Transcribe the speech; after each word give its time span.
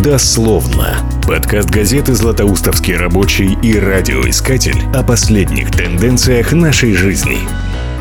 Дословно. 0.00 0.96
Подкаст 1.26 1.68
газеты 1.68 2.14
«Златоустовский 2.14 2.96
рабочий» 2.96 3.58
и 3.62 3.78
радиоискатель 3.78 4.86
о 4.94 5.02
последних 5.02 5.70
тенденциях 5.70 6.54
нашей 6.54 6.94
жизни. 6.94 7.36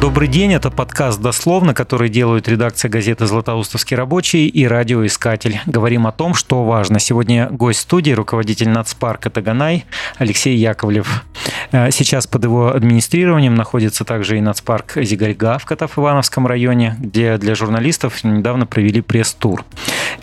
Добрый 0.02 0.28
день, 0.28 0.52
это 0.52 0.72
подкаст 0.72 1.22
«Дословно», 1.22 1.76
который 1.76 2.10
делают 2.10 2.48
редакция 2.48 2.90
газеты 2.90 3.28
«Златоустовский 3.28 3.96
рабочий» 3.96 4.48
и 4.48 4.66
радиоискатель. 4.66 5.62
Говорим 5.68 6.08
о 6.08 6.12
том, 6.12 6.34
что 6.34 6.64
важно. 6.64 6.98
Сегодня 6.98 7.48
гость 7.52 7.82
студии, 7.82 8.10
руководитель 8.10 8.70
нацпарка 8.70 9.30
Таганай 9.30 9.86
Алексей 10.18 10.58
Яковлев. 10.58 11.24
Э, 11.72 11.92
сейчас 11.92 12.26
под 12.26 12.46
его 12.46 12.74
администрированием 12.74 13.54
находится 13.54 14.04
также 14.04 14.40
и 14.40 14.42
нацпарк 14.42 14.94
Зигарьга 14.96 15.60
в 15.60 15.66
Катав-Ивановском 15.66 16.48
районе, 16.48 16.96
где 16.98 17.38
для 17.38 17.54
журналистов 17.54 18.24
недавно 18.24 18.66
провели 18.66 19.02
пресс-тур. 19.02 19.64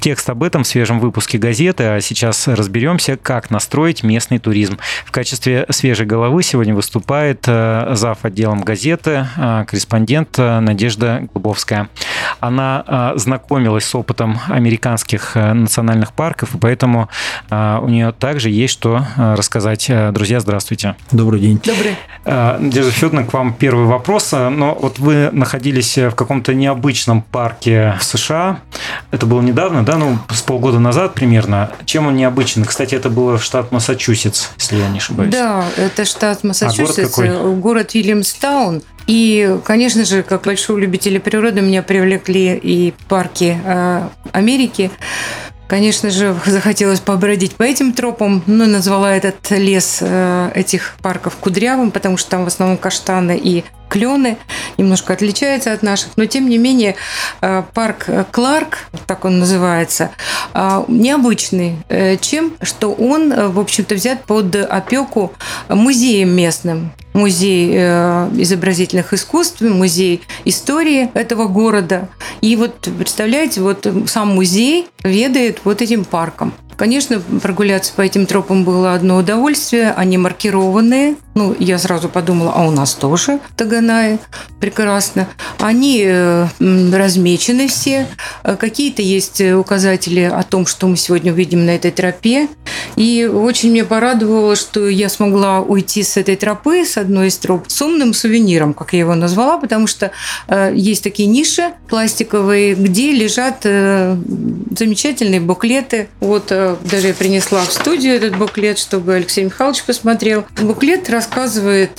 Текст 0.00 0.28
об 0.28 0.42
этом 0.42 0.64
в 0.64 0.66
свежем 0.66 0.98
выпуске 0.98 1.38
газеты, 1.38 1.84
а 1.84 2.00
сейчас 2.00 2.48
разберемся, 2.48 3.16
как 3.16 3.50
настроить 3.50 4.02
местный 4.02 4.40
туризм. 4.40 4.78
В 5.04 5.12
качестве 5.12 5.66
свежей 5.70 6.06
головы 6.06 6.42
сегодня 6.42 6.74
выступает 6.74 7.44
э, 7.46 7.92
зав. 7.94 8.24
отделом 8.24 8.62
газеты 8.62 9.26
э, 9.36 9.64
корреспондент 9.68 10.38
э, 10.38 10.60
Надежда 10.60 11.28
Глубовская. 11.32 11.90
Она 12.40 12.84
э, 12.86 13.18
знакомилась 13.18 13.84
с 13.84 13.94
опытом 13.94 14.40
американских 14.48 15.36
э, 15.36 15.52
национальных 15.52 16.12
парков, 16.12 16.54
и 16.54 16.58
поэтому 16.58 17.08
у 17.50 17.88
нее 17.88 18.12
также 18.12 18.50
есть 18.50 18.74
что 18.74 19.04
рассказать. 19.16 19.90
Друзья, 20.12 20.40
здравствуйте. 20.40 20.96
Добрый 21.10 21.40
день. 21.40 21.60
Добрый. 21.64 21.96
Надежда 22.24 22.90
Федоровна, 22.90 23.24
к 23.24 23.32
вам 23.32 23.52
первый 23.54 23.86
вопрос. 23.86 24.32
Но 24.32 24.76
вот 24.80 24.98
вы 24.98 25.30
находились 25.32 25.96
в 25.96 26.12
каком-то 26.12 26.54
необычном 26.54 27.22
парке 27.22 27.94
в 27.98 28.04
США. 28.04 28.60
Это 29.10 29.26
было 29.26 29.40
недавно, 29.40 29.84
да? 29.84 29.96
Ну, 29.96 30.18
с 30.30 30.42
полгода 30.42 30.78
назад 30.78 31.14
примерно. 31.14 31.70
Чем 31.84 32.06
он 32.06 32.16
необычен? 32.16 32.64
Кстати, 32.64 32.94
это 32.94 33.10
было 33.10 33.38
в 33.38 33.44
штат 33.44 33.72
Массачусетс, 33.72 34.48
если 34.58 34.76
я 34.76 34.88
не 34.88 34.98
ошибаюсь. 34.98 35.32
Да, 35.32 35.64
это 35.76 36.04
штат 36.04 36.44
Массачусетс, 36.44 37.18
а 37.18 37.22
город, 37.22 37.60
город 37.60 37.94
Вильямстаун. 37.94 38.82
И, 39.08 39.58
конечно 39.64 40.04
же, 40.04 40.22
как 40.22 40.42
большого 40.42 40.76
любителя 40.76 41.18
природы, 41.18 41.62
меня 41.62 41.82
привлекли 41.82 42.54
и 42.54 42.92
парки 43.08 43.58
э, 43.64 44.08
Америки. 44.32 44.90
Конечно 45.66 46.10
же, 46.10 46.36
захотелось 46.46 47.00
побродить 47.00 47.56
по 47.56 47.62
этим 47.62 47.94
тропам, 47.94 48.44
но 48.46 48.66
назвала 48.66 49.16
этот 49.16 49.50
лес 49.50 49.98
э, 50.02 50.50
этих 50.54 50.96
парков 51.00 51.36
кудрявым, 51.36 51.90
потому 51.90 52.18
что 52.18 52.30
там 52.30 52.44
в 52.44 52.48
основном 52.48 52.76
каштаны 52.76 53.40
и 53.42 53.64
клены, 53.88 54.38
немножко 54.76 55.12
отличается 55.12 55.72
от 55.72 55.82
наших, 55.82 56.16
но 56.16 56.26
тем 56.26 56.48
не 56.48 56.58
менее 56.58 56.96
э, 57.40 57.62
парк 57.74 58.06
Кларк, 58.30 58.78
так 59.06 59.24
он 59.24 59.38
называется, 59.38 60.10
необычный 60.88 61.76
чем, 62.20 62.52
что 62.62 62.92
он, 62.92 63.52
в 63.52 63.58
общем-то, 63.58 63.94
взят 63.94 64.24
под 64.24 64.54
опеку 64.56 65.32
музеем 65.68 66.30
местным 66.30 66.92
музей 67.18 67.72
э, 67.74 68.30
изобразительных 68.36 69.12
искусств, 69.12 69.60
музей 69.60 70.22
истории 70.44 71.10
этого 71.14 71.46
города. 71.48 72.08
И 72.40 72.56
вот 72.56 72.88
представляете, 72.98 73.60
вот 73.60 73.86
сам 74.06 74.34
музей 74.34 74.88
ведает 75.02 75.60
вот 75.64 75.82
этим 75.82 76.04
парком. 76.04 76.54
Конечно, 76.76 77.20
прогуляться 77.42 77.92
по 77.92 78.02
этим 78.02 78.24
тропам 78.24 78.62
было 78.64 78.94
одно 78.94 79.16
удовольствие. 79.16 79.92
Они 79.96 80.16
маркированные. 80.16 81.16
Ну, 81.38 81.54
я 81.60 81.78
сразу 81.78 82.08
подумала, 82.08 82.52
а 82.56 82.66
у 82.66 82.72
нас 82.72 82.94
тоже 82.94 83.38
Таганай. 83.56 84.18
Прекрасно. 84.58 85.28
Они 85.60 86.02
э, 86.04 86.46
размечены 86.58 87.68
все. 87.68 88.08
Э, 88.42 88.56
какие-то 88.56 89.02
есть 89.02 89.40
указатели 89.40 90.22
о 90.22 90.42
том, 90.42 90.66
что 90.66 90.88
мы 90.88 90.96
сегодня 90.96 91.32
увидим 91.32 91.64
на 91.64 91.70
этой 91.70 91.92
тропе. 91.92 92.48
И 92.96 93.24
очень 93.24 93.70
мне 93.70 93.84
порадовало, 93.84 94.56
что 94.56 94.88
я 94.88 95.08
смогла 95.08 95.60
уйти 95.60 96.02
с 96.02 96.16
этой 96.16 96.34
тропы, 96.34 96.84
с 96.84 96.96
одной 96.96 97.28
из 97.28 97.38
троп, 97.38 97.66
с 97.68 97.80
умным 97.82 98.14
сувениром, 98.14 98.74
как 98.74 98.92
я 98.92 98.98
его 98.98 99.14
назвала, 99.14 99.58
потому 99.58 99.86
что 99.86 100.10
э, 100.48 100.72
есть 100.74 101.04
такие 101.04 101.28
ниши 101.28 101.70
пластиковые, 101.88 102.74
где 102.74 103.12
лежат 103.12 103.62
замечательные 103.62 105.40
буклеты. 105.40 106.08
Вот 106.18 106.48
даже 106.48 107.06
я 107.06 107.14
принесла 107.14 107.64
в 107.64 107.72
студию 107.72 108.16
этот 108.16 108.36
буклет, 108.36 108.80
чтобы 108.80 109.14
Алексей 109.14 109.44
Михайлович 109.44 109.84
посмотрел. 109.84 110.44
Буклет 110.60 111.08
рассказывает 111.08 111.27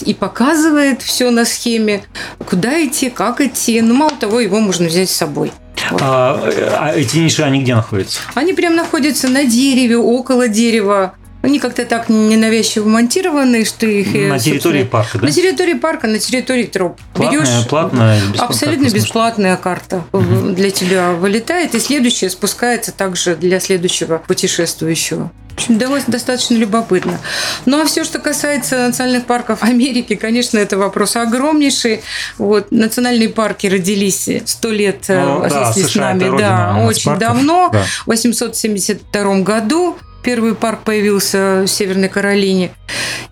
и 0.01 0.13
показывает 0.13 1.01
все 1.01 1.29
на 1.31 1.45
схеме, 1.45 2.03
куда 2.45 2.83
идти, 2.85 3.09
как 3.09 3.41
идти. 3.41 3.81
Но 3.81 3.89
ну, 3.89 3.93
мало 3.95 4.11
того, 4.11 4.39
его 4.39 4.59
можно 4.59 4.87
взять 4.87 5.09
с 5.09 5.15
собой. 5.15 5.51
Вот. 5.91 6.01
А, 6.03 6.51
а 6.77 6.93
эти 6.95 7.17
ниши, 7.17 7.43
они 7.43 7.61
где 7.61 7.75
находятся? 7.75 8.19
Они 8.35 8.53
прям 8.53 8.75
находятся 8.75 9.27
на 9.27 9.45
дереве, 9.45 9.97
около 9.97 10.47
дерева. 10.47 11.15
Они 11.41 11.59
как-то 11.59 11.85
так 11.85 12.09
ненавязчиво 12.09 12.87
монтированы, 12.89 13.63
что 13.63 13.85
их... 13.85 14.13
На 14.13 14.37
территории 14.39 14.83
парка, 14.83 15.19
да? 15.19 15.27
На 15.27 15.31
территории 15.31 15.73
парка, 15.73 16.07
на 16.07 16.19
территории 16.19 16.65
троп. 16.65 16.99
Платная, 17.13 17.39
Берешь, 17.39 17.67
платная, 17.69 18.19
бесплатная, 18.19 18.45
Абсолютно 18.45 18.89
бесплатная 18.93 19.57
карта 19.57 20.03
угу. 20.11 20.49
для 20.49 20.69
тебя 20.69 21.13
вылетает, 21.13 21.75
и 21.75 21.79
следующая 21.79 22.29
спускается 22.29 22.91
также 22.91 23.37
для 23.37 23.61
следующего 23.61 24.17
путешествующего. 24.17 25.31
Общем, 25.59 25.77
достаточно 26.07 26.55
любопытно. 26.55 27.19
Ну 27.65 27.81
а 27.81 27.85
все, 27.85 28.05
что 28.05 28.19
касается 28.19 28.87
национальных 28.87 29.25
парков 29.25 29.61
Америки, 29.61 30.15
конечно, 30.15 30.57
это 30.57 30.77
вопрос 30.77 31.17
огромнейший. 31.17 32.01
Вот, 32.37 32.71
национальные 32.71 33.27
парки 33.27 33.67
родились 33.67 34.29
сто 34.45 34.69
лет, 34.69 35.03
ну, 35.09 35.43
если 35.43 35.59
да, 35.59 35.73
с 35.73 35.95
нами, 35.95 36.37
да, 36.37 36.85
очень 36.87 37.11
парков. 37.11 37.27
давно, 37.27 37.69
да. 37.73 37.83
в 37.83 38.07
872 38.07 39.39
году. 39.41 39.97
Первый 40.23 40.53
парк 40.53 40.81
появился 40.83 41.63
в 41.65 41.67
Северной 41.67 42.09
Каролине. 42.09 42.71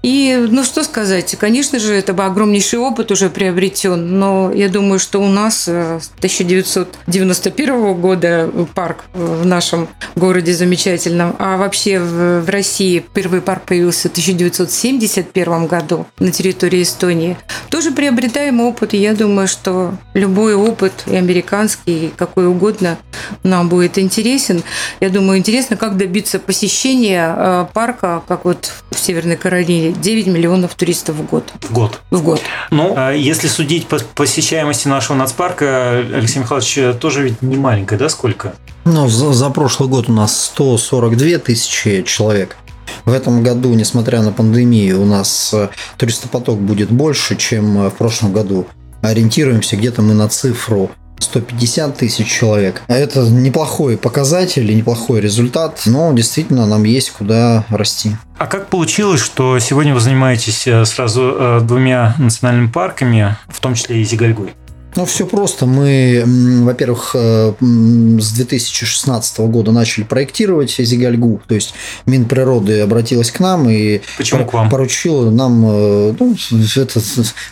И, 0.04 0.48
ну, 0.50 0.64
что 0.64 0.84
сказать, 0.84 1.36
конечно 1.40 1.80
же, 1.80 1.94
это 1.94 2.14
огромнейший 2.14 2.80
опыт 2.80 3.12
уже 3.12 3.30
приобретен, 3.30 4.20
но 4.20 4.52
я 4.54 4.70
думаю, 4.70 5.00
что 5.00 5.20
у 5.20 5.28
нас 5.28 5.68
э, 5.68 6.00
с 6.00 6.12
1991 6.18 7.94
года 7.96 8.50
парк 8.76 9.06
в 9.14 9.46
нашем 9.46 9.88
городе 10.16 10.54
замечательном, 10.54 11.36
а 11.40 11.58
вообще 11.58 12.00
в 12.00 12.48
России 12.48 13.04
первый 13.14 13.42
парк 13.42 13.64
появился 13.64 14.08
в 14.08 14.12
1971 14.12 15.66
году 15.66 16.06
на 16.20 16.32
территории 16.32 16.84
Эстонии. 16.84 17.38
Тоже 17.70 17.92
приобретаем 17.92 18.62
опыт, 18.62 18.94
и 18.94 18.98
я 18.98 19.14
думаю, 19.14 19.48
что 19.48 19.96
любой 20.14 20.56
опыт, 20.56 20.94
и 21.08 21.16
американский, 21.16 22.08
и 22.08 22.14
какой 22.16 22.48
угодно, 22.48 22.98
нам 23.44 23.68
будет 23.68 23.98
интересен. 23.98 24.64
Я 25.00 25.10
думаю, 25.10 25.40
интересно, 25.40 25.76
как 25.76 25.98
добиться 25.98 26.40
посещения 26.40 26.77
э, 26.86 27.66
парка, 27.74 28.22
как 28.28 28.46
вот 28.46 28.72
в 28.92 29.00
Северной 29.00 29.38
Каролине, 29.38 29.92
9 29.94 30.28
миллионов 30.28 30.76
туристов 30.76 31.16
в 31.16 31.26
год. 31.26 31.52
В 31.62 31.72
год? 31.72 32.00
В 32.12 32.24
год. 32.24 32.42
Ну, 32.72 32.94
а 32.96 33.12
если 33.12 33.48
судить 33.48 33.88
по 33.88 34.00
посещаемости 34.16 34.88
нашего 34.88 35.16
нацпарка, 35.18 36.00
Алексей 36.14 36.40
Михайлович, 36.40 37.00
тоже 37.00 37.24
ведь 37.24 37.42
не 37.42 37.58
маленькая, 37.58 37.98
да, 37.98 38.10
сколько? 38.10 38.54
Ну, 38.86 39.08
за, 39.08 39.34
за 39.34 39.50
прошлый 39.50 39.90
год 39.90 40.10
у 40.10 40.14
нас 40.14 40.46
142 40.46 41.40
тысячи 41.40 42.04
человек. 42.04 42.58
В 43.06 43.14
этом 43.14 43.44
году, 43.44 43.74
несмотря 43.74 44.22
на 44.22 44.32
пандемию, 44.32 45.02
у 45.02 45.06
нас 45.06 45.54
э, 45.54 45.70
туристопоток 45.98 46.60
будет 46.60 46.90
больше, 46.90 47.36
чем 47.36 47.90
в 47.90 47.96
прошлом 47.96 48.34
году. 48.34 48.68
Ориентируемся 49.02 49.78
где-то 49.78 50.02
мы 50.02 50.14
на 50.14 50.28
цифру 50.28 50.92
150 51.20 51.98
тысяч 51.98 52.28
человек. 52.28 52.82
Это 52.88 53.22
неплохой 53.22 53.98
показатель 53.98 54.70
и 54.72 54.76
неплохой 54.76 55.22
результат, 55.22 55.82
но 55.86 56.14
действительно 56.14 56.66
нам 56.66 56.84
есть 56.84 57.12
куда 57.12 57.66
расти. 57.70 58.16
А 58.38 58.48
как 58.48 58.68
получилось, 58.68 59.22
что 59.22 59.58
сегодня 59.60 59.94
вы 59.94 60.00
занимаетесь 60.00 60.68
э, 60.68 60.86
сразу 60.86 61.36
э, 61.38 61.60
двумя 61.62 62.16
национальными 62.20 62.68
парками, 62.68 63.36
в 63.48 63.60
том 63.60 63.74
числе 63.74 64.02
и 64.02 64.04
Зигальгой? 64.04 64.54
Ну, 64.98 65.06
все 65.06 65.28
просто. 65.28 65.68
Мы, 65.68 66.24
во-первых, 66.64 67.12
э, 67.14 67.54
с 67.62 68.32
2016 68.32 69.40
года 69.42 69.72
начали 69.72 70.04
проектировать 70.04 70.76
Зигальгу, 70.76 71.40
то 71.48 71.54
есть 71.54 71.76
Минприроды 72.08 72.82
обратилась 72.82 73.30
к 73.30 73.40
нам 73.40 73.70
и 73.70 74.02
Почему 74.18 74.46
к 74.46 74.54
вам? 74.54 74.72
поручила 74.72 75.30
нам, 75.30 75.64
э, 75.68 76.16
ну, 76.20 76.36
этот 76.76 77.04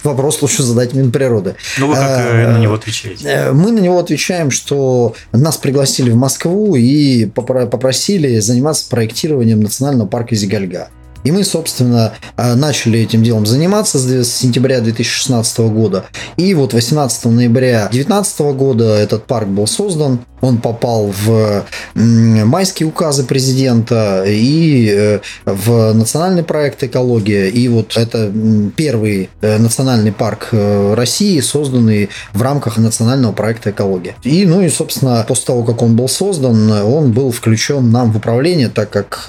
вопрос 0.04 0.42
лучше 0.42 0.64
задать 0.64 0.96
Минприроды. 0.96 1.56
Ну, 1.78 1.88
вы 1.88 1.94
как 1.94 2.04
а, 2.04 2.52
на 2.54 2.58
него 2.58 2.74
отвечаете? 2.74 3.52
Мы 3.52 3.72
на 3.72 3.80
него 3.80 4.00
отвечаем, 4.00 4.50
что 4.50 5.14
нас 5.32 5.58
пригласили 5.58 6.10
в 6.10 6.16
Москву 6.16 6.76
и 6.76 7.28
попросили 7.28 8.40
заниматься 8.40 8.90
проектированием 8.90 9.62
национального 9.62 10.08
парка 10.08 10.34
Зигальга. 10.34 10.90
И 11.26 11.32
мы, 11.32 11.44
собственно, 11.44 12.14
начали 12.38 13.00
этим 13.00 13.24
делом 13.24 13.46
заниматься 13.46 13.98
с 13.98 14.32
сентября 14.32 14.80
2016 14.80 15.60
года. 15.60 16.06
И 16.38 16.54
вот 16.54 16.74
18 16.74 17.26
ноября 17.26 17.90
2019 17.92 18.40
года 18.56 18.96
этот 18.96 19.26
парк 19.26 19.48
был 19.48 19.68
создан. 19.68 20.20
Он 20.42 20.58
попал 20.60 21.12
в 21.26 21.66
майские 21.96 22.88
указы 22.88 23.24
президента 23.24 24.24
и 24.28 24.90
э, 24.96 25.20
в 25.46 25.94
национальный 25.94 26.44
проект 26.44 26.84
«Экология». 26.84 27.48
И 27.50 27.68
вот 27.68 27.98
это 27.98 28.32
первый 28.76 29.30
э, 29.42 29.58
национальный 29.58 30.12
парк 30.12 30.50
э, 30.52 30.94
России, 30.94 31.40
созданный 31.40 32.10
в 32.34 32.42
рамках 32.42 32.78
национального 32.78 33.32
проекта 33.32 33.72
«Экология». 33.72 34.16
И, 34.24 34.46
ну 34.46 34.62
и, 34.62 34.70
собственно, 34.70 35.26
после 35.28 35.46
того, 35.46 35.64
как 35.64 35.82
он 35.82 35.96
был 35.96 36.08
создан, 36.08 36.70
он 36.70 37.12
был 37.12 37.32
включен 37.32 37.92
нам 37.92 38.12
в 38.12 38.18
управление, 38.18 38.70
так 38.70 38.90
как, 38.90 39.26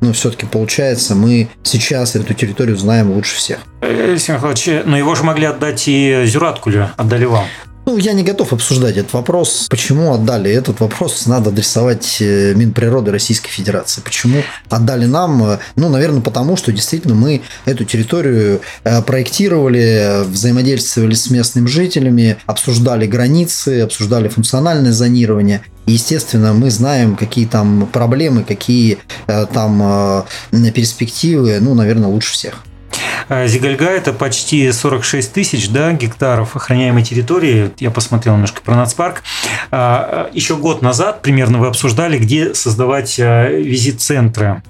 ну, 0.00 0.12
все-таки 0.12 0.46
получается, 0.46 1.13
мы 1.14 1.48
сейчас 1.62 2.16
эту 2.16 2.34
территорию 2.34 2.76
знаем 2.76 3.10
лучше 3.10 3.36
всех. 3.36 3.58
Алексей 3.80 4.32
Михайлович, 4.32 4.68
но 4.84 4.96
его 4.96 5.14
же 5.14 5.24
могли 5.24 5.46
отдать 5.46 5.84
и 5.86 6.24
Зюраткулю, 6.26 6.90
отдали 6.96 7.24
вам. 7.24 7.44
Ну, 7.86 7.98
я 7.98 8.14
не 8.14 8.22
готов 8.22 8.52
обсуждать 8.54 8.96
этот 8.96 9.12
вопрос. 9.12 9.66
Почему 9.68 10.14
отдали? 10.14 10.50
Этот 10.50 10.80
вопрос 10.80 11.26
надо 11.26 11.50
адресовать 11.50 12.16
э, 12.20 12.54
Минприроды 12.54 13.10
Российской 13.12 13.50
Федерации. 13.50 14.00
Почему 14.00 14.42
отдали 14.70 15.04
нам? 15.04 15.44
Э, 15.44 15.58
ну, 15.76 15.90
наверное, 15.90 16.22
потому 16.22 16.56
что 16.56 16.72
действительно 16.72 17.14
мы 17.14 17.42
эту 17.66 17.84
территорию 17.84 18.62
э, 18.84 19.02
проектировали, 19.02 20.24
взаимодействовали 20.24 21.14
с 21.14 21.28
местными 21.30 21.66
жителями, 21.66 22.38
обсуждали 22.46 23.06
границы, 23.06 23.82
обсуждали 23.82 24.28
функциональное 24.28 24.92
зонирование. 24.92 25.60
Естественно, 25.84 26.54
мы 26.54 26.70
знаем, 26.70 27.14
какие 27.16 27.44
там 27.44 27.86
проблемы, 27.92 28.42
какие 28.44 28.98
там 29.26 30.24
перспективы, 30.74 31.58
ну, 31.60 31.74
наверное, 31.74 32.08
лучше 32.08 32.32
всех. 32.32 32.64
Э, 33.28 33.46
Зигальга– 33.46 33.86
это 33.90 34.12
почти 34.12 34.70
46 34.70 35.32
тысяч 35.32 35.68
да, 35.68 35.92
гектаров 35.92 36.56
охраняемой 36.56 37.02
территории. 37.02 37.70
Я 37.78 37.90
посмотрел 37.90 38.34
немножко 38.34 38.60
про 38.62 38.74
нацпарк. 38.74 39.22
А, 39.70 40.28
э, 40.28 40.34
Еще 40.34 40.56
год 40.56 40.82
назад 40.82 41.22
примерно 41.22 41.58
вы 41.58 41.66
обсуждали, 41.66 42.18
где 42.18 42.54
создавать 42.54 43.18
э, 43.18 43.60
визит-центры. 43.60 44.62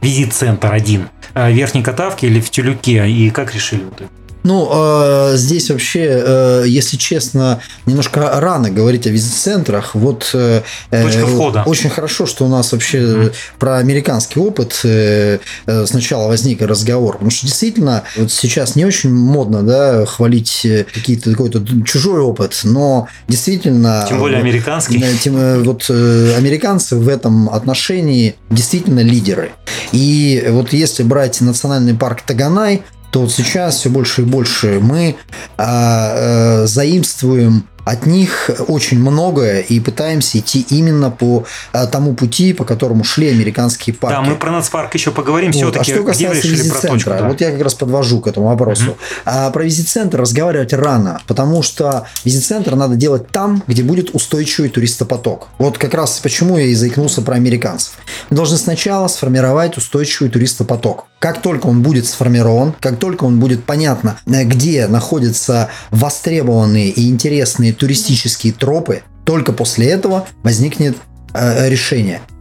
Визит-центр 0.00 0.72
один. 0.72 1.08
В 1.34 1.50
Верхней 1.50 1.82
Катавке 1.82 2.26
или 2.26 2.40
в 2.40 2.50
Тюлюке. 2.50 3.08
И 3.08 3.30
как 3.30 3.54
решили 3.54 3.84
вот 3.84 4.00
это? 4.00 4.10
Ну, 4.44 4.68
э, 4.72 5.36
здесь 5.36 5.70
вообще, 5.70 6.06
э, 6.06 6.64
если 6.66 6.96
честно, 6.96 7.60
немножко 7.86 8.40
рано 8.40 8.70
говорить 8.70 9.06
о 9.06 9.10
визит-центрах. 9.10 9.94
Вот 9.94 10.30
э, 10.32 10.62
Точка 10.90 11.26
входа. 11.26 11.62
очень 11.66 11.90
хорошо, 11.90 12.26
что 12.26 12.44
у 12.44 12.48
нас 12.48 12.72
вообще 12.72 12.98
mm-hmm. 12.98 13.34
про 13.58 13.78
американский 13.78 14.40
опыт 14.40 14.80
э, 14.84 15.38
сначала 15.86 16.28
возник 16.28 16.62
разговор. 16.62 17.14
Потому 17.14 17.30
что 17.30 17.46
действительно, 17.46 18.04
вот 18.16 18.30
сейчас 18.30 18.76
не 18.76 18.84
очень 18.84 19.12
модно 19.12 19.62
да, 19.62 20.06
хвалить 20.06 20.66
какие-то 20.94 21.30
какой-то 21.30 21.62
чужой 21.84 22.20
опыт, 22.20 22.60
но 22.64 23.08
действительно... 23.26 24.06
Тем 24.08 24.18
более 24.18 24.38
американский. 24.38 25.02
Тем, 25.20 25.62
вот 25.64 25.90
американцы 25.90 26.96
в 26.96 27.08
этом 27.08 27.50
отношении 27.50 28.36
действительно 28.50 29.00
лидеры. 29.00 29.50
И 29.92 30.44
вот 30.48 30.72
если 30.72 31.02
брать 31.02 31.40
национальный 31.40 31.94
парк 31.94 32.22
Таганай, 32.22 32.82
то 33.10 33.20
вот 33.20 33.32
сейчас 33.32 33.76
все 33.76 33.90
больше 33.90 34.22
и 34.22 34.24
больше 34.24 34.80
мы 34.80 35.16
а, 35.56 36.62
а, 36.62 36.66
заимствуем 36.66 37.64
от 37.88 38.04
них 38.04 38.50
очень 38.68 39.00
многое 39.00 39.60
и 39.60 39.80
пытаемся 39.80 40.38
идти 40.38 40.66
именно 40.68 41.10
по 41.10 41.46
а, 41.72 41.86
тому 41.86 42.14
пути, 42.14 42.52
по 42.52 42.64
которому 42.64 43.02
шли 43.02 43.28
американские 43.28 43.96
парки. 43.96 44.14
Да, 44.14 44.20
мы 44.20 44.36
про 44.36 44.50
нацпарк 44.50 44.92
еще 44.92 45.10
поговорим. 45.10 45.52
Вот. 45.52 45.56
Все-таки, 45.56 45.92
а 45.92 45.94
что 45.94 46.04
касается 46.04 46.48
визит-центра, 46.48 47.18
да. 47.18 47.28
вот 47.28 47.40
я 47.40 47.50
как 47.50 47.62
раз 47.62 47.72
подвожу 47.72 48.20
к 48.20 48.26
этому 48.26 48.48
вопросу. 48.48 48.90
Угу. 48.90 48.96
А 49.24 49.50
про 49.50 49.64
визит-центр 49.64 50.20
разговаривать 50.20 50.74
рано, 50.74 51.22
потому 51.26 51.62
что 51.62 52.06
визит-центр 52.24 52.74
надо 52.74 52.94
делать 52.94 53.28
там, 53.28 53.62
где 53.66 53.82
будет 53.82 54.14
устойчивый 54.14 54.68
туристопоток. 54.68 55.48
Вот 55.56 55.78
как 55.78 55.94
раз 55.94 56.18
почему 56.18 56.58
я 56.58 56.64
и 56.64 56.74
заикнулся 56.74 57.22
про 57.22 57.36
американцев. 57.36 57.94
Мы 58.28 58.36
должны 58.36 58.58
сначала 58.58 59.08
сформировать 59.08 59.78
устойчивый 59.78 60.30
туристопоток. 60.30 61.06
Как 61.20 61.42
только 61.42 61.66
он 61.66 61.82
будет 61.82 62.06
сформирован, 62.06 62.74
как 62.78 62.98
только 62.98 63.24
он 63.24 63.40
будет 63.40 63.64
понятно, 63.64 64.18
где 64.26 64.86
находятся 64.86 65.68
востребованные 65.90 66.90
и 66.90 67.08
интересные 67.08 67.72
туристические 67.78 68.52
тропы, 68.52 69.02
только 69.24 69.52
после 69.52 69.88
этого 69.88 70.26
возникнет 70.42 70.96
э, 71.34 71.68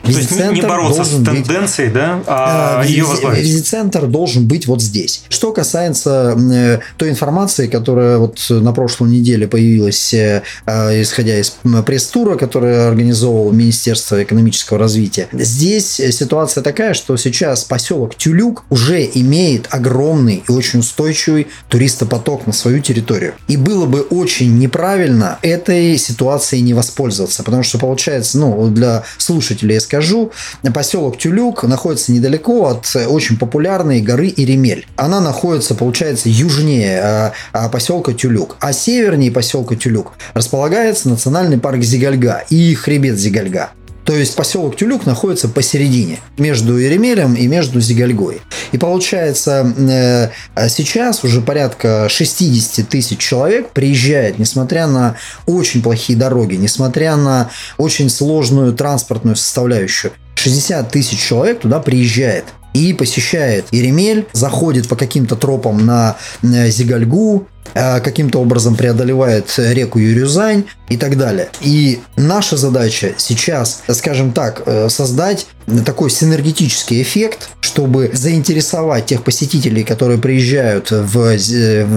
решение. 0.04 0.28
То 0.28 0.44
есть 0.44 0.54
не 0.54 0.62
бороться 0.62 1.04
с 1.04 1.10
тенденцией, 1.10 1.88
быть, 1.90 1.96
да, 1.96 2.24
а 2.28 2.84
э, 2.84 2.88
ее 2.88 3.06
возглавить. 3.06 3.44
Визит-центр 3.44 4.06
должен 4.06 4.48
быть 4.48 4.68
вот 4.68 4.82
здесь. 4.82 5.24
Что 5.30 5.52
касается 5.52 6.38
э, 6.38 6.80
той 6.98 7.10
информации, 7.10 7.68
которая 7.68 8.18
вот 8.18 8.40
на 8.50 8.74
прошлой 8.74 9.10
неделе 9.10 9.48
появилась, 9.48 10.14
э, 10.14 10.44
исходя 10.66 11.38
из 11.40 11.58
пресс-тура, 11.86 12.38
который 12.38 12.88
организовал 12.88 13.52
Министерство 13.52 14.22
экономического 14.22 14.80
развития, 14.80 15.28
здесь 15.32 15.96
ситуация 15.96 16.64
такая, 16.64 16.94
что 16.94 17.18
сейчас 17.18 17.64
поселок 17.64 18.16
Тюлюк 18.16 18.66
уже 18.70 19.04
имеет 19.06 19.68
огромный 19.72 20.44
и 20.48 20.52
очень 20.52 20.80
устойчивый 20.80 21.48
туристопоток 21.70 22.48
на 22.48 22.54
свою 22.54 22.80
территорию. 22.80 23.34
И 23.48 23.58
было 23.58 23.86
бы 23.86 24.02
очень 24.02 24.58
неправильно 24.58 25.40
этой 25.42 25.98
ситуацией 25.98 26.62
не 26.62 26.74
воспользоваться, 26.74 27.44
потому 27.44 27.64
что 27.64 27.78
получается, 27.78 28.38
ну, 28.38 28.68
для 28.68 29.04
слушателей 29.18 29.78
скажу, 29.98 30.32
поселок 30.74 31.18
Тюлюк 31.18 31.64
находится 31.64 32.12
недалеко 32.12 32.68
от 32.68 32.96
очень 33.08 33.38
популярной 33.38 34.02
горы 34.02 34.32
Иремель. 34.36 34.86
Она 34.96 35.20
находится, 35.22 35.74
получается, 35.74 36.30
южнее 36.30 37.02
а, 37.02 37.34
а, 37.52 37.70
поселка 37.70 38.14
Тюлюк, 38.14 38.58
а 38.60 38.74
севернее 38.74 39.32
поселка 39.32 39.76
Тюлюк 39.76 40.14
располагается 40.36 41.10
национальный 41.10 41.58
парк 41.58 41.82
Зигальга 41.82 42.44
и 42.52 42.76
хребет 42.76 43.18
Зигальга. 43.18 43.72
То 44.08 44.16
есть 44.16 44.36
поселок 44.36 44.78
Тюлюк 44.78 45.06
находится 45.06 45.50
посередине, 45.50 46.20
между 46.38 46.78
Еремелем 46.78 47.34
и 47.34 47.46
между 47.48 47.82
Зигальгой. 47.82 48.40
И 48.72 48.78
получается, 48.78 49.74
э, 49.78 50.70
сейчас 50.70 51.24
уже 51.24 51.42
порядка 51.42 52.08
60 52.10 52.88
тысяч 52.88 53.20
человек 53.20 53.72
приезжает, 53.72 54.40
несмотря 54.40 54.88
на 54.88 55.16
очень 55.46 55.82
плохие 55.82 56.18
дороги, 56.18 56.56
несмотря 56.56 57.16
на 57.16 57.50
очень 57.78 58.10
сложную 58.10 58.74
транспортную 58.74 59.36
составляющую. 59.36 60.12
60 60.36 60.92
тысяч 60.92 61.20
человек 61.20 61.62
туда 61.62 61.80
приезжает 61.80 62.46
и 62.74 62.94
посещает 62.94 63.66
Еремель, 63.72 64.28
заходит 64.34 64.88
по 64.88 64.96
каким-то 64.96 65.36
тропам 65.36 65.86
на 65.86 66.18
э, 66.44 66.70
Зигальгу, 66.70 67.48
каким-то 67.74 68.40
образом 68.40 68.76
преодолевает 68.76 69.54
реку 69.58 70.00
Юрюзань 70.00 70.66
и 70.90 70.98
так 70.98 71.18
далее. 71.18 71.50
И 71.62 72.00
наша 72.16 72.58
задача 72.58 73.14
сейчас, 73.18 73.84
скажем 73.90 74.32
так, 74.32 74.64
э, 74.66 74.90
создать 74.90 75.48
такой 75.86 76.10
синергетический 76.10 77.02
эффект, 77.02 77.50
чтобы 77.60 78.10
заинтересовать 78.14 79.08
тех 79.08 79.24
посетителей, 79.24 79.84
которые 79.84 80.18
приезжают 80.18 80.92
в, 80.92 81.36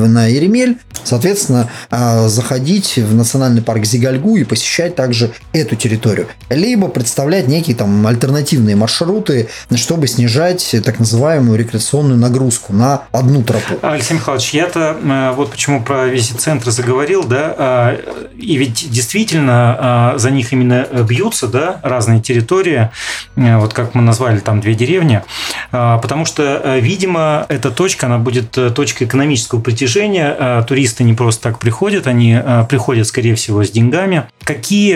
на 0.09 0.27
Еремель, 0.27 0.79
соответственно, 1.05 1.71
э, 1.91 2.29
заходить 2.29 2.97
в 2.97 3.15
национальный 3.15 3.63
парк 3.63 3.85
Зигальгу 3.85 4.37
и 4.37 4.45
посещать 4.45 4.97
также 4.97 5.31
эту 5.53 5.77
территорию. 5.77 6.27
Либо 6.49 6.89
представлять 6.89 7.47
некие 7.47 7.77
там 7.77 8.07
альтернативные 8.07 8.75
маршруты, 8.75 9.49
чтобы 9.77 10.09
снижать 10.09 10.75
так 10.85 10.99
называемую 10.99 11.57
рекреационную 11.57 12.19
нагрузку 12.19 12.73
на 12.73 13.03
одну 13.12 13.45
тропу. 13.45 13.79
Алексей 13.83 14.15
Михайлович, 14.15 14.53
я-то 14.53 14.97
вот 15.37 15.55
почему 15.61 15.83
про 15.83 16.07
визит-центры 16.07 16.71
заговорил, 16.71 17.23
да, 17.23 17.55
а, 17.59 18.00
и 18.35 18.57
ведь 18.57 18.90
действительно 18.90 19.76
а, 19.79 20.14
за 20.17 20.31
них 20.31 20.55
именно 20.55 20.87
бьются, 21.07 21.49
да, 21.49 21.81
разные 21.83 22.23
территории, 22.23 22.88
а, 23.37 23.59
вот 23.59 23.75
как 23.75 23.95
мы 23.95 24.00
назвали 24.00 24.38
там 24.38 24.62
две 24.62 24.73
деревни, 24.73 25.23
потому 25.71 26.25
что, 26.25 26.79
видимо, 26.81 27.45
эта 27.50 27.71
точка, 27.71 28.07
она 28.07 28.17
будет 28.19 28.57
э, 28.57 28.71
точкой 28.71 29.05
экономического 29.05 29.61
притяжения, 29.61 30.62
туристы 30.62 31.05
не 31.05 31.12
просто 31.12 31.43
так 31.43 31.59
приходят, 31.59 32.07
они 32.07 32.38
приходят, 32.69 33.07
скорее 33.07 33.35
всего, 33.35 33.62
с 33.62 33.71
деньгами. 33.71 34.25
Какие 34.43 34.95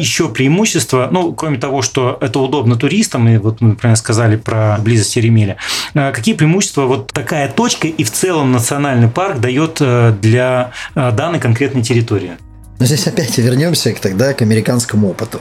еще 0.00 0.28
преимущества, 0.28 1.08
ну, 1.10 1.34
кроме 1.34 1.58
того, 1.58 1.82
что 1.82 2.16
это 2.20 2.38
удобно 2.38 2.76
туристам, 2.76 3.28
и 3.28 3.36
вот 3.36 3.60
мы, 3.60 3.70
например, 3.70 3.96
сказали 3.96 4.36
про 4.36 4.78
близость 4.78 5.16
Еремеля, 5.16 5.56
какие 5.92 6.34
преимущества 6.34 6.84
вот 6.86 7.12
такая 7.12 7.48
точка 7.48 7.88
и 7.88 8.04
в 8.04 8.10
целом 8.10 8.52
национальный 8.52 9.08
парк 9.08 9.38
дает 9.40 9.78
э, 9.80 9.97
для 10.20 10.72
э, 10.94 11.12
данной 11.12 11.40
конкретной 11.40 11.82
территории. 11.82 12.32
Но 12.78 12.86
здесь 12.86 13.06
опять 13.06 13.36
вернемся 13.38 13.94
тогда 14.00 14.32
к 14.34 14.42
американскому 14.42 15.08
опыту. 15.08 15.40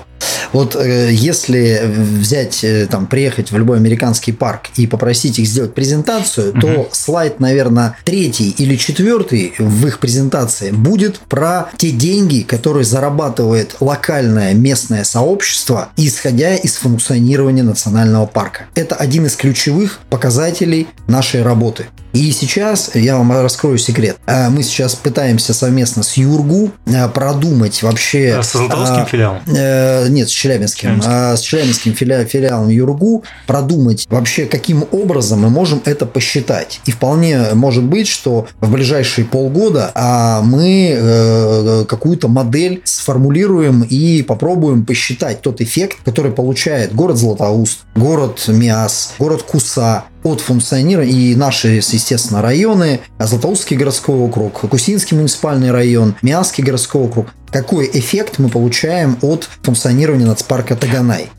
Вот 0.54 0.76
э, 0.76 1.12
если 1.12 1.82
взять, 1.86 2.64
э, 2.64 2.88
там, 2.90 3.06
приехать 3.08 3.52
в 3.52 3.58
любой 3.58 3.78
американский 3.78 4.32
парк 4.32 4.70
и 4.76 4.88
попросить 4.88 5.40
их 5.40 5.48
сделать 5.48 5.74
презентацию, 5.74 6.52
угу. 6.52 6.62
то 6.62 6.90
слайд, 6.92 7.40
наверное, 7.40 7.98
третий 8.06 8.52
или 8.52 8.76
четвертый 8.76 9.54
в 9.60 9.88
их 9.88 10.00
презентации 10.00 10.72
будет 10.72 11.20
про 11.20 11.70
те 11.78 11.92
деньги, 11.92 12.42
которые 12.42 12.86
зарабатывает 12.86 13.76
локальное 13.80 14.54
местное 14.54 15.04
сообщество, 15.04 15.90
исходя 15.98 16.56
из 16.56 16.78
функционирования 16.78 17.64
национального 17.64 18.26
парка. 18.26 18.64
Это 18.76 18.96
один 18.96 19.26
из 19.26 19.36
ключевых 19.36 20.00
показателей 20.10 20.88
нашей 21.08 21.44
работы. 21.44 21.88
И 22.18 22.32
сейчас 22.32 22.96
я 22.96 23.16
вам 23.16 23.32
раскрою 23.32 23.78
секрет. 23.78 24.18
А, 24.26 24.50
мы 24.50 24.64
сейчас 24.64 24.96
пытаемся 24.96 25.54
совместно 25.54 26.02
с 26.02 26.18
Юргу 26.18 26.72
а, 26.88 27.10
продумать 27.10 27.84
вообще... 27.84 28.38
А 28.40 28.42
с 28.42 28.54
Златоустским 28.54 29.04
а, 29.04 29.06
филиалом? 29.06 29.42
Э, 29.46 30.08
нет, 30.10 30.28
с 30.28 30.32
Челябинским. 30.32 30.90
Челябинским. 30.90 31.12
А, 31.14 31.38
с 31.38 31.42
Челябинским 31.42 31.94
филиалом, 31.94 32.26
филиалом 32.26 32.70
Юргу 32.70 33.24
продумать 33.46 34.08
вообще, 34.10 34.48
каким 34.48 34.86
образом 34.92 35.42
мы 35.42 35.52
можем 35.52 35.80
это 35.86 36.08
посчитать. 36.08 36.82
И 36.88 36.92
вполне 36.92 37.54
может 37.54 37.84
быть, 37.84 38.08
что 38.08 38.48
в 38.62 38.72
ближайшие 38.72 39.26
полгода 39.26 39.92
а, 39.94 40.42
мы 40.42 40.96
э, 40.98 41.86
какую-то 41.88 42.30
модель 42.30 42.82
сформулируем 42.84 43.84
и 43.84 44.24
попробуем 44.24 44.88
посчитать 44.88 45.44
тот 45.44 45.62
эффект, 45.62 45.98
который 46.04 46.32
получает 46.32 46.96
город 46.96 47.18
Златоуст, 47.18 47.82
город 47.96 48.44
Миас, 48.48 49.14
город 49.20 49.44
Куса, 49.44 50.06
от 50.28 50.42
функционирования 50.42 51.12
и 51.12 51.36
наши, 51.36 51.70
естественно, 51.70 52.42
районы, 52.42 53.00
Златоустский 53.20 53.78
городской 53.78 54.16
округ, 54.16 54.62
Кусинский 54.70 55.16
муниципальный 55.18 55.72
район, 55.72 56.16
Миасский 56.22 56.64
городской 56.64 57.02
округ, 57.02 57.28
какой 57.52 57.90
эффект 57.94 58.36
мы 58.38 58.50
получаем 58.50 59.18
от 59.22 59.50
функционирования 59.64 60.26
нацпарка 60.26 60.76
Таганай. 60.76 61.30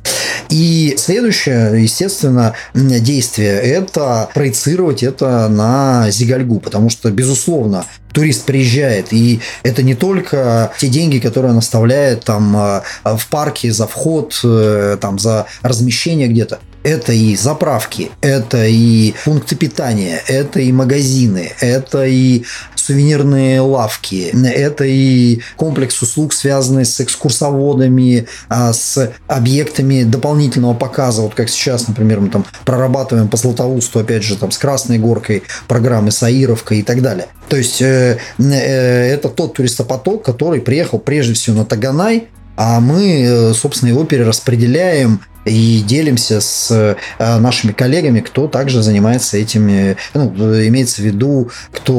И 0.48 0.94
следующее, 0.96 1.82
естественно, 1.82 2.54
действие– 2.74 3.60
это 3.62 4.30
проецировать 4.32 5.02
это 5.02 5.48
на 5.48 6.10
Зигальгу, 6.10 6.60
потому 6.60 6.88
что, 6.88 7.10
безусловно, 7.10 7.84
турист 8.12 8.44
приезжает, 8.44 9.12
и 9.12 9.40
это 9.62 9.82
не 9.82 9.94
только 9.94 10.72
те 10.78 10.88
деньги, 10.88 11.18
которые 11.18 11.52
он 11.52 11.58
оставляет 11.58 12.24
там 12.24 12.56
а, 12.56 12.82
в 13.04 13.26
парке 13.28 13.70
за 13.70 13.86
вход, 13.86 14.40
э, 14.42 14.96
там 15.00 15.18
за 15.18 15.46
размещение 15.62 16.28
где-то. 16.28 16.60
Это 16.88 17.12
и 17.12 17.36
заправки, 17.36 18.10
это 18.22 18.64
и 18.66 19.12
пункты 19.26 19.56
питания, 19.56 20.22
это 20.26 20.58
и 20.60 20.72
магазины, 20.72 21.52
это 21.60 22.06
и 22.06 22.44
сувенирные 22.76 23.60
лавки, 23.60 24.32
это 24.32 24.84
и 24.86 25.40
комплекс 25.56 26.00
услуг, 26.00 26.32
связанный 26.32 26.86
с 26.86 26.98
экскурсоводами, 26.98 28.26
а, 28.48 28.72
с 28.72 29.12
объектами 29.26 30.04
дополнительного 30.04 30.72
показа, 30.72 31.20
вот 31.20 31.34
как 31.34 31.50
сейчас, 31.50 31.88
например, 31.88 32.20
мы 32.20 32.30
там 32.30 32.46
прорабатываем 32.64 33.28
по 33.28 33.36
Златоусту, 33.36 33.98
опять 33.98 34.22
же, 34.22 34.38
там 34.38 34.50
с 34.50 34.56
Красной 34.56 34.96
Горкой 34.96 35.42
программы 35.66 36.10
с 36.10 36.22
Аировкой 36.22 36.78
и 36.78 36.82
так 36.82 37.02
далее. 37.02 37.26
То 37.50 37.58
есть 37.58 37.82
э, 37.82 38.16
э, 38.38 39.12
это 39.12 39.28
тот 39.28 39.52
туристопоток, 39.52 40.22
который 40.22 40.62
приехал 40.62 40.98
прежде 40.98 41.34
всего 41.34 41.58
на 41.58 41.64
Таганай, 41.66 42.28
а 42.56 42.80
мы, 42.80 43.22
э, 43.22 43.52
собственно, 43.52 43.90
его 43.90 44.04
перераспределяем 44.04 45.20
и 45.48 45.80
делимся 45.80 46.40
с 46.40 46.70
э, 46.70 46.96
нашими 47.38 47.72
коллегами, 47.72 48.20
кто 48.20 48.48
также 48.48 48.82
занимается 48.82 49.36
этими, 49.36 49.96
ну, 50.14 50.32
имеется 50.66 51.02
в 51.02 51.04
виду, 51.04 51.50
кто 51.72 51.92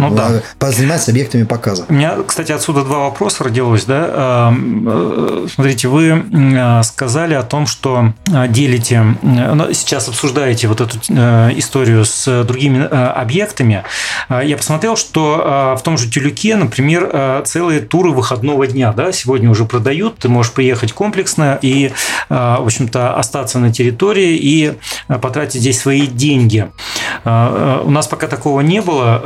ну, 0.00 0.14
да. 0.14 0.42
Э, 0.60 0.70
занимается 0.72 1.10
объектами 1.10 1.44
показа. 1.44 1.84
У 1.88 1.92
меня, 1.92 2.16
кстати, 2.26 2.52
отсюда 2.52 2.84
два 2.84 3.00
вопроса 3.00 3.44
родилось. 3.44 3.84
Да? 3.84 4.52
Э, 4.54 5.46
смотрите, 5.52 5.88
вы 5.88 6.24
сказали 6.84 7.34
о 7.34 7.42
том, 7.42 7.66
что 7.66 8.12
делите, 8.48 9.16
ну, 9.22 9.72
сейчас 9.72 10.08
обсуждаете 10.08 10.68
вот 10.68 10.80
эту 10.80 10.98
историю 11.56 12.04
с 12.04 12.44
другими 12.44 12.84
объектами. 12.84 13.84
Я 14.28 14.56
посмотрел, 14.56 14.96
что 14.96 15.76
в 15.78 15.82
том 15.82 15.98
же 15.98 16.08
Тюлюке, 16.10 16.56
например, 16.56 17.42
целые 17.44 17.80
туры 17.80 18.10
выходного 18.10 18.66
дня 18.66 18.92
да, 18.92 19.12
сегодня 19.12 19.50
уже 19.50 19.64
продают. 19.64 20.18
Ты 20.18 20.28
можешь 20.28 20.52
приехать 20.52 20.92
комплексно 20.92 21.58
и, 21.60 21.92
в 22.28 22.64
общем 22.64 22.88
то 22.94 23.16
остаться 23.16 23.58
на 23.58 23.72
территории 23.72 24.36
и 24.36 24.74
э, 25.08 25.18
потратить 25.18 25.60
здесь 25.60 25.80
свои 25.80 26.06
деньги. 26.06 26.70
Э, 27.24 27.80
э, 27.82 27.82
у 27.84 27.90
нас 27.90 28.06
пока 28.06 28.28
такого 28.28 28.60
не 28.60 28.80
было. 28.80 29.20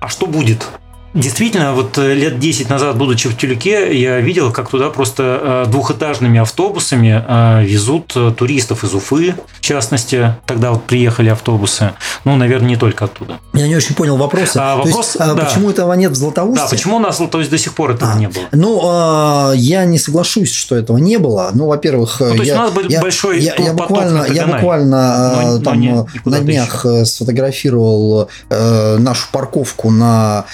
А 0.00 0.08
что 0.08 0.26
будет? 0.26 0.66
Действительно, 1.16 1.72
вот 1.72 1.96
э, 1.96 2.12
лет 2.12 2.38
10 2.38 2.68
назад, 2.68 2.98
будучи 2.98 3.30
в 3.30 3.38
Тюльке, 3.38 3.98
я 3.98 4.20
видел, 4.20 4.52
как 4.52 4.68
туда 4.68 4.90
просто 4.90 5.64
э, 5.66 5.70
двухэтажными 5.70 6.38
автобусами 6.38 7.24
э, 7.26 7.64
везут 7.64 8.14
туристов 8.36 8.84
из 8.84 8.92
Уфы, 8.92 9.34
в 9.54 9.60
частности. 9.62 10.36
Тогда 10.44 10.72
вот 10.72 10.84
приехали 10.84 11.30
автобусы. 11.30 11.92
Ну, 12.26 12.36
наверное, 12.36 12.68
не 12.68 12.76
только 12.76 13.06
оттуда. 13.06 13.38
Я 13.54 13.66
не 13.66 13.74
очень 13.74 13.94
понял 13.94 14.18
вопроса. 14.18 14.60
А, 14.62 14.76
вопрос, 14.76 15.14
есть, 15.14 15.16
а 15.16 15.32
да. 15.32 15.46
почему 15.46 15.70
этого 15.70 15.94
нет 15.94 16.12
в 16.12 16.16
Златоусте? 16.16 16.64
Да, 16.64 16.68
почему 16.68 16.96
у 16.96 16.98
нас 16.98 17.16
то 17.16 17.38
есть 17.38 17.50
до 17.50 17.56
сих 17.56 17.72
пор 17.72 17.92
этого 17.92 18.12
а, 18.12 18.18
не 18.18 18.28
было? 18.28 18.44
Ну, 18.52 18.82
а, 18.84 19.52
я 19.54 19.86
не 19.86 19.98
соглашусь, 19.98 20.52
что 20.52 20.76
этого 20.76 20.98
не 20.98 21.16
было. 21.16 21.48
Ну, 21.54 21.66
во-первых, 21.66 22.20
ну, 22.20 22.28
то 22.28 22.34
есть 22.34 22.48
я, 22.48 22.56
у 22.56 22.58
нас 22.58 22.72
я, 22.90 23.00
большой 23.00 23.40
я, 23.40 23.54
я 23.56 23.72
буквально, 23.72 24.26
я 24.30 24.46
буквально 24.46 25.42
но, 25.44 25.58
там 25.60 25.80
но 25.80 26.06
не, 26.26 26.30
на 26.30 26.40
днях 26.40 26.84
еще. 26.84 27.06
сфотографировал 27.06 28.28
нашу 28.50 29.28
парковку 29.32 29.90
на 29.90 30.44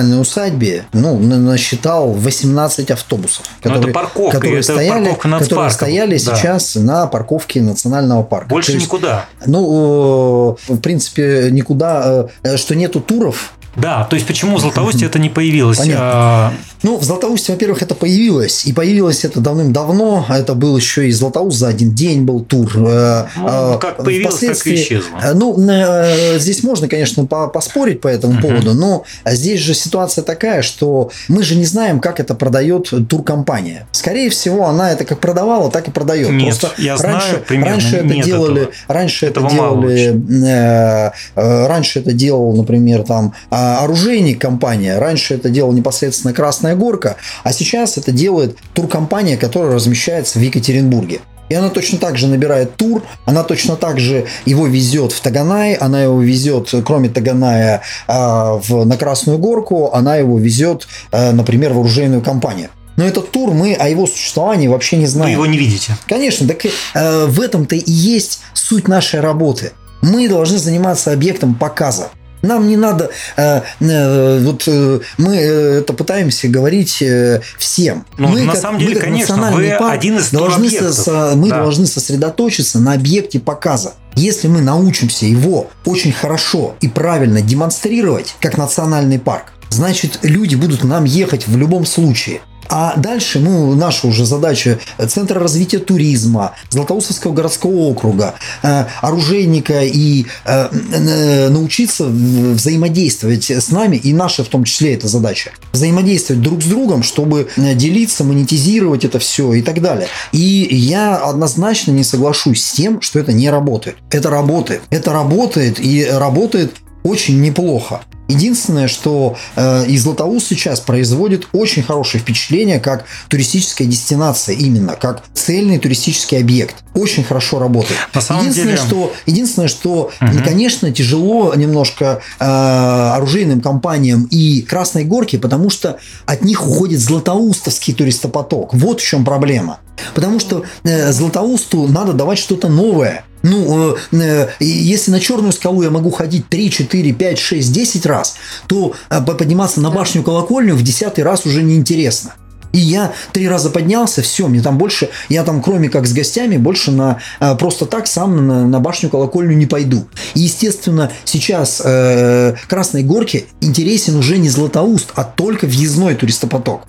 центральной 0.00 0.20
усадьбе 0.20 0.84
ну, 0.92 1.18
насчитал 1.18 2.12
18 2.12 2.90
автобусов, 2.90 3.44
ну, 3.64 3.70
которые, 3.70 3.94
парковка, 3.94 4.36
которые 4.38 4.62
стояли, 4.62 5.14
которые 5.14 5.70
стояли 5.70 6.18
да. 6.18 6.36
сейчас 6.36 6.74
на 6.76 7.06
парковке 7.06 7.60
национального 7.60 8.22
парка. 8.22 8.48
Больше 8.48 8.72
есть, 8.72 8.86
никуда. 8.86 9.26
Ну, 9.46 10.56
в 10.68 10.78
принципе, 10.78 11.48
никуда, 11.50 12.28
э, 12.42 12.56
что 12.56 12.74
нету 12.74 13.00
туров, 13.00 13.52
да, 13.76 14.04
то 14.04 14.16
есть 14.16 14.26
почему 14.26 14.56
в 14.56 14.60
Златоусте 14.60 15.06
это 15.06 15.18
не 15.18 15.28
появилось? 15.28 15.78
Понятно. 15.78 16.00
А... 16.02 16.52
Ну, 16.82 16.96
в 16.96 17.04
Златоусте, 17.04 17.52
во-первых, 17.52 17.82
это 17.82 17.94
появилось. 17.94 18.64
И 18.64 18.72
появилось 18.72 19.24
это 19.24 19.40
давным-давно. 19.40 20.26
Это 20.30 20.54
был 20.54 20.76
еще 20.76 21.08
и 21.08 21.12
Златоуст 21.12 21.58
за 21.58 21.68
один 21.68 21.90
день 21.90 22.22
был 22.22 22.40
тур. 22.40 22.72
Э, 22.74 23.26
ну, 23.36 23.46
а, 23.46 23.78
как 23.78 23.98
появилось, 23.98 24.38
так 24.38 24.66
и 24.66 24.74
исчезло. 24.74 25.18
Э, 25.22 25.34
ну, 25.34 25.56
э, 25.68 26.38
здесь 26.38 26.62
можно, 26.62 26.88
конечно, 26.88 27.26
поспорить 27.26 28.00
по 28.00 28.08
этому 28.08 28.38
uh-huh. 28.38 28.42
поводу, 28.42 28.74
но 28.74 29.04
здесь 29.26 29.60
же 29.60 29.74
ситуация 29.74 30.24
такая, 30.24 30.62
что 30.62 31.10
мы 31.28 31.42
же 31.42 31.54
не 31.54 31.66
знаем, 31.66 32.00
как 32.00 32.18
это 32.18 32.34
продает 32.34 32.92
туркомпания. 33.08 33.86
Скорее 33.92 34.30
всего, 34.30 34.66
она 34.66 34.90
это 34.90 35.04
как 35.04 35.20
продавала, 35.20 35.70
так 35.70 35.88
и 35.88 35.90
продает. 35.90 36.30
Нет, 36.30 36.58
Просто 36.58 36.70
я 36.80 36.96
раньше, 36.96 37.28
знаю, 37.28 37.44
примерно 37.46 37.72
раньше 37.72 37.96
это 37.96 38.22
делали, 38.22 38.62
этого. 38.62 38.74
раньше 38.88 39.26
этого 39.26 39.46
это 39.46 39.54
делали, 39.54 41.12
раньше 41.34 41.98
это 41.98 42.12
делал, 42.12 42.56
например, 42.56 43.02
там 43.02 43.34
оружейник 43.82 44.40
компания. 44.40 44.98
Раньше 44.98 45.34
это 45.34 45.50
делала 45.50 45.72
непосредственно 45.72 46.32
Красная 46.32 46.74
Горка, 46.74 47.16
а 47.42 47.52
сейчас 47.52 47.98
это 47.98 48.12
делает 48.12 48.56
туркомпания, 48.74 49.36
которая 49.36 49.74
размещается 49.74 50.38
в 50.38 50.42
Екатеринбурге. 50.42 51.20
И 51.50 51.54
она 51.54 51.68
точно 51.68 51.98
так 51.98 52.16
же 52.16 52.28
набирает 52.28 52.76
тур, 52.76 53.02
она 53.24 53.42
точно 53.42 53.74
так 53.74 53.98
же 53.98 54.26
его 54.46 54.68
везет 54.68 55.10
в 55.10 55.20
Таганай, 55.20 55.74
она 55.74 56.00
его 56.00 56.22
везет, 56.22 56.72
кроме 56.86 57.08
Таганая, 57.08 57.82
а, 58.06 58.54
в, 58.54 58.84
на 58.84 58.96
Красную 58.96 59.36
Горку, 59.38 59.90
она 59.92 60.16
его 60.16 60.38
везет, 60.38 60.86
а, 61.10 61.32
например, 61.32 61.72
в 61.72 61.80
оружейную 61.80 62.22
компанию. 62.22 62.70
Но 62.96 63.04
этот 63.04 63.32
тур 63.32 63.52
мы 63.52 63.74
о 63.74 63.88
его 63.88 64.06
существовании 64.06 64.68
вообще 64.68 64.96
не 64.96 65.06
знаем. 65.06 65.38
Вы 65.38 65.44
его 65.44 65.46
не 65.46 65.58
видите. 65.58 65.96
Конечно, 66.06 66.46
так 66.46 66.66
э, 66.66 67.26
в 67.26 67.40
этом-то 67.40 67.74
и 67.74 67.90
есть 67.90 68.42
суть 68.52 68.88
нашей 68.88 69.20
работы. 69.20 69.72
Мы 70.02 70.28
должны 70.28 70.58
заниматься 70.58 71.10
объектом 71.10 71.54
показа. 71.54 72.10
Нам 72.42 72.68
не 72.68 72.76
надо, 72.76 73.10
э, 73.36 73.60
э, 73.80 74.38
вот 74.40 74.64
э, 74.66 75.00
мы 75.18 75.36
э, 75.36 75.80
это 75.80 75.92
пытаемся 75.92 76.48
говорить 76.48 77.02
э, 77.02 77.42
всем. 77.58 78.06
Ну, 78.18 78.28
мы, 78.28 78.42
на 78.42 78.52
как, 78.52 78.62
самом 78.62 78.78
деле, 78.78 78.94
мы, 78.94 79.00
конечно, 79.00 79.50
вы 79.52 79.70
один 79.70 80.18
из 80.18 80.30
должны 80.30 80.70
со, 80.70 81.32
мы 81.36 81.50
да. 81.50 81.62
должны 81.62 81.86
сосредоточиться 81.86 82.78
на 82.78 82.94
объекте 82.94 83.40
показа. 83.40 83.94
Если 84.16 84.48
мы 84.48 84.60
научимся 84.60 85.26
его 85.26 85.68
очень 85.84 86.12
хорошо 86.12 86.74
и 86.80 86.88
правильно 86.88 87.42
демонстрировать, 87.42 88.34
как 88.40 88.58
национальный 88.58 89.18
парк, 89.18 89.52
значит, 89.68 90.18
люди 90.22 90.54
будут 90.54 90.82
нам 90.84 91.04
ехать 91.04 91.46
в 91.46 91.56
любом 91.56 91.86
случае. 91.86 92.40
А 92.70 92.94
дальше, 92.96 93.40
ну, 93.40 93.74
наша 93.74 94.06
уже 94.06 94.24
задача 94.24 94.78
Центра 95.08 95.40
развития 95.40 95.78
туризма, 95.78 96.52
Златоустовского 96.70 97.32
городского 97.32 97.72
округа, 97.72 98.34
э, 98.62 98.84
оружейника 99.02 99.82
и 99.82 100.26
э, 100.44 100.68
э, 100.92 101.48
научиться 101.48 102.06
взаимодействовать 102.06 103.50
с 103.50 103.70
нами, 103.70 103.96
и 103.96 104.12
наша 104.12 104.44
в 104.44 104.48
том 104.48 104.62
числе 104.64 104.94
эта 104.94 105.08
задача, 105.08 105.50
взаимодействовать 105.72 106.42
друг 106.42 106.62
с 106.62 106.66
другом, 106.66 107.02
чтобы 107.02 107.48
делиться, 107.56 108.22
монетизировать 108.22 109.04
это 109.04 109.18
все 109.18 109.52
и 109.54 109.62
так 109.62 109.82
далее. 109.82 110.06
И 110.30 110.68
я 110.70 111.16
однозначно 111.16 111.90
не 111.90 112.04
соглашусь 112.04 112.64
с 112.64 112.72
тем, 112.72 113.00
что 113.00 113.18
это 113.18 113.32
не 113.32 113.50
работает. 113.50 113.96
Это 114.10 114.30
работает. 114.30 114.82
Это 114.90 115.12
работает 115.12 115.80
и 115.80 116.04
работает 116.04 116.76
очень 117.02 117.40
неплохо. 117.40 118.02
Единственное, 118.30 118.88
что 118.88 119.36
э, 119.56 119.86
и 119.86 119.98
Златоуст 119.98 120.48
сейчас 120.48 120.80
производит 120.80 121.48
очень 121.52 121.82
хорошее 121.82 122.22
впечатление 122.22 122.80
как 122.80 123.04
туристическая 123.28 123.86
дестинация 123.86 124.54
именно, 124.54 124.94
как 124.94 125.22
цельный 125.34 125.78
туристический 125.78 126.38
объект. 126.38 126.76
Очень 126.94 127.24
хорошо 127.24 127.58
работает. 127.58 127.98
На 128.14 128.20
самом 128.20 128.42
единственное, 128.42 128.76
деле... 128.76 128.86
что, 128.86 129.12
единственное, 129.26 129.68
что, 129.68 130.10
угу. 130.20 130.38
конечно, 130.44 130.90
тяжело 130.92 131.54
немножко 131.54 132.20
э, 132.38 132.44
оружейным 132.44 133.60
компаниям 133.60 134.24
и 134.30 134.62
Красной 134.62 135.04
Горке, 135.04 135.38
потому 135.38 135.70
что 135.70 135.98
от 136.26 136.42
них 136.42 136.66
уходит 136.66 137.00
златоустовский 137.00 137.94
туристопоток. 137.94 138.74
Вот 138.74 139.00
в 139.00 139.04
чем 139.04 139.24
проблема. 139.24 139.78
Потому 140.14 140.40
что 140.40 140.64
э, 140.84 141.12
Златоусту 141.12 141.86
надо 141.86 142.12
давать 142.12 142.38
что-то 142.38 142.68
новое. 142.68 143.24
Ну, 143.42 143.96
э, 144.12 144.16
э, 144.16 144.48
если 144.60 145.10
на 145.10 145.20
черную 145.20 145.52
скалу 145.52 145.82
я 145.82 145.90
могу 145.90 146.10
ходить 146.10 146.48
3, 146.48 146.70
4, 146.70 147.12
5, 147.12 147.38
6, 147.38 147.72
10 147.72 148.06
раз, 148.06 148.36
то 148.66 148.94
э, 149.08 149.20
подниматься 149.20 149.80
на 149.80 149.90
башню 149.90 150.22
колокольню 150.22 150.74
в 150.74 150.82
десятый 150.82 151.24
раз 151.24 151.46
уже 151.46 151.62
неинтересно. 151.62 152.34
И 152.72 152.78
я 152.78 153.12
три 153.32 153.48
раза 153.48 153.68
поднялся, 153.68 154.22
все, 154.22 154.46
мне 154.46 154.62
там 154.62 154.78
больше, 154.78 155.10
я 155.28 155.42
там 155.42 155.60
кроме 155.60 155.88
как 155.88 156.06
с 156.06 156.12
гостями, 156.12 156.56
больше 156.56 156.92
на 156.92 157.18
просто 157.58 157.84
так 157.84 158.06
сам 158.06 158.46
на, 158.46 158.64
на 158.64 158.78
башню 158.78 159.10
колокольню 159.10 159.56
не 159.56 159.66
пойду. 159.66 160.06
И, 160.34 160.40
естественно, 160.40 161.10
сейчас 161.24 161.82
э, 161.84 162.54
Красной 162.68 163.02
Горке 163.02 163.46
интересен 163.60 164.14
уже 164.14 164.38
не 164.38 164.48
Златоуст, 164.48 165.10
а 165.16 165.24
только 165.24 165.66
въездной 165.66 166.14
туристопоток. 166.14 166.82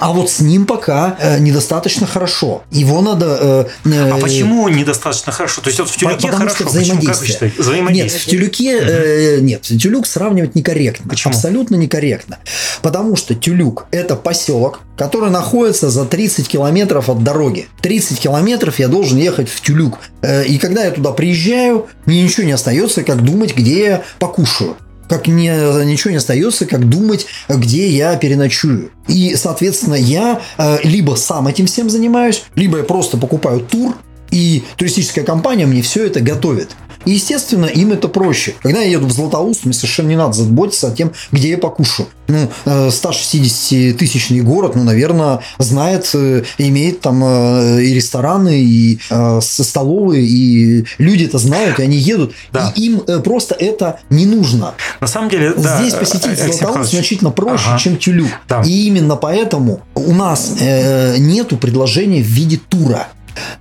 А 0.00 0.12
вот 0.12 0.30
с 0.30 0.40
ним 0.40 0.66
пока 0.66 1.16
э, 1.20 1.38
недостаточно 1.38 2.06
хорошо. 2.06 2.62
Его 2.70 3.00
надо... 3.00 3.68
Э, 3.84 3.88
э, 3.90 4.10
а 4.10 4.18
почему 4.18 4.68
недостаточно 4.68 5.32
хорошо? 5.32 5.60
То 5.60 5.68
есть 5.68 5.80
вот 5.80 5.90
в 5.90 5.96
тюлюке 5.96 6.26
потому 6.28 6.38
хорошо, 6.38 6.56
что 6.56 6.66
взаимодействие. 6.66 7.38
Почему, 7.38 7.62
взаимодействие. 7.62 8.12
Нет, 8.12 8.22
в 8.22 8.30
тюлюке 8.30 8.78
э, 8.80 9.40
нет, 9.40 9.62
тюлюк 9.62 10.06
сравнивать 10.06 10.54
некорректно. 10.54 11.08
Почему? 11.08 11.34
Абсолютно 11.34 11.76
некорректно. 11.76 12.38
Потому 12.82 13.16
что 13.16 13.34
тюлюк– 13.34 13.86
это 13.90 14.16
поселок, 14.16 14.80
который 14.96 15.30
находится 15.30 15.90
за 15.90 16.04
30 16.04 16.48
километров 16.48 17.08
от 17.08 17.22
дороги. 17.22 17.68
30 17.82 18.18
километров 18.18 18.78
я 18.78 18.88
должен 18.88 19.18
ехать 19.18 19.48
в 19.48 19.60
тюлюк. 19.60 19.98
Э, 20.22 20.44
и 20.44 20.58
когда 20.58 20.84
я 20.84 20.90
туда 20.90 21.12
приезжаю, 21.12 21.86
мне 22.06 22.22
ничего 22.22 22.46
не 22.46 22.52
остается, 22.52 23.02
как 23.02 23.22
думать, 23.22 23.54
где 23.54 23.84
я 23.84 24.02
покушаю 24.18 24.76
как 25.08 25.28
не, 25.28 25.48
ничего 25.84 26.10
не 26.10 26.16
остается, 26.16 26.66
как 26.66 26.88
думать, 26.88 27.26
где 27.48 27.88
я 27.88 28.16
переночую. 28.16 28.90
И, 29.08 29.36
соответственно, 29.36 29.94
я 29.94 30.40
э, 30.58 30.78
либо 30.82 31.14
сам 31.14 31.46
этим 31.48 31.66
всем 31.66 31.90
занимаюсь, 31.90 32.44
либо 32.54 32.78
я 32.78 32.84
просто 32.84 33.16
покупаю 33.16 33.60
тур, 33.60 33.96
и 34.30 34.64
туристическая 34.76 35.24
компания 35.24 35.66
мне 35.66 35.82
все 35.82 36.06
это 36.06 36.20
готовит. 36.20 36.76
И, 37.06 37.12
естественно, 37.12 37.66
им 37.66 37.92
это 37.92 38.08
проще. 38.08 38.54
Когда 38.62 38.80
я 38.80 38.90
еду 38.90 39.06
в 39.06 39.12
Златоуст, 39.12 39.64
мне 39.64 39.72
совершенно 39.72 40.08
не 40.08 40.16
надо 40.16 40.32
заботиться 40.32 40.88
о 40.88 40.90
тем, 40.90 41.12
где 41.32 41.50
я 41.50 41.58
покушаю. 41.58 42.08
Ну, 42.28 42.50
160-тысячный 42.64 44.40
э, 44.40 44.42
город, 44.42 44.74
ну, 44.74 44.82
наверное, 44.82 45.38
знает, 45.58 46.10
э, 46.14 46.42
имеет 46.58 47.00
там 47.00 47.22
э, 47.22 47.82
и 47.82 47.94
рестораны, 47.94 48.60
и 48.60 48.98
столовые, 49.40 50.26
и 50.26 50.84
люди 50.98 51.24
это 51.24 51.38
знают, 51.38 51.78
и 51.78 51.82
они 51.84 51.96
едут. 51.96 52.34
Да. 52.52 52.72
И 52.74 52.86
им 52.86 53.00
просто 53.22 53.54
это 53.54 54.00
не 54.10 54.26
нужно. 54.26 54.74
На 55.00 55.06
самом 55.06 55.30
деле, 55.30 55.54
Здесь 55.56 55.92
да, 55.92 55.98
посетить 55.98 56.38
Златоуст 56.38 56.90
значительно 56.90 57.30
проще, 57.30 57.64
ага. 57.68 57.78
чем 57.78 57.96
Тюлюк. 57.96 58.28
Да. 58.48 58.62
И 58.62 58.86
именно 58.88 59.14
поэтому 59.14 59.82
у 59.94 60.12
нас 60.12 60.56
э, 60.60 61.16
нету 61.18 61.56
предложения 61.56 62.22
в 62.22 62.26
виде 62.26 62.58
тура. 62.68 63.08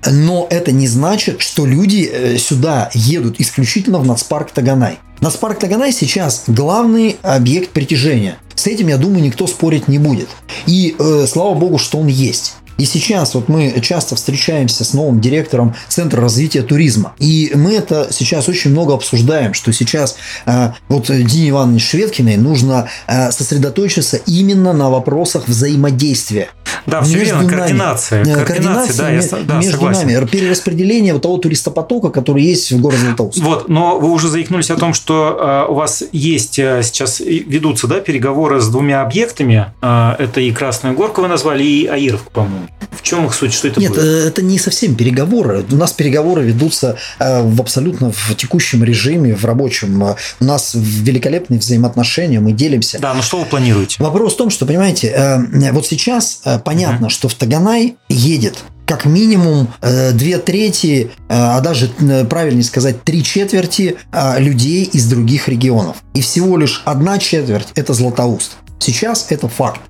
Но 0.06 0.48
это 0.50 0.72
не 0.72 0.88
значит, 0.88 1.42
что 1.42 1.66
люди 1.66 2.10
э, 2.12 2.38
сюда 2.38 2.90
едут 2.94 3.40
исключительно 3.40 4.00
в 4.00 4.06
нацпарк 4.06 4.52
Таганай. 4.52 5.00
Нацпарк 5.22 5.60
Таганай 5.60 5.92
сейчас 5.92 6.44
главный 6.48 7.18
объект 7.22 7.72
притяжения. 7.72 8.38
С 8.54 8.68
этим, 8.68 8.88
я 8.88 8.98
думаю, 8.98 9.24
никто 9.24 9.48
спорить 9.48 9.88
не 9.88 10.00
будет. 10.00 10.30
И 10.66 10.96
э, 10.98 11.26
слава 11.28 11.56
богу, 11.56 11.78
что 11.78 12.00
он 12.00 12.08
есть. 12.08 12.56
И 12.78 12.86
сейчас 12.86 13.36
вот 13.36 13.48
мы 13.48 13.80
часто 13.82 14.16
встречаемся 14.16 14.84
с 14.84 14.94
новым 14.94 15.22
директором 15.22 15.76
Центра 15.88 16.22
развития 16.22 16.62
туризма. 16.62 17.14
И 17.20 17.52
мы 17.56 17.74
это 17.74 18.08
сейчас 18.12 18.50
очень 18.50 18.72
много 18.72 18.94
обсуждаем, 18.94 19.54
что 19.54 19.72
сейчас 19.72 20.16
э, 20.46 20.72
вот 20.90 21.06
Дине 21.08 21.50
Ивановне 21.50 21.80
Шведкиной 21.80 22.38
нужно 22.38 22.90
э, 23.08 23.32
сосредоточиться 23.32 24.18
именно 24.26 24.74
на 24.74 24.90
вопросах 24.90 25.48
взаимодействия. 25.48 26.50
Да, 26.86 27.02
все 27.02 27.18
верно, 27.18 27.42
нами. 27.42 27.50
координация. 27.50 28.22
Э, 28.22 28.46
координация, 28.46 28.46
координация 28.46 29.30
да, 29.30 29.38
я, 29.38 29.44
да, 29.46 29.56
между 29.56 29.72
согласен. 29.72 30.08
нами. 30.08 30.26
Перераспределение 30.28 31.14
вот 31.14 31.22
того 31.24 31.38
туристопотока, 31.38 32.10
который 32.10 32.44
есть 32.44 32.72
в 32.72 32.80
городе 32.80 33.06
Златоуст. 33.06 33.40
Вот, 33.40 33.70
но 33.70 34.00
вы 34.00 34.12
уже 34.12 34.28
заикнулись 34.28 34.70
о 34.70 34.76
том, 34.76 34.94
что 34.94 35.66
э, 35.68 35.72
у 35.72 35.76
вас 35.76 36.04
есть 36.12 36.60
э, 36.60 36.82
сейчас 36.84 37.20
ведутся 37.20 37.88
да, 37.88 38.00
переговоры 38.00 38.62
с 38.62 38.68
двумя 38.68 39.02
объектами. 39.02 39.74
Э, 39.82 40.16
это 40.20 40.42
и 40.42 40.52
Красную 40.52 40.96
Горку 40.96 41.22
вы 41.22 41.28
назвали, 41.28 41.64
и 41.64 41.88
Аировку, 41.88 42.32
по-моему. 42.32 42.65
В 42.92 43.02
чем 43.02 43.26
их 43.26 43.34
суть? 43.34 43.54
Что 43.54 43.68
это 43.68 43.80
Нет, 43.80 43.92
будет? 43.92 44.04
Э, 44.04 44.28
это 44.28 44.42
не 44.42 44.58
совсем 44.58 44.96
переговоры. 44.96 45.66
У 45.70 45.76
нас 45.76 45.92
переговоры 45.92 46.44
ведутся 46.44 46.98
э, 47.20 47.42
в 47.42 47.60
абсолютно 47.62 48.12
в 48.12 48.36
текущем 48.36 48.84
режиме, 48.84 49.36
в 49.36 49.46
рабочем. 49.46 50.02
У 50.40 50.44
нас 50.44 50.72
великолепные 50.74 51.60
взаимоотношения, 51.60 52.40
мы 52.40 52.54
делимся. 52.54 53.00
Да, 53.00 53.14
но 53.14 53.22
что 53.22 53.40
вы 53.40 53.46
планируете? 53.46 53.98
Вопрос 54.00 54.34
в 54.34 54.38
том, 54.38 54.50
что, 54.50 54.66
понимаете, 54.66 55.08
э, 55.10 55.72
вот 55.72 55.86
сейчас 55.86 56.42
понятно, 56.64 57.08
uh-huh. 57.08 57.10
что 57.10 57.28
в 57.28 57.34
Таганай 57.36 57.96
едет 58.10 58.56
как 58.86 59.06
минимум 59.06 59.74
две 59.82 60.38
трети, 60.38 61.10
а 61.28 61.60
даже 61.62 61.88
правильнее 62.30 62.64
сказать 62.64 63.04
три 63.04 63.24
четверти 63.24 63.98
людей 64.38 64.84
из 64.84 65.08
других 65.10 65.48
регионов. 65.48 65.98
И 66.14 66.22
всего 66.22 66.56
лишь 66.56 66.84
одна 66.86 67.18
четверть– 67.18 67.70
это 67.76 67.94
Златоуст. 67.94 68.58
Сейчас 68.78 69.28
это 69.30 69.48
факт. 69.48 69.82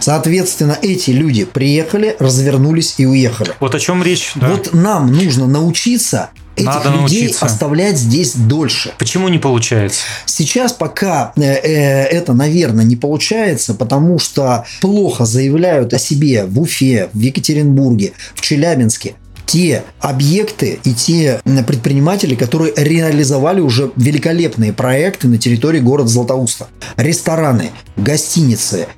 Соответственно, 0.00 0.78
эти 0.80 1.10
люди 1.10 1.44
приехали, 1.44 2.16
развернулись 2.18 2.94
и 2.98 3.06
уехали. 3.06 3.52
Вот 3.60 3.74
о 3.74 3.80
чем 3.80 4.02
речь. 4.02 4.32
Да. 4.34 4.48
Вот 4.48 4.72
нам 4.72 5.12
нужно 5.12 5.46
научиться 5.46 6.30
этих 6.56 6.66
Надо 6.66 6.90
людей 6.90 7.22
научиться. 7.22 7.46
оставлять 7.46 7.98
здесь 7.98 8.34
дольше. 8.34 8.92
Почему 8.98 9.28
не 9.28 9.38
получается? 9.38 10.02
Сейчас 10.26 10.72
пока 10.72 11.32
э, 11.36 11.42
э, 11.42 12.04
это, 12.04 12.32
наверное, 12.32 12.84
не 12.84 12.96
получается, 12.96 13.74
потому 13.74 14.18
что 14.18 14.64
плохо 14.80 15.24
заявляют 15.24 15.92
о 15.94 15.98
себе 15.98 16.44
в 16.44 16.60
Уфе, 16.60 17.08
в 17.12 17.18
Екатеринбурге, 17.18 18.12
в 18.34 18.40
Челябинске 18.40 19.14
те 19.46 19.84
объекты 20.00 20.78
и 20.84 20.94
те 20.94 21.40
предприниматели, 21.66 22.34
которые 22.34 22.72
реализовали 22.76 23.60
уже 23.60 23.92
великолепные 23.96 24.72
проекты 24.72 25.28
на 25.28 25.38
территории 25.38 25.80
города 25.80 26.08
Златоуста. 26.08 26.68
Рестораны, 26.96 27.70
гостиницы, 27.96 28.88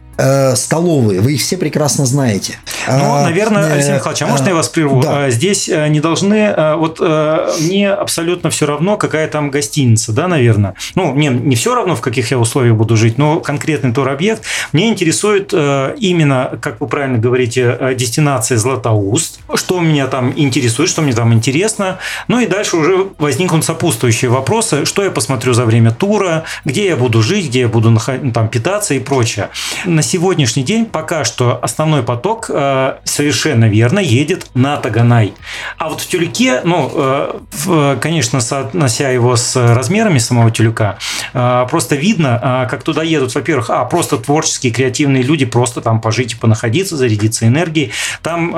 столовые, 0.54 1.20
вы 1.20 1.34
их 1.34 1.40
все 1.40 1.56
прекрасно 1.56 2.06
знаете. 2.06 2.58
Ну, 2.88 3.14
а, 3.14 3.22
наверное, 3.24 3.72
Алексей 3.72 3.94
Михайлович, 3.94 4.22
а 4.22 4.26
можно 4.26 4.48
я 4.48 4.54
вас 4.54 4.68
прерву? 4.68 5.02
Да. 5.02 5.30
Здесь 5.30 5.68
э, 5.68 5.88
не 5.88 6.00
должны, 6.00 6.34
э, 6.34 6.74
вот 6.76 6.98
э, 7.00 7.48
мне 7.60 7.90
абсолютно 7.90 8.50
все 8.50 8.66
равно, 8.66 8.96
какая 8.96 9.28
там 9.28 9.50
гостиница, 9.50 10.12
да, 10.12 10.28
наверное. 10.28 10.74
Ну, 10.94 11.12
мне 11.12 11.28
не 11.28 11.56
все 11.56 11.74
равно, 11.74 11.96
в 11.96 12.00
каких 12.00 12.30
я 12.30 12.38
условиях 12.38 12.76
буду 12.76 12.96
жить, 12.96 13.18
но 13.18 13.40
конкретный 13.40 13.92
туробъект. 13.92 14.42
Мне 14.72 14.88
интересует 14.88 15.52
именно, 15.52 16.58
как 16.60 16.80
вы 16.80 16.86
правильно 16.86 17.18
говорите, 17.18 17.78
дестинация 17.96 18.58
Златоуст, 18.58 19.40
что 19.54 19.80
меня 19.80 20.06
там 20.06 20.32
интересует, 20.36 20.88
что 20.88 21.02
мне 21.02 21.12
там 21.12 21.32
интересно. 21.32 21.98
Ну 22.28 22.40
и 22.40 22.46
дальше 22.46 22.76
уже 22.76 23.08
возникнут 23.18 23.64
сопутствующие 23.64 24.30
вопросы, 24.30 24.84
что 24.84 25.02
я 25.02 25.10
посмотрю 25.10 25.52
за 25.52 25.64
время 25.64 25.90
тура, 25.90 26.44
где 26.64 26.86
я 26.86 26.96
буду 26.96 27.22
жить, 27.22 27.48
где 27.48 27.60
я 27.60 27.68
буду 27.68 27.96
там 28.32 28.48
питаться 28.48 28.94
и 28.94 28.98
прочее. 28.98 29.50
На 29.84 30.02
сегодняшний 30.06 30.62
день 30.62 30.86
пока 30.86 31.24
что 31.24 31.58
основной 31.60 32.02
поток 32.02 32.46
э, 32.48 32.94
совершенно 33.04 33.66
верно 33.66 33.98
едет 33.98 34.46
на 34.54 34.78
Таганай. 34.78 35.34
А 35.76 35.90
вот 35.90 36.00
в 36.00 36.08
Тюльке, 36.08 36.62
ну, 36.64 36.90
э, 36.94 37.98
конечно, 38.00 38.40
соотнося 38.40 39.10
его 39.10 39.36
с 39.36 39.56
размерами 39.56 40.18
самого 40.18 40.50
Тюлька, 40.50 40.98
э, 41.34 41.66
просто 41.68 41.96
видно, 41.96 42.66
как 42.70 42.82
туда 42.82 43.02
едут, 43.02 43.34
во-первых, 43.34 43.70
а, 43.70 43.84
просто 43.84 44.16
творческие, 44.16 44.72
креативные 44.72 45.22
люди, 45.22 45.44
просто 45.44 45.80
там 45.80 46.00
пожить 46.00 46.32
и 46.32 46.36
понаходиться, 46.36 46.96
зарядиться 46.96 47.46
энергией. 47.46 47.92
Там 48.22 48.54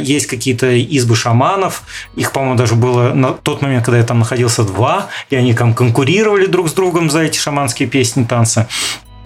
есть 0.00 0.26
какие-то 0.26 0.70
избы 0.70 1.14
шаманов, 1.14 1.82
их, 2.16 2.32
по-моему, 2.32 2.56
даже 2.56 2.74
было 2.74 3.14
на 3.14 3.32
тот 3.32 3.62
момент, 3.62 3.84
когда 3.84 3.98
я 3.98 4.04
там 4.04 4.18
находился, 4.18 4.64
два, 4.64 5.06
и 5.30 5.36
они 5.36 5.54
там 5.54 5.74
конкурировали 5.74 6.46
друг 6.46 6.68
с 6.68 6.72
другом 6.72 7.10
за 7.10 7.20
эти 7.20 7.38
шаманские 7.38 7.88
песни, 7.88 8.24
танцы. 8.24 8.66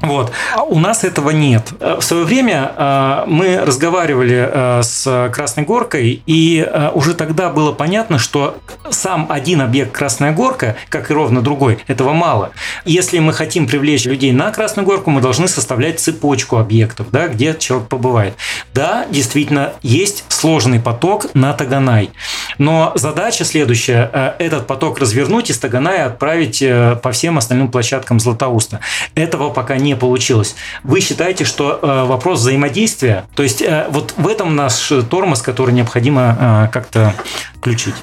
Вот. 0.02 0.32
А 0.56 0.62
у 0.64 0.78
нас 0.78 1.04
этого 1.04 1.30
нет. 1.30 1.72
Э, 1.80 1.96
в 2.00 2.02
свое 2.02 2.24
время 2.24 2.72
э, 2.76 3.24
мы 3.26 3.58
разговаривали 3.58 4.48
э, 4.52 4.82
с 4.82 5.30
Красной 5.32 5.64
Горкой, 5.64 6.22
и 6.26 6.68
уже 6.94 7.14
тогда 7.14 7.50
было 7.50 7.72
понятно, 7.72 8.18
что 8.18 8.56
сам 8.90 9.26
один 9.30 9.60
объект 9.60 9.92
Красная 9.92 10.32
Горка, 10.32 10.76
как 10.88 11.10
и 11.10 11.14
ровно 11.14 11.40
другой, 11.40 11.78
этого 11.86 12.12
мало. 12.12 12.50
Если 12.84 13.18
мы 13.18 13.32
хотим 13.32 13.66
привлечь 13.66 14.04
людей 14.04 14.32
на 14.32 14.50
Красную 14.50 14.86
Горку, 14.86 15.10
мы 15.10 15.20
должны 15.20 15.48
составлять 15.48 16.00
цепочку 16.00 16.56
объектов, 16.56 17.06
да, 17.10 17.28
где 17.28 17.54
человек 17.58 17.88
побывает. 17.88 18.34
Да, 18.74 19.06
действительно, 19.10 19.72
есть 19.82 20.24
сложный 20.28 20.80
поток 20.80 21.34
на 21.34 21.52
Таганай. 21.52 22.10
Но 22.58 22.92
задача 22.96 23.44
следующая– 23.44 24.34
этот 24.38 24.66
поток 24.66 24.98
развернуть 24.98 25.50
из 25.50 25.58
Таганая 25.58 26.06
отправить 26.06 26.62
по 27.02 27.12
всем 27.12 27.38
остальным 27.38 27.70
площадкам 27.70 28.18
Златоуста. 28.20 28.80
Этого 29.14 29.50
пока 29.50 29.76
не 29.92 29.96
получилось. 29.96 30.55
Вы 30.83 31.00
считаете, 31.00 31.44
что 31.44 31.78
э, 31.81 32.05
вопрос 32.05 32.40
взаимодействия, 32.40 33.24
то 33.35 33.42
есть 33.42 33.61
э, 33.61 33.87
вот 33.90 34.14
в 34.16 34.26
этом 34.26 34.57
наш 34.57 34.92
тормоз, 35.11 35.42
который 35.42 35.74
необходимо 35.74 36.68
э, 36.68 36.72
как-то 36.72 37.14
включить? 37.55 37.94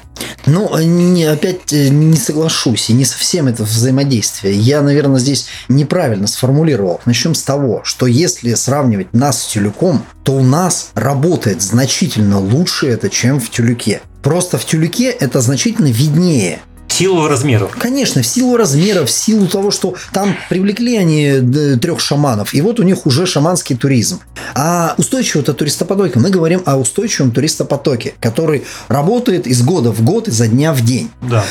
Ну, 0.46 0.78
не, 0.78 1.24
опять 1.24 1.72
не 1.72 2.16
соглашусь, 2.16 2.90
и 2.90 2.92
не 2.92 3.04
совсем 3.04 3.46
это 3.46 3.64
взаимодействие. 3.64 4.54
Я, 4.54 4.82
наверное, 4.82 5.20
здесь 5.20 5.48
неправильно 5.68 6.26
сформулировал. 6.26 7.00
Начнем 7.04 7.34
с 7.34 7.42
того, 7.42 7.82
что 7.84 8.06
если 8.06 8.54
сравнивать 8.54 9.12
нас 9.12 9.42
с 9.42 9.46
Тюлюком, 9.46 10.04
то 10.22 10.32
у 10.32 10.42
нас 10.42 10.90
работает 10.94 11.62
значительно 11.62 12.38
лучше 12.38 12.88
это, 12.88 13.10
чем 13.10 13.40
в 13.40 13.50
Тюлюке. 13.50 14.00
Просто 14.22 14.58
в 14.58 14.64
Тюлюке 14.64 15.10
это 15.10 15.40
значительно 15.40 15.88
виднее 15.88 16.60
силу 17.00 17.28
размеров. 17.28 17.74
Конечно, 17.78 18.22
в 18.22 18.26
силу 18.26 18.56
размеров, 18.56 19.08
в 19.08 19.12
силу 19.12 19.46
того, 19.46 19.70
что 19.70 19.94
там 20.12 20.36
привлекли 20.50 20.96
они 20.96 21.24
э, 21.24 21.76
трех 21.76 21.98
шаманов, 22.00 22.52
и 22.52 22.60
вот 22.60 22.78
у 22.78 22.82
них 22.82 23.06
уже 23.06 23.26
шаманский 23.26 23.74
туризм. 23.76 24.20
А 24.54 24.94
устойчивого 24.98 25.54
туристопотока, 25.54 26.18
мы 26.18 26.30
говорим 26.30 26.62
о 26.66 26.76
устойчивом 26.76 27.30
туристопотоке, 27.32 28.14
который 28.20 28.64
работает 28.88 29.46
из 29.46 29.62
года 29.62 29.92
в 29.92 30.02
год, 30.02 30.28
изо 30.28 30.46
дня 30.46 30.74
в 30.74 30.82
день. 30.82 31.10
Да. 31.22 31.42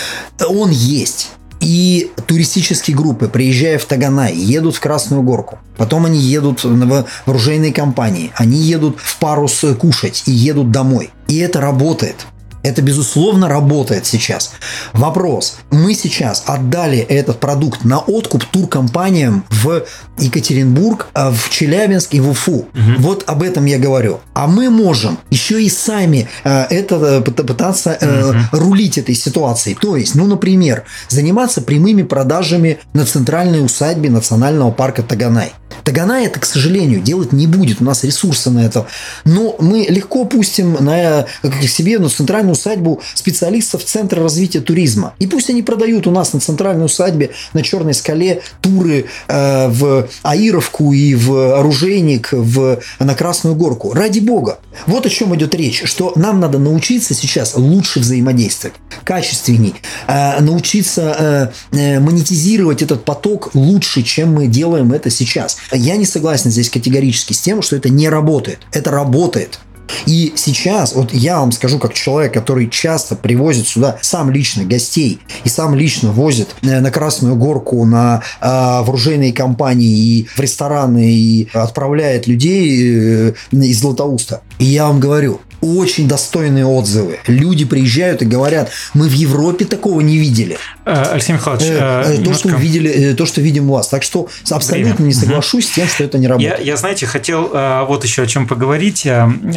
Он 0.48 0.70
есть. 0.70 1.30
И 1.62 2.12
туристические 2.28 2.96
группы, 2.96 3.28
приезжая 3.28 3.80
в 3.80 3.86
Таганай, 3.86 4.36
едут 4.36 4.76
в 4.76 4.80
Красную 4.80 5.24
Горку. 5.24 5.60
Потом 5.78 6.06
они 6.06 6.20
едут 6.20 6.64
в 6.64 7.06
оружейные 7.26 7.74
компании. 7.74 8.32
Они 8.36 8.58
едут 8.60 8.98
в 9.00 9.18
парус 9.18 9.66
кушать 9.80 10.24
и 10.26 10.32
едут 10.32 10.72
домой. 10.72 11.10
И 11.28 11.38
это 11.40 11.60
работает. 11.60 12.28
Это, 12.64 12.82
безусловно, 12.82 13.48
работает 13.48 14.06
сейчас. 14.06 14.52
Вопрос. 14.94 15.58
Мы 15.72 15.94
сейчас 15.94 16.44
отдали 16.46 17.00
этот 17.00 17.40
продукт 17.40 17.86
на 17.86 18.00
откуп 18.00 18.46
туркомпаниям 18.46 19.46
в 19.50 19.84
Екатеринбург, 20.18 21.08
а, 21.14 21.32
в 21.32 21.50
Челябинск 21.50 22.14
и 22.14 22.20
в 22.20 22.30
Уфу. 22.30 22.68
Угу. 22.74 23.00
Вот 23.00 23.24
об 23.28 23.44
этом 23.44 23.66
я 23.66 23.78
говорю. 23.78 24.20
А 24.34 24.48
мы 24.48 24.70
можем 24.70 25.18
еще 25.30 25.64
и 25.64 25.70
сами 25.70 26.28
э, 26.44 26.66
это 26.70 26.96
э, 26.96 27.22
пытаться 27.22 27.98
угу. 28.02 28.64
рулить 28.64 28.98
этой 28.98 29.16
ситуацией. 29.16 29.78
То 29.80 29.96
есть, 29.96 30.16
ну, 30.16 30.26
например, 30.26 30.84
заниматься 31.08 31.62
прямыми 31.62 32.04
продажами 32.04 32.80
на 32.94 33.06
центральной 33.06 33.64
усадьбе 33.64 34.10
Национального 34.10 34.72
парка 34.72 35.04
Таганай. 35.04 35.54
Таганай 35.84 36.26
это, 36.26 36.40
к 36.40 36.46
сожалению, 36.46 37.02
делать 37.02 37.32
не 37.32 37.48
будет. 37.48 37.82
У 37.82 37.84
нас 37.84 38.04
ресурсы 38.04 38.50
на 38.50 38.66
это. 38.66 38.88
Но 39.26 39.56
мы 39.60 39.86
легко 39.90 40.26
пустим 40.26 40.74
на, 40.80 41.26
к 41.42 41.64
себе 41.68 42.00
на 42.00 42.10
центральную 42.10 42.54
усадьбу 42.54 43.02
специалистов 43.14 43.84
Центра 43.84 44.22
развития 44.22 44.62
туризма. 44.62 45.14
И 45.20 45.28
пусть 45.28 45.50
они 45.50 45.62
продают 45.62 46.08
у 46.08 46.12
нас 46.12 46.34
на 46.34 46.40
центральной 46.40 46.86
усадьбе 46.86 47.32
на 47.54 47.62
Черной 47.62 47.94
скале 47.94 48.42
туры 48.62 49.06
э, 49.28 49.68
в 49.70 50.08
Аировку 50.24 50.94
и 50.94 51.16
в 51.16 51.60
Оружейник, 51.60 52.30
в, 52.32 52.80
на 53.00 53.16
Красную 53.16 53.56
Горку. 53.56 53.94
Ради 53.94 54.20
бога. 54.20 54.60
Вот 54.86 55.06
о 55.06 55.10
чем 55.10 55.36
идет 55.36 55.56
речь. 55.56 55.84
Что 55.86 56.14
нам 56.16 56.40
надо 56.40 56.58
научиться 56.58 57.14
сейчас 57.14 57.56
лучше 57.56 58.00
взаимодействовать, 58.00 58.76
качественней, 59.04 59.76
э, 60.08 60.40
научиться 60.42 61.52
э, 61.72 61.78
э 61.78 62.00
монетизировать 62.00 62.82
этот 62.82 63.06
поток 63.06 63.52
лучше, 63.54 64.04
чем 64.04 64.34
мы 64.34 64.48
делаем 64.48 64.94
это 64.94 65.10
сейчас. 65.10 65.58
Я 65.72 65.98
не 65.98 66.06
согласен 66.06 66.52
здесь 66.52 66.70
категорически 66.70 67.34
с 67.34 67.42
тем, 67.42 67.62
что 67.62 67.76
это 67.76 67.90
не 67.90 68.10
работает. 68.10 68.60
Это 68.72 68.92
работает. 68.92 69.60
И 70.06 70.34
сейчас, 70.36 70.94
вот 70.94 71.14
я 71.14 71.40
вам 71.40 71.52
скажу, 71.52 71.80
как 71.80 71.94
человек, 71.94 72.34
который 72.34 72.70
часто 72.70 73.16
привозит 73.16 73.68
сюда 73.68 73.98
сам 74.02 74.30
лично 74.30 74.64
гостей 74.64 75.20
и 75.44 75.50
сам 75.50 75.76
лично 75.76 76.12
возит 76.12 76.56
э, 76.62 76.80
на 76.80 76.92
Красную 76.92 77.36
Горку, 77.36 77.84
на 77.86 78.22
э, 78.42 78.48
вооруженные 78.48 79.34
компании 79.34 79.98
и 79.98 80.28
в 80.36 80.40
рестораны 80.40 81.12
и 81.12 81.50
отправляет 81.54 82.28
людей 82.28 83.30
э, 83.32 83.34
из 83.52 83.80
Златоуста. 83.80 84.42
И 84.60 84.66
я 84.66 84.88
вам 84.88 85.00
говорю, 85.00 85.42
очень 85.62 86.08
достойные 86.08 86.66
отзывы. 86.66 87.20
Люди 87.28 87.66
приезжают 87.66 88.22
и 88.22 88.26
говорят, 88.26 88.72
мы 88.94 89.08
в 89.08 89.14
Европе 89.14 89.66
такого 89.66 90.02
не 90.02 90.18
видели. 90.18 90.58
Э, 90.86 91.12
Алексей 91.12 91.34
Михайлович, 91.34 91.66
э, 91.68 91.78
э, 91.78 92.04
то, 92.04 92.22
немножко... 92.22 92.50
что 92.50 92.58
увидели, 92.58 93.14
то, 93.14 93.26
что 93.26 93.42
видим 93.42 93.70
у 93.70 93.74
вас. 93.74 93.88
Так 93.88 94.04
что 94.04 94.28
абсолютно 94.50 94.96
Время. 94.96 95.08
не 95.08 95.14
соглашусь 95.14 95.66
угу. 95.66 95.72
с 95.72 95.76
тем, 95.76 95.88
что 95.88 96.04
это 96.04 96.18
не 96.18 96.28
работает. 96.28 96.60
Я, 96.60 96.66
я, 96.66 96.78
знаете, 96.78 97.06
хотел 97.06 97.50
вот 97.88 98.04
еще 98.04 98.24
о 98.24 98.28
чем 98.28 98.48
поговорить. 98.48 99.08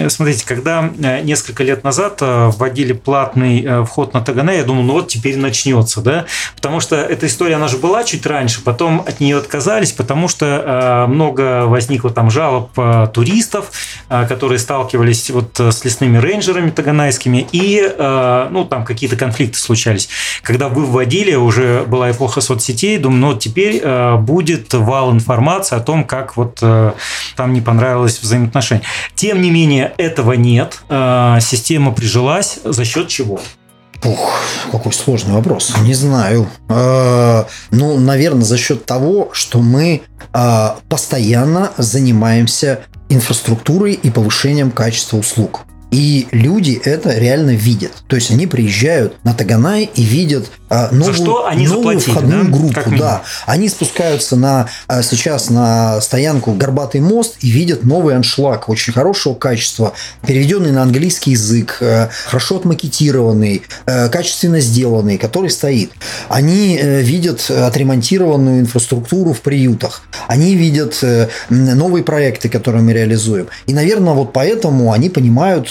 Смотрите, 0.09 0.45
когда 0.47 0.91
несколько 1.23 1.65
лет 1.65 1.85
назад 1.85 2.19
вводили 2.21 2.93
платный 2.93 3.85
вход 3.85 4.15
на 4.15 4.21
Таганэ, 4.21 4.57
я 4.57 4.65
думал, 4.65 4.83
ну 4.83 4.93
вот 4.95 5.09
теперь 5.09 5.37
начнется, 5.37 6.01
да? 6.01 6.27
Потому 6.57 6.81
что 6.81 6.97
эта 6.97 7.27
история, 7.27 7.57
она 7.57 7.69
же 7.69 7.79
была 7.79 8.05
чуть 8.05 8.27
раньше, 8.27 8.63
потом 8.63 9.01
от 9.07 9.21
нее 9.21 9.39
отказались, 9.39 9.93
потому 9.93 10.29
что 10.29 11.07
много 11.09 11.67
возникло 11.67 12.11
там 12.11 12.31
жалоб 12.31 12.73
туристов, 13.13 13.71
которые 14.09 14.59
сталкивались 14.59 15.31
вот 15.31 15.59
с 15.59 15.85
лесными 15.93 16.17
рейнджерами 16.17 16.71
таганайскими, 16.71 17.47
и 17.53 17.83
э, 17.83 18.49
ну, 18.51 18.65
там 18.65 18.85
какие-то 18.85 19.17
конфликты 19.17 19.59
случались. 19.59 20.09
Когда 20.43 20.69
вы 20.69 20.87
вводили, 20.87 21.35
уже 21.35 21.85
была 21.87 22.11
эпоха 22.11 22.41
соцсетей, 22.41 22.97
думаю, 22.97 23.21
ну, 23.21 23.39
теперь 23.39 23.81
э, 23.83 24.17
будет 24.17 24.73
вал 24.73 25.13
информации 25.13 25.77
о 25.77 25.81
том, 25.81 26.05
как 26.05 26.37
вот 26.37 26.59
э, 26.63 26.93
там 27.37 27.53
не 27.53 27.61
понравилось 27.61 28.21
взаимоотношения. 28.23 28.83
Тем 29.15 29.43
не 29.43 29.51
менее, 29.51 29.93
этого 29.99 30.33
нет. 30.33 30.81
Система 30.89 31.93
прижилась 31.93 32.59
за 32.65 32.85
счет 32.85 33.09
чего? 33.09 33.41
Ух, 34.05 34.41
какой 34.73 34.93
сложный 34.93 35.35
вопрос. 35.35 35.75
Не 35.83 35.95
знаю. 35.95 36.49
Э, 36.69 37.45
ну, 37.71 37.99
наверное, 37.99 38.45
за 38.45 38.57
счет 38.57 38.87
того, 38.87 39.31
что 39.33 39.59
мы 39.59 40.03
постоянно 40.89 41.73
занимаемся 41.77 42.85
инфраструктурой 43.11 43.93
и 43.93 44.11
повышением 44.11 44.71
качества 44.71 45.19
услуг. 45.19 45.67
И 45.93 46.27
люди 46.33 46.81
это 46.85 47.17
реально 47.17 47.51
видят. 47.51 47.93
То 48.09 48.17
есть 48.17 48.31
они 48.31 48.47
приезжают 48.47 49.15
на 49.25 49.35
Таганай 49.35 49.91
и 49.95 50.03
видят 50.03 50.51
а, 50.73 50.89
новую, 50.91 51.15
что 51.15 51.47
они 51.47 51.69
новую 51.69 52.01
входную 52.01 52.45
да? 52.45 52.51
группу. 52.51 52.97
да. 52.99 53.23
Они 53.45 53.69
спускаются 53.69 54.37
на, 54.37 54.69
а, 54.89 55.03
сейчас 55.03 55.51
на 55.51 56.01
стоянку 56.01 56.55
Горбатый 56.55 57.03
мост 57.03 57.37
и 57.41 57.51
видят 57.51 57.85
новый 57.85 58.17
аншлаг 58.17 58.71
очень 58.71 58.95
хорошего 58.95 59.35
качества, 59.35 59.93
переведенный 60.27 60.73
на 60.73 60.83
английский 60.83 61.33
язык, 61.33 61.77
э, 61.81 62.09
хорошо 62.25 62.57
отмакетированный, 62.57 63.63
э, 63.85 64.09
качественно 64.09 64.61
сделанный, 64.61 65.19
который 65.19 65.51
стоит. 65.51 65.93
Они 66.31 66.79
э, 66.81 67.03
видят 67.03 67.51
отремонтированную 67.51 68.61
инфраструктуру 68.61 69.35
в 69.35 69.43
приютах. 69.43 70.03
Они 70.27 70.55
видят 70.55 71.03
новые 71.51 72.03
проекты, 72.05 72.49
которые 72.49 72.83
мы 72.83 72.95
реализуем. 72.95 73.49
И, 73.67 73.75
наверное, 73.75 74.15
вот 74.15 74.33
поэтому 74.33 74.93
они 74.93 75.11
понимают, 75.11 75.69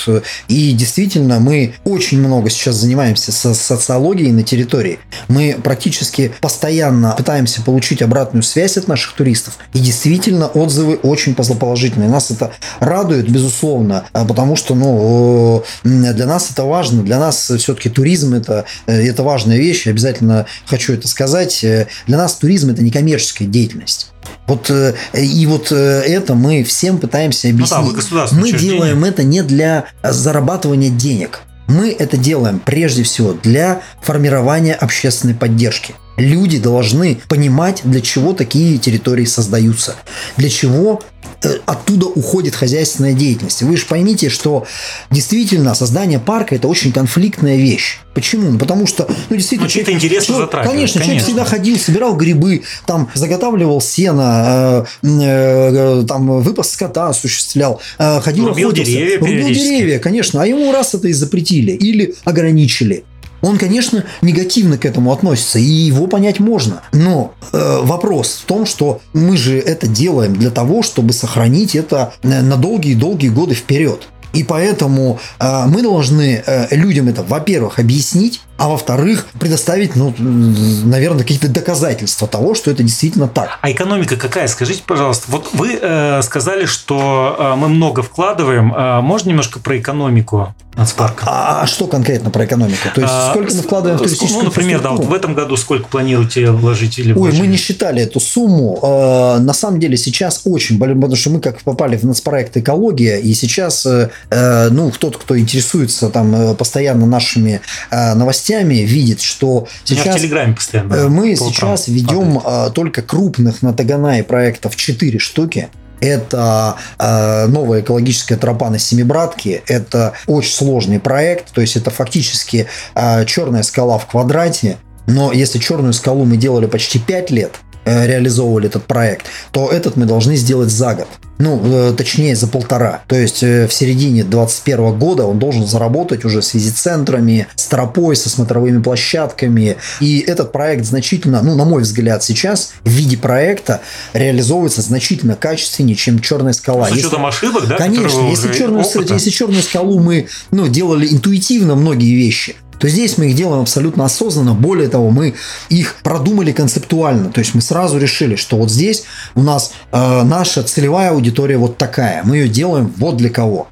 и 0.47 0.71
действительно, 0.73 1.39
мы 1.39 1.73
очень 1.83 2.19
много 2.19 2.49
сейчас 2.49 2.75
занимаемся 2.75 3.31
со 3.31 3.53
социологией 3.53 4.31
на 4.31 4.43
территории. 4.43 4.99
Мы 5.27 5.57
практически 5.61 6.33
постоянно 6.41 7.13
пытаемся 7.17 7.61
получить 7.61 8.01
обратную 8.01 8.43
связь 8.43 8.77
от 8.77 8.87
наших 8.87 9.13
туристов. 9.13 9.57
И 9.73 9.79
действительно, 9.79 10.47
отзывы 10.47 10.95
очень 10.95 11.35
положительные. 11.35 12.09
Нас 12.09 12.31
это 12.31 12.51
радует, 12.79 13.29
безусловно, 13.29 14.05
а 14.13 14.25
потому 14.25 14.55
что 14.55 14.75
ну, 14.75 15.63
для 15.83 16.25
нас 16.25 16.49
это 16.51 16.63
важно. 16.63 17.03
Для 17.03 17.19
нас 17.19 17.51
все-таки 17.57 17.89
туризм 17.89 18.33
это, 18.33 18.65
э, 18.87 19.07
это 19.07 19.23
важная 19.23 19.57
вещь. 19.57 19.87
Обязательно 19.87 20.45
хочу 20.65 20.93
это 20.93 21.07
сказать. 21.07 21.63
Э, 21.63 21.87
для 22.07 22.17
нас 22.17 22.35
туризм 22.35 22.71
это 22.71 22.83
не 22.83 22.91
коммерческая 22.91 23.47
деятельность. 23.47 24.11
Вот 24.47 24.69
э, 24.69 24.95
и 25.13 25.45
вот 25.45 25.71
это 25.71 26.35
мы 26.35 26.63
всем 26.63 26.97
пытаемся 26.97 27.49
объяснить. 27.49 27.71
Ну, 28.11 28.17
да, 28.17 28.27
мы 28.31 28.51
делаем 28.51 29.03
это 29.03 29.23
не 29.23 29.41
для 29.43 29.85
зарабатывания 30.03 30.89
денег. 30.89 31.41
Мы 31.67 31.91
это 31.91 32.17
делаем 32.17 32.59
прежде 32.59 33.03
всего 33.03 33.33
для 33.33 33.81
формирования 34.01 34.73
общественной 34.73 35.35
поддержки. 35.35 35.95
Люди 36.21 36.59
должны 36.59 37.19
понимать, 37.27 37.81
для 37.83 38.01
чего 38.01 38.33
такие 38.33 38.77
территории 38.77 39.25
создаются, 39.25 39.95
для 40.37 40.49
чего 40.49 41.01
Э, 41.43 41.57
оттуда 41.65 42.05
уходит 42.05 42.55
хозяйственная 42.55 43.13
деятельность. 43.13 43.63
Вы 43.63 43.75
же 43.75 43.85
поймите, 43.87 44.29
что 44.29 44.67
действительно 45.09 45.73
создание 45.73 46.19
парка– 46.19 46.55
это 46.55 46.67
очень 46.67 46.91
конфликтная 46.91 47.57
вещь. 47.57 47.99
Почему? 48.13 48.51
Ну, 48.51 48.59
потому 48.59 48.85
что, 48.85 49.07
ну, 49.29 49.35
действительно... 49.35 49.67
Ну, 49.67 49.71
чьи-то 49.71 49.91
интересы 49.91 50.27
человек. 50.27 50.51
Конечно, 50.51 50.71
конечно, 50.71 50.99
человек 50.99 51.23
всегда 51.23 51.45
ходил, 51.45 51.79
собирал 51.79 52.15
грибы, 52.15 52.61
там, 52.85 53.09
заготавливал 53.15 53.81
сено, 53.81 54.85
э, 55.01 55.07
э, 55.07 56.03
там, 56.07 56.41
выпас 56.41 56.71
скота 56.71 57.09
осуществлял, 57.09 57.81
э, 57.97 58.21
ходил 58.21 58.49
рубил 58.49 58.67
охотился. 58.67 58.91
деревья 58.91 59.19
Рубил 59.19 59.47
деревья, 59.47 59.99
конечно. 59.99 60.43
А 60.43 60.45
ему 60.45 60.71
раз 60.71 60.93
это 60.93 61.07
и 61.07 61.13
запретили 61.13 61.71
или 61.71 62.13
ограничили 62.23 63.03
он, 63.41 63.57
конечно, 63.57 64.05
негативно 64.21 64.77
к 64.77 64.85
этому 64.85 65.11
относится, 65.11 65.59
и 65.59 65.63
его 65.63 66.07
понять 66.07 66.39
можно. 66.39 66.81
Но 66.91 67.33
э, 67.51 67.79
вопрос 67.81 68.41
в 68.43 68.45
том, 68.45 68.65
что 68.65 69.01
мы 69.13 69.37
же 69.37 69.57
это 69.57 69.87
делаем 69.87 70.35
для 70.35 70.51
того, 70.51 70.83
чтобы 70.83 71.13
сохранить 71.13 71.75
это 71.75 72.13
э, 72.21 72.41
на 72.41 72.57
долгие-долгие 72.57 73.29
годы 73.29 73.55
вперед. 73.55 74.07
И 74.33 74.43
поэтому 74.43 75.19
э, 75.39 75.65
мы 75.67 75.81
должны 75.81 76.41
э, 76.45 76.75
людям 76.75 77.07
это, 77.07 77.23
во-первых, 77.23 77.79
объяснить, 77.79 78.41
а 78.61 78.67
во-вторых, 78.67 79.25
предоставить, 79.39 79.95
ну, 79.95 80.13
наверное, 80.19 81.21
какие-то 81.21 81.47
доказательства 81.47 82.27
того, 82.27 82.53
что 82.53 82.69
это 82.69 82.83
действительно 82.83 83.27
так. 83.27 83.57
А 83.59 83.71
экономика 83.71 84.17
какая? 84.17 84.47
Скажите, 84.47 84.83
пожалуйста. 84.85 85.25
Вот 85.29 85.49
вы 85.53 85.79
э, 85.81 86.21
сказали, 86.21 86.65
что 86.65 87.35
э, 87.39 87.55
мы 87.55 87.69
много 87.69 88.03
вкладываем. 88.03 88.71
Э, 88.71 89.01
можно 89.01 89.29
немножко 89.29 89.59
про 89.59 89.79
экономику 89.79 90.53
нацпарка? 90.75 91.25
А, 91.27 91.61
а 91.61 91.67
что 91.67 91.87
конкретно 91.87 92.29
про 92.29 92.45
экономику? 92.45 92.87
То 92.95 93.01
есть 93.01 93.13
а, 93.13 93.31
сколько 93.31 93.53
мы 93.53 93.61
вкладываем 93.61 93.97
в 93.97 94.01
туристическую 94.01 94.43
Ну, 94.43 94.45
например, 94.45 94.81
да, 94.81 94.91
вот 94.91 95.05
в 95.05 95.13
этом 95.13 95.33
году 95.33 95.57
сколько 95.57 95.87
планируете 95.87 96.51
вложить 96.51 96.97
или 96.99 97.13
Ой, 97.13 97.33
мы 97.33 97.47
не 97.47 97.57
считали 97.57 98.01
эту 98.01 98.19
сумму. 98.19 98.79
Э, 98.81 99.39
на 99.39 99.53
самом 99.53 99.79
деле 99.79 99.97
сейчас 99.97 100.41
очень, 100.45 100.79
потому 100.79 101.15
что 101.15 101.29
мы 101.29 101.41
как 101.41 101.61
попали 101.61 101.97
в 101.97 102.03
нацпроект 102.03 102.55
«Экология», 102.55 103.17
и 103.17 103.33
сейчас, 103.33 103.85
э, 103.85 104.09
э, 104.29 104.69
ну, 104.69 104.91
тот, 104.97 105.17
кто 105.17 105.37
интересуется 105.37 106.09
там 106.09 106.55
постоянно 106.55 107.05
нашими 107.05 107.61
новостями, 107.91 108.50
новостями 108.51 108.75
видит, 108.85 109.21
что 109.21 109.67
сейчас... 109.83 110.17
Телеграме 110.17 110.53
постоянно. 110.53 110.93
Э, 110.93 111.07
мы 111.07 111.35
сейчас 111.35 111.87
ведем 111.87 112.35
падает. 112.35 112.43
А, 112.45 112.69
только 112.69 113.01
крупных 113.01 113.61
на 113.61 113.73
Таганае 113.73 114.23
проектов 114.23 114.75
4 114.75 115.19
штуки. 115.19 115.69
Это 115.99 116.77
э, 116.97 117.45
новая 117.47 117.81
экологическая 117.81 118.35
тропа 118.35 118.69
на 118.69 118.79
Семибратке. 118.79 119.61
Это 119.67 120.13
очень 120.25 120.51
сложный 120.51 120.99
проект. 120.99 121.51
То 121.53 121.61
есть 121.61 121.77
это 121.77 121.91
фактически 121.91 122.67
э, 122.95 123.25
черная 123.25 123.63
скала 123.63 123.99
в 123.99 124.07
квадрате. 124.07 124.77
Но 125.05 125.31
если 125.31 125.59
черную 125.59 125.93
скалу 125.93 126.25
мы 126.25 126.37
делали 126.37 126.65
почти 126.65 126.97
5 126.97 127.31
лет, 127.31 127.59
реализовывали 127.85 128.67
этот 128.67 128.85
проект, 128.85 129.25
то 129.51 129.69
этот 129.69 129.95
мы 129.95 130.05
должны 130.05 130.35
сделать 130.35 130.69
за 130.69 130.95
год 130.95 131.07
ну, 131.41 131.59
э, 131.63 131.93
точнее, 131.93 132.35
за 132.35 132.47
полтора. 132.47 133.01
То 133.07 133.15
есть 133.15 133.43
э, 133.43 133.67
в 133.67 133.73
середине 133.73 134.23
2021 134.23 134.97
года 134.97 135.25
он 135.25 135.39
должен 135.39 135.65
заработать 135.65 136.23
уже 136.23 136.41
с 136.41 136.53
визит-центрами, 136.53 137.47
с 137.55 137.65
тропой, 137.65 138.15
со 138.15 138.29
смотровыми 138.29 138.81
площадками. 138.81 139.77
И 139.99 140.19
этот 140.19 140.51
проект 140.51 140.85
значительно, 140.85 141.41
ну, 141.41 141.55
на 141.55 141.65
мой 141.65 141.81
взгляд, 141.81 142.23
сейчас 142.23 142.73
в 142.83 142.89
виде 142.89 143.17
проекта 143.17 143.81
реализовывается 144.13 144.81
значительно 144.81 145.35
качественнее, 145.35 145.95
чем 145.95 146.19
черная 146.19 146.53
скала. 146.53 146.87
С 146.87 146.91
учетом 146.91 147.25
если, 147.25 147.45
ошибок, 147.45 147.67
да? 147.67 147.75
Конечно, 147.75 148.29
если 148.29 148.53
черную, 148.53 148.83
если 148.83 149.29
черную 149.29 149.63
скалу 149.63 149.99
мы 149.99 150.27
ну, 150.51 150.67
делали 150.67 151.07
интуитивно 151.11 151.75
многие 151.75 152.15
вещи, 152.15 152.55
то 152.81 152.89
здесь 152.89 153.19
мы 153.19 153.27
их 153.27 153.35
делаем 153.35 153.61
абсолютно 153.61 154.05
осознанно. 154.05 154.55
Более 154.55 154.87
того, 154.87 155.11
мы 155.11 155.35
их 155.69 155.97
продумали 156.01 156.51
концептуально. 156.51 157.31
То 157.31 157.39
есть 157.39 157.53
мы 157.53 157.61
сразу 157.61 157.99
решили, 157.99 158.35
что 158.35 158.57
вот 158.57 158.71
здесь 158.71 159.03
у 159.35 159.43
нас 159.43 159.71
э, 159.91 160.23
наша 160.23 160.63
целевая 160.63 161.11
аудитория 161.11 161.57
вот 161.57 161.77
такая. 161.77 162.23
Мы 162.23 162.37
ее 162.37 162.47
делаем 162.49 162.91
вот 162.97 163.17
для 163.17 163.29
кого. 163.29 163.67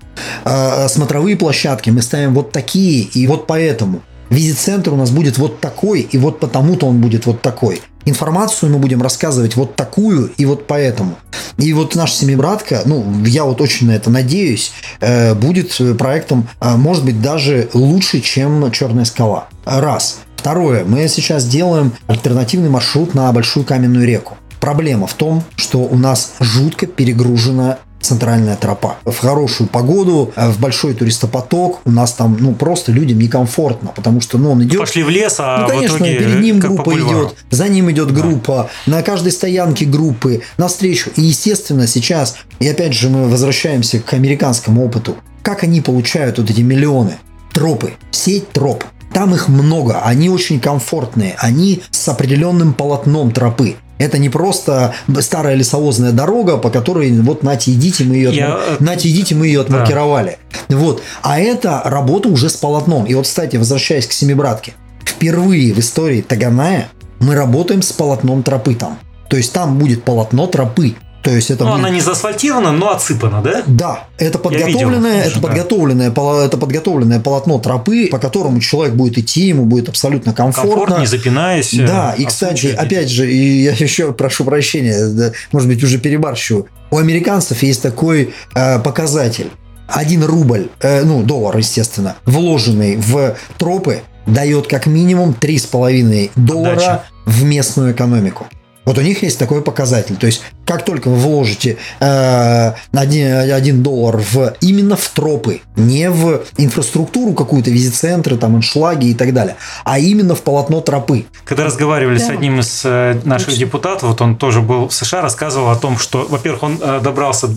Э, 0.46 0.88
смотровые 0.88 1.36
площадки 1.38 1.90
мы 1.90 2.04
ставим 2.04 2.36
вот 2.36 2.52
такие 2.52 3.02
и 3.02 3.26
вот 3.26 3.48
поэтому. 3.48 4.04
Визит-центр 4.30 4.94
у 4.94 4.96
нас 4.96 5.10
будет 5.10 5.40
вот 5.40 5.60
такой, 5.60 6.02
и 6.02 6.18
вот 6.20 6.40
потому-то 6.40 6.86
он 6.86 7.02
будет 7.02 7.26
вот 7.26 7.42
такой. 7.42 7.82
Информацию 8.06 8.72
мы 8.72 8.80
будем 8.80 9.02
рассказывать 9.02 9.56
вот 9.56 9.76
такую 9.76 10.32
и 10.38 10.46
вот 10.46 10.68
поэтому. 10.68 11.18
И 11.58 11.74
вот 11.74 11.96
наша 11.96 12.14
семибратка, 12.14 12.82
ну, 12.86 13.06
я 13.26 13.44
вот 13.44 13.60
очень 13.62 13.88
на 13.88 13.92
это 13.92 14.10
надеюсь, 14.10 14.72
э, 15.02 15.36
будет 15.36 15.76
проектом, 15.98 16.48
э, 16.62 16.76
может 16.76 17.04
быть, 17.04 17.22
даже 17.22 17.70
лучше, 17.74 18.22
чем 18.22 18.72
«Черная 18.72 19.06
скала». 19.06 19.50
Раз. 19.66 20.20
Второе. 20.38 20.86
Мы 20.86 21.08
сейчас 21.10 21.46
делаем 21.46 21.92
альтернативный 22.08 22.70
маршрут 22.70 23.14
на 23.14 23.30
Большую 23.34 23.66
Каменную 23.66 24.08
реку. 24.08 24.38
Проблема 24.62 25.06
в 25.06 25.14
том, 25.14 25.44
что 25.58 25.80
у 25.80 25.98
нас 25.98 26.34
жутко 26.40 26.88
перегружена 26.88 27.80
центральная 28.02 28.56
тропа. 28.56 28.98
В 29.06 29.18
хорошую 29.18 29.68
погоду, 29.68 30.32
э, 30.36 30.50
в 30.50 30.60
большой 30.60 30.94
туристопоток 30.94 31.82
у 31.86 31.92
нас 31.92 32.14
там, 32.14 32.38
ну, 32.40 32.54
просто 32.54 32.92
людям 32.92 33.20
некомфортно, 33.20 33.92
потому 33.96 34.22
что, 34.22 34.38
ну, 34.38 34.52
он 34.52 34.64
идет... 34.64 34.80
Пошли 34.80 35.04
в 35.04 35.10
лес, 35.10 35.36
а 35.40 35.62
Ну, 35.62 35.68
конечно, 35.68 35.98
в 35.98 36.02
итоге 36.02 36.18
перед 36.18 36.40
ним 36.40 36.60
группа 36.60 36.92
идет, 36.92 37.36
за 37.50 37.68
ним 37.68 37.92
идет 37.92 38.14
группа, 38.14 38.70
да. 38.86 38.98
на 38.98 39.04
каждой 39.04 39.32
стоянке 39.32 39.86
группы, 39.86 40.42
навстречу. 40.58 41.12
И, 41.16 41.22
естественно, 41.22 41.88
сейчас, 41.88 42.38
и 42.60 42.68
опять 42.68 42.94
же 42.94 43.10
мы 43.10 43.28
возвращаемся 43.28 44.00
к 44.00 44.14
американскому 44.14 44.86
опыту, 44.86 45.16
как 45.42 45.64
они 45.64 45.82
получают 45.82 46.38
вот 46.38 46.50
эти 46.50 46.62
миллионы? 46.62 47.18
Тропы, 47.54 47.94
сеть 48.12 48.52
троп. 48.52 48.84
Там 49.14 49.34
их 49.34 49.48
много, 49.48 50.02
они 50.02 50.30
очень 50.30 50.60
комфортные, 50.60 51.36
они 51.40 51.82
с 51.90 52.08
определенным 52.08 52.74
полотном 52.74 53.32
тропы. 53.32 53.76
Это 54.00 54.18
не 54.18 54.30
просто 54.30 54.96
старая 55.20 55.56
лесовозная 55.56 56.14
дорога, 56.14 56.58
по 56.58 56.70
которой 56.70 57.12
вот 57.20 57.44
нате 57.44 57.74
идите, 57.74 58.06
мы 58.06 58.16
ее, 58.16 58.32
Я... 58.34 58.56
отмар... 58.56 58.82
нате 58.82 59.10
идите, 59.10 59.36
мы 59.36 59.48
ее 59.48 59.62
отмаркировали. 59.62 60.38
Да. 60.70 60.78
Вот. 60.78 61.04
А 61.22 61.40
это 61.40 61.82
работа 61.84 62.30
уже 62.30 62.50
с 62.50 62.56
полотном. 62.56 63.06
И 63.06 63.14
вот, 63.14 63.26
кстати, 63.26 63.58
возвращаясь 63.58 64.08
к 64.08 64.14
Семибратке. 64.14 64.74
Впервые 65.06 65.74
в 65.74 65.80
истории 65.80 66.22
Таганая 66.22 66.88
мы 67.20 67.36
работаем 67.36 67.82
с 67.82 67.92
полотном 67.92 68.42
тропы 68.42 68.74
там. 68.74 68.98
То 69.30 69.36
есть 69.36 69.52
там 69.52 69.78
будет 69.78 70.04
полотно 70.04 70.48
тропы. 70.48 70.96
То 71.22 71.32
есть 71.32 71.52
это 71.52 71.66
ну, 71.66 71.74
она 71.74 71.90
не 71.90 72.00
заасфальтирована, 72.00 72.72
но 72.72 72.92
отсыпана, 72.92 73.42
да? 73.42 73.64
Да, 73.68 74.04
это 74.18 74.40
подготовленное, 74.40 75.24
видел, 75.26 75.32
это, 75.32 75.40
подготовленное, 75.42 76.10
да. 76.12 76.46
это 76.46 76.58
подготовленное 76.58 77.20
полотно 77.20 77.60
тропы, 77.60 78.08
по 78.10 78.20
которому 78.20 78.62
человек 78.62 78.96
будет 78.96 79.18
идти, 79.18 79.48
ему 79.48 79.66
будет 79.66 79.90
абсолютно 79.90 80.34
комфортно. 80.34 80.76
Комфорт, 80.76 81.00
не 81.00 81.06
запинаясь. 81.06 81.74
Да, 81.74 82.14
и, 82.18 82.26
кстати, 82.26 82.68
опять 82.68 83.10
же, 83.10 83.30
и 83.30 83.64
я 83.64 83.72
еще 83.78 84.14
прошу 84.14 84.46
прощения, 84.46 85.34
может 85.52 85.68
быть, 85.68 85.84
уже 85.84 85.98
перебарщу. 85.98 86.68
У 86.92 86.98
американцев 86.98 87.62
есть 87.64 87.82
такой 87.82 88.34
э, 88.56 88.80
показатель. 88.80 89.52
Один 89.88 90.24
рубль, 90.24 90.70
э, 90.80 91.04
ну, 91.04 91.24
доллар, 91.24 91.58
естественно, 91.58 92.16
вложенный 92.26 92.96
в 92.96 93.36
тропы, 93.58 94.04
дает 94.26 94.68
как 94.68 94.86
минимум 94.86 95.36
3,5 95.40 96.32
доллара 96.36 96.72
Отдача. 96.74 97.04
в 97.26 97.44
местную 97.44 97.92
экономику. 97.94 98.48
Вот 98.90 98.98
у 98.98 99.02
них 99.02 99.22
есть 99.22 99.38
такой 99.38 99.62
показатель. 99.62 100.16
То 100.16 100.26
есть, 100.26 100.42
как 100.66 100.84
только 100.84 101.10
вы 101.10 101.18
вложите 101.18 101.78
э, 102.00 102.72
1, 102.92 103.84
доллар 103.84 104.18
в, 104.18 104.56
именно 104.62 104.96
в 104.96 105.08
тропы, 105.10 105.62
не 105.76 106.10
в 106.10 106.42
инфраструктуру 106.58 107.34
какую-то, 107.34 107.70
визит-центры, 107.70 108.36
там, 108.36 108.56
аншлаги 108.56 109.10
и 109.10 109.14
так 109.14 109.32
далее, 109.32 109.58
а 109.84 110.00
именно 110.00 110.34
в 110.34 110.42
полотно 110.42 110.82
тропы. 110.82 111.28
Когда 111.46 111.66
разговаривали 111.66 112.18
да. 112.18 112.26
с 112.26 112.30
одним 112.32 112.62
из 112.62 112.82
э, 112.84 113.22
наших 113.26 113.50
Очень. 113.50 113.60
депутатов, 113.60 114.10
вот 114.10 114.22
он 114.22 114.36
тоже 114.36 114.62
был 114.62 114.88
в 114.88 114.94
США, 114.96 115.22
рассказывал 115.22 115.70
о 115.70 115.76
том, 115.76 116.00
что, 116.00 116.26
во-первых, 116.28 116.64
он 116.64 116.80
э, 116.82 117.00
добрался 117.04 117.48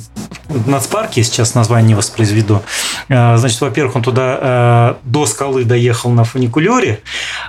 в 0.49 0.68
нацпарке, 0.68 1.23
сейчас 1.23 1.55
название 1.55 1.88
не 1.88 1.95
воспроизведу. 1.95 2.62
Э, 3.09 3.38
значит, 3.38 3.59
во-первых, 3.62 3.97
он 3.97 4.03
туда 4.03 4.38
э, 4.38 4.95
до 5.05 5.25
скалы 5.25 5.64
доехал 5.64 6.11
на 6.11 6.25
фуникулере, 6.25 7.01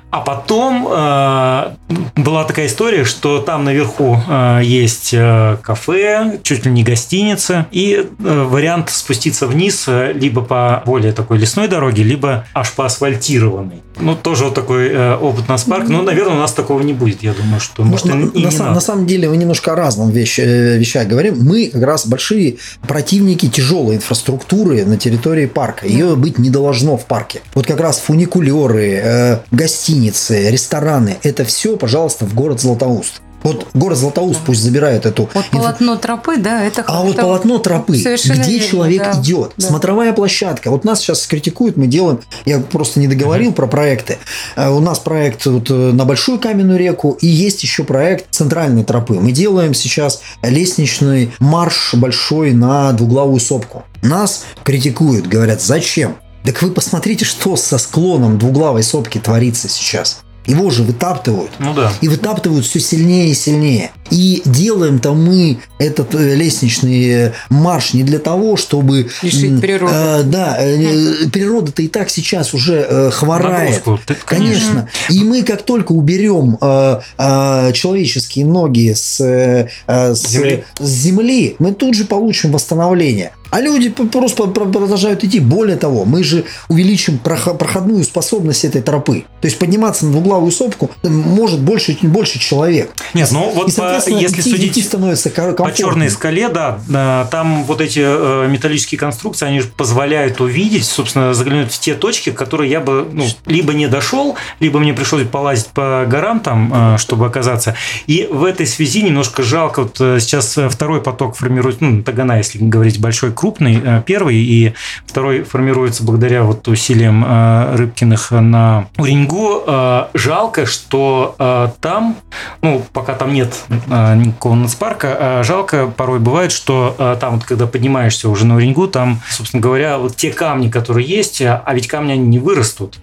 а 0.09 0.21
потом 0.21 0.87
э, 0.89 1.75
была 2.15 2.45
такая 2.45 2.67
история, 2.67 3.03
что 3.03 3.39
там 3.39 3.72
наверху 3.73 4.19
э, 4.27 4.61
есть 4.63 5.13
э, 5.13 5.57
кафе, 5.61 6.39
чуть 6.43 6.65
ли 6.65 6.71
не 6.71 6.83
гостиница, 6.83 7.67
и 7.71 8.07
вариант 8.19 8.89
спуститься 8.89 9.47
вниз 9.47 9.87
либо 10.13 10.41
по 10.41 10.83
более 10.85 11.11
такой 11.11 11.37
лесной 11.39 11.67
дороге, 11.67 12.03
либо 12.03 12.45
аж 12.53 12.71
по 12.73 12.85
асфальтированной. 12.85 13.81
Ну, 13.99 14.15
тоже 14.15 14.45
вот 14.45 14.55
такой 14.55 15.15
опыт 15.15 15.47
на 15.47 15.57
спарк. 15.57 15.87
Ну, 15.87 16.01
наверное, 16.01 16.35
у 16.35 16.39
нас 16.39 16.51
такого 16.53 16.81
не 16.81 16.93
будет. 16.93 17.21
Я 17.21 17.33
думаю, 17.33 17.59
что 17.59 17.83
может 17.83 18.05
на, 18.05 18.13
и 18.13 18.15
на, 18.15 18.49
не 18.49 18.57
на, 18.57 18.81
самом 18.81 19.05
деле 19.05 19.29
мы 19.29 19.37
немножко 19.37 19.73
о 19.73 19.75
разном 19.75 20.09
вещ, 20.09 20.39
вещах 20.39 21.07
говорим. 21.07 21.37
Мы 21.39 21.67
как 21.67 21.83
раз 21.83 22.07
большие 22.07 22.57
противники 22.87 23.47
тяжелой 23.47 23.97
инфраструктуры 23.97 24.85
на 24.85 24.97
территории 24.97 25.45
парка. 25.45 25.87
Ее 25.87 26.15
быть 26.15 26.39
не 26.39 26.49
должно 26.49 26.97
в 26.97 27.05
парке. 27.05 27.41
Вот 27.53 27.67
как 27.67 27.79
раз 27.79 27.99
фуникулеры, 27.99 29.41
гостиницы, 29.51 30.49
рестораны, 30.49 31.17
это 31.23 31.45
все, 31.45 31.77
пожалуйста, 31.77 32.25
в 32.25 32.33
город 32.33 32.61
Златоуст. 32.61 33.21
Вот 33.43 33.67
город 33.73 33.97
Златоуст 33.97 34.39
да. 34.39 34.45
пусть 34.45 34.61
забирает 34.61 35.05
эту... 35.05 35.29
Вот 35.33 35.45
полотно 35.51 35.97
тропы, 35.97 36.37
да, 36.37 36.63
это... 36.63 36.83
А 36.87 37.03
вот 37.03 37.15
полотно 37.15 37.59
тропы, 37.59 37.93
где 37.93 38.15
верно, 38.15 38.59
человек 38.59 39.03
да, 39.03 39.19
идет, 39.19 39.51
да. 39.57 39.67
смотровая 39.67 40.13
площадка. 40.13 40.71
Вот 40.71 40.83
нас 40.83 40.99
сейчас 40.99 41.25
критикуют, 41.27 41.77
мы 41.77 41.87
делаем... 41.87 42.19
Я 42.45 42.59
просто 42.59 42.99
не 42.99 43.07
договорил 43.07 43.51
mm-hmm. 43.51 43.55
про 43.55 43.67
проекты. 43.67 44.17
Э, 44.55 44.69
у 44.69 44.79
нас 44.79 44.99
проект 44.99 45.45
вот 45.45 45.69
э, 45.69 45.73
на 45.73 46.05
Большую 46.05 46.39
Каменную 46.39 46.79
реку, 46.79 47.17
и 47.21 47.27
есть 47.27 47.63
еще 47.63 47.83
проект 47.83 48.27
центральной 48.31 48.83
тропы. 48.83 49.15
Мы 49.15 49.31
делаем 49.31 49.73
сейчас 49.73 50.21
лестничный 50.41 51.31
марш 51.39 51.93
большой 51.93 52.53
на 52.53 52.91
двуглавую 52.93 53.39
сопку. 53.39 53.83
Нас 54.01 54.45
критикуют, 54.63 55.27
говорят, 55.27 55.61
зачем? 55.61 56.17
Так 56.43 56.61
вы 56.61 56.71
посмотрите, 56.71 57.23
что 57.23 57.55
со 57.55 57.77
склоном 57.77 58.37
двуглавой 58.37 58.83
сопки 58.83 59.17
творится 59.17 59.69
сейчас. 59.69 60.23
Его 60.45 60.69
же 60.69 60.83
вытаптывают. 60.83 61.51
Ну 61.59 61.73
да. 61.73 61.91
И 62.01 62.07
вытаптывают 62.07 62.65
все 62.65 62.79
сильнее 62.79 63.29
и 63.29 63.33
сильнее. 63.33 63.91
И 64.09 64.41
делаем-то 64.45 65.13
мы 65.13 65.59
этот 65.79 66.13
э, 66.15 66.35
лестничный 66.35 67.09
э, 67.09 67.31
марш 67.49 67.93
не 67.93 68.03
для 68.03 68.19
того, 68.19 68.57
чтобы... 68.57 69.09
Лишить 69.21 69.61
природу. 69.61 69.93
Э, 69.93 70.23
да, 70.23 70.57
э, 70.59 71.27
природа-то 71.31 71.81
и 71.81 71.87
так 71.87 72.09
сейчас 72.09 72.53
уже 72.53 72.85
э, 72.87 73.11
хворает. 73.11 73.85
Нагрузку, 73.85 74.15
конечно. 74.25 74.59
конечно. 74.65 74.89
И 75.09 75.23
мы 75.23 75.43
как 75.43 75.63
только 75.63 75.93
уберем 75.93 76.57
э, 76.59 76.99
э, 77.17 77.71
человеческие 77.73 78.45
ноги 78.45 78.93
с, 78.93 79.21
э, 79.21 79.69
с, 79.87 80.27
земли. 80.27 80.65
с 80.79 80.89
земли, 80.89 81.55
мы 81.59 81.73
тут 81.73 81.95
же 81.95 82.03
получим 82.03 82.51
восстановление. 82.51 83.31
А 83.53 83.61
люди 83.61 83.89
просто 83.89 84.47
продолжают 84.47 85.23
идти. 85.23 85.39
Более 85.39 85.77
того, 85.77 86.05
мы 86.05 86.23
же 86.23 86.43
увеличим 86.69 87.19
проходную 87.19 88.03
способность 88.03 88.65
этой 88.65 88.81
тропы. 88.81 89.25
То 89.41 89.47
есть 89.47 89.59
подниматься 89.59 90.07
на 90.07 90.11
двуглавую 90.11 90.51
сопку 90.51 90.89
может 91.03 91.59
больше, 91.59 91.95
больше 92.01 92.39
человек. 92.39 92.91
Нет, 93.13 93.29
ну 93.31 93.51
вот 93.53 93.69
и, 93.69 93.71
по, 93.71 93.93
если 93.93 94.39
идти, 94.39 94.41
судить 94.41 94.71
идти 94.71 94.81
становится 94.81 95.29
по 95.29 95.71
черной 95.71 96.09
скале, 96.09 96.49
да, 96.49 97.27
там 97.29 97.63
вот 97.65 97.79
эти 97.79 98.01
э, 98.03 98.47
металлические 98.47 98.97
конструкции, 98.97 99.45
они 99.45 99.61
позволяют 99.61 100.41
увидеть, 100.41 100.85
собственно, 100.85 101.35
заглянуть 101.35 101.71
в 101.71 101.79
те 101.79 101.93
точки, 101.93 102.31
которые 102.31 102.71
я 102.71 102.79
бы 102.79 103.07
ну, 103.11 103.27
либо 103.45 103.73
не 103.73 103.87
дошел, 103.87 104.35
либо 104.61 104.79
мне 104.79 104.95
пришлось 104.95 105.27
полазить 105.27 105.67
по 105.67 106.05
горам 106.07 106.39
там, 106.39 106.95
э, 106.95 106.97
чтобы 106.97 107.27
оказаться. 107.27 107.75
И 108.07 108.27
в 108.31 108.45
этой 108.45 108.65
связи 108.65 109.03
немножко 109.03 109.43
жалко, 109.43 109.83
вот 109.83 109.97
э, 109.99 110.19
сейчас 110.19 110.57
второй 110.71 111.01
поток 111.01 111.35
формирует, 111.35 111.81
ну, 111.81 112.01
Тагана, 112.01 112.37
если 112.37 112.57
говорить 112.57 112.99
большой 112.99 113.31
крупный, 113.43 113.81
э, 113.83 114.01
первый, 114.05 114.37
и 114.37 114.73
второй 115.05 115.43
формируется 115.43 116.05
благодаря 116.05 116.43
вот 116.43 116.65
усилиям 116.69 117.25
э, 117.27 117.75
Рыбкиных 117.75 118.31
на 118.31 118.87
Уренгу. 118.97 119.63
Э, 119.67 120.05
жалко, 120.13 120.65
что 120.65 121.35
там, 121.81 122.15
ну, 122.61 122.85
пока 122.93 123.15
там 123.15 123.33
нет 123.33 123.53
никакого 123.87 124.55
нацпарка, 124.55 125.41
жалко 125.43 125.87
порой 125.87 126.19
бывает, 126.19 126.51
что 126.51 127.17
там, 127.19 127.35
вот, 127.35 127.43
когда 127.43 127.67
поднимаешься 127.67 128.29
уже 128.29 128.45
на 128.45 128.55
Уренгу, 128.55 128.87
там, 128.87 129.19
собственно 129.29 129.61
говоря, 129.61 129.97
вот 129.97 130.15
те 130.15 130.31
камни, 130.31 130.69
которые 130.69 131.05
есть, 131.05 131.41
а 131.41 131.69
ведь 131.73 131.87
камни 131.87 132.13
они 132.13 132.25
не 132.25 132.39
вырастут. 132.39 132.97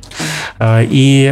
И 0.62 1.24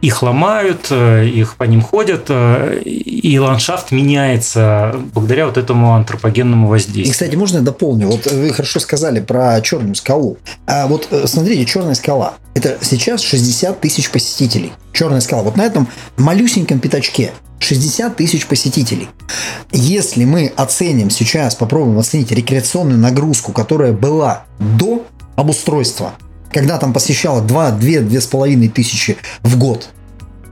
их 0.00 0.22
ломают, 0.22 0.92
их 0.92 1.56
по 1.56 1.64
ним 1.64 1.82
ходят, 1.82 2.30
и 2.30 3.38
ландшафт 3.38 3.90
меняется 3.90 4.94
благодаря 5.12 5.46
вот 5.46 5.58
этому 5.58 5.94
антропогенному 5.94 6.68
воздействию. 6.68 7.06
И, 7.06 7.10
кстати, 7.10 7.34
можно 7.34 7.58
я 7.58 7.62
дополню? 7.62 8.06
Вот 8.06 8.30
вы 8.30 8.52
хорошо 8.52 8.80
сказали 8.80 9.20
про 9.20 9.60
черную 9.60 9.94
скалу. 9.94 10.38
А 10.66 10.86
вот 10.86 11.08
э, 11.10 11.26
смотрите, 11.26 11.64
черная 11.64 11.94
скала. 11.94 12.34
Это 12.54 12.78
сейчас 12.80 13.22
60 13.22 13.80
тысяч 13.80 14.10
посетителей. 14.10 14.72
Черная 14.92 15.20
скала. 15.20 15.42
Вот 15.42 15.56
на 15.56 15.64
этом 15.64 15.88
малюсеньком 16.16 16.78
пятачке 16.78 17.32
60 17.58 18.16
тысяч 18.16 18.46
посетителей. 18.46 19.08
Если 19.72 20.24
мы 20.24 20.52
оценим 20.56 21.10
сейчас, 21.10 21.54
попробуем 21.54 21.98
оценить 21.98 22.30
рекреационную 22.30 22.98
нагрузку, 22.98 23.52
которая 23.52 23.92
была 23.92 24.44
до 24.58 25.04
обустройства, 25.36 26.14
когда 26.52 26.78
там 26.78 26.92
посещало 26.92 27.44
2-2-2,5 27.44 28.68
тысячи 28.70 29.16
в 29.42 29.58
год, 29.58 29.88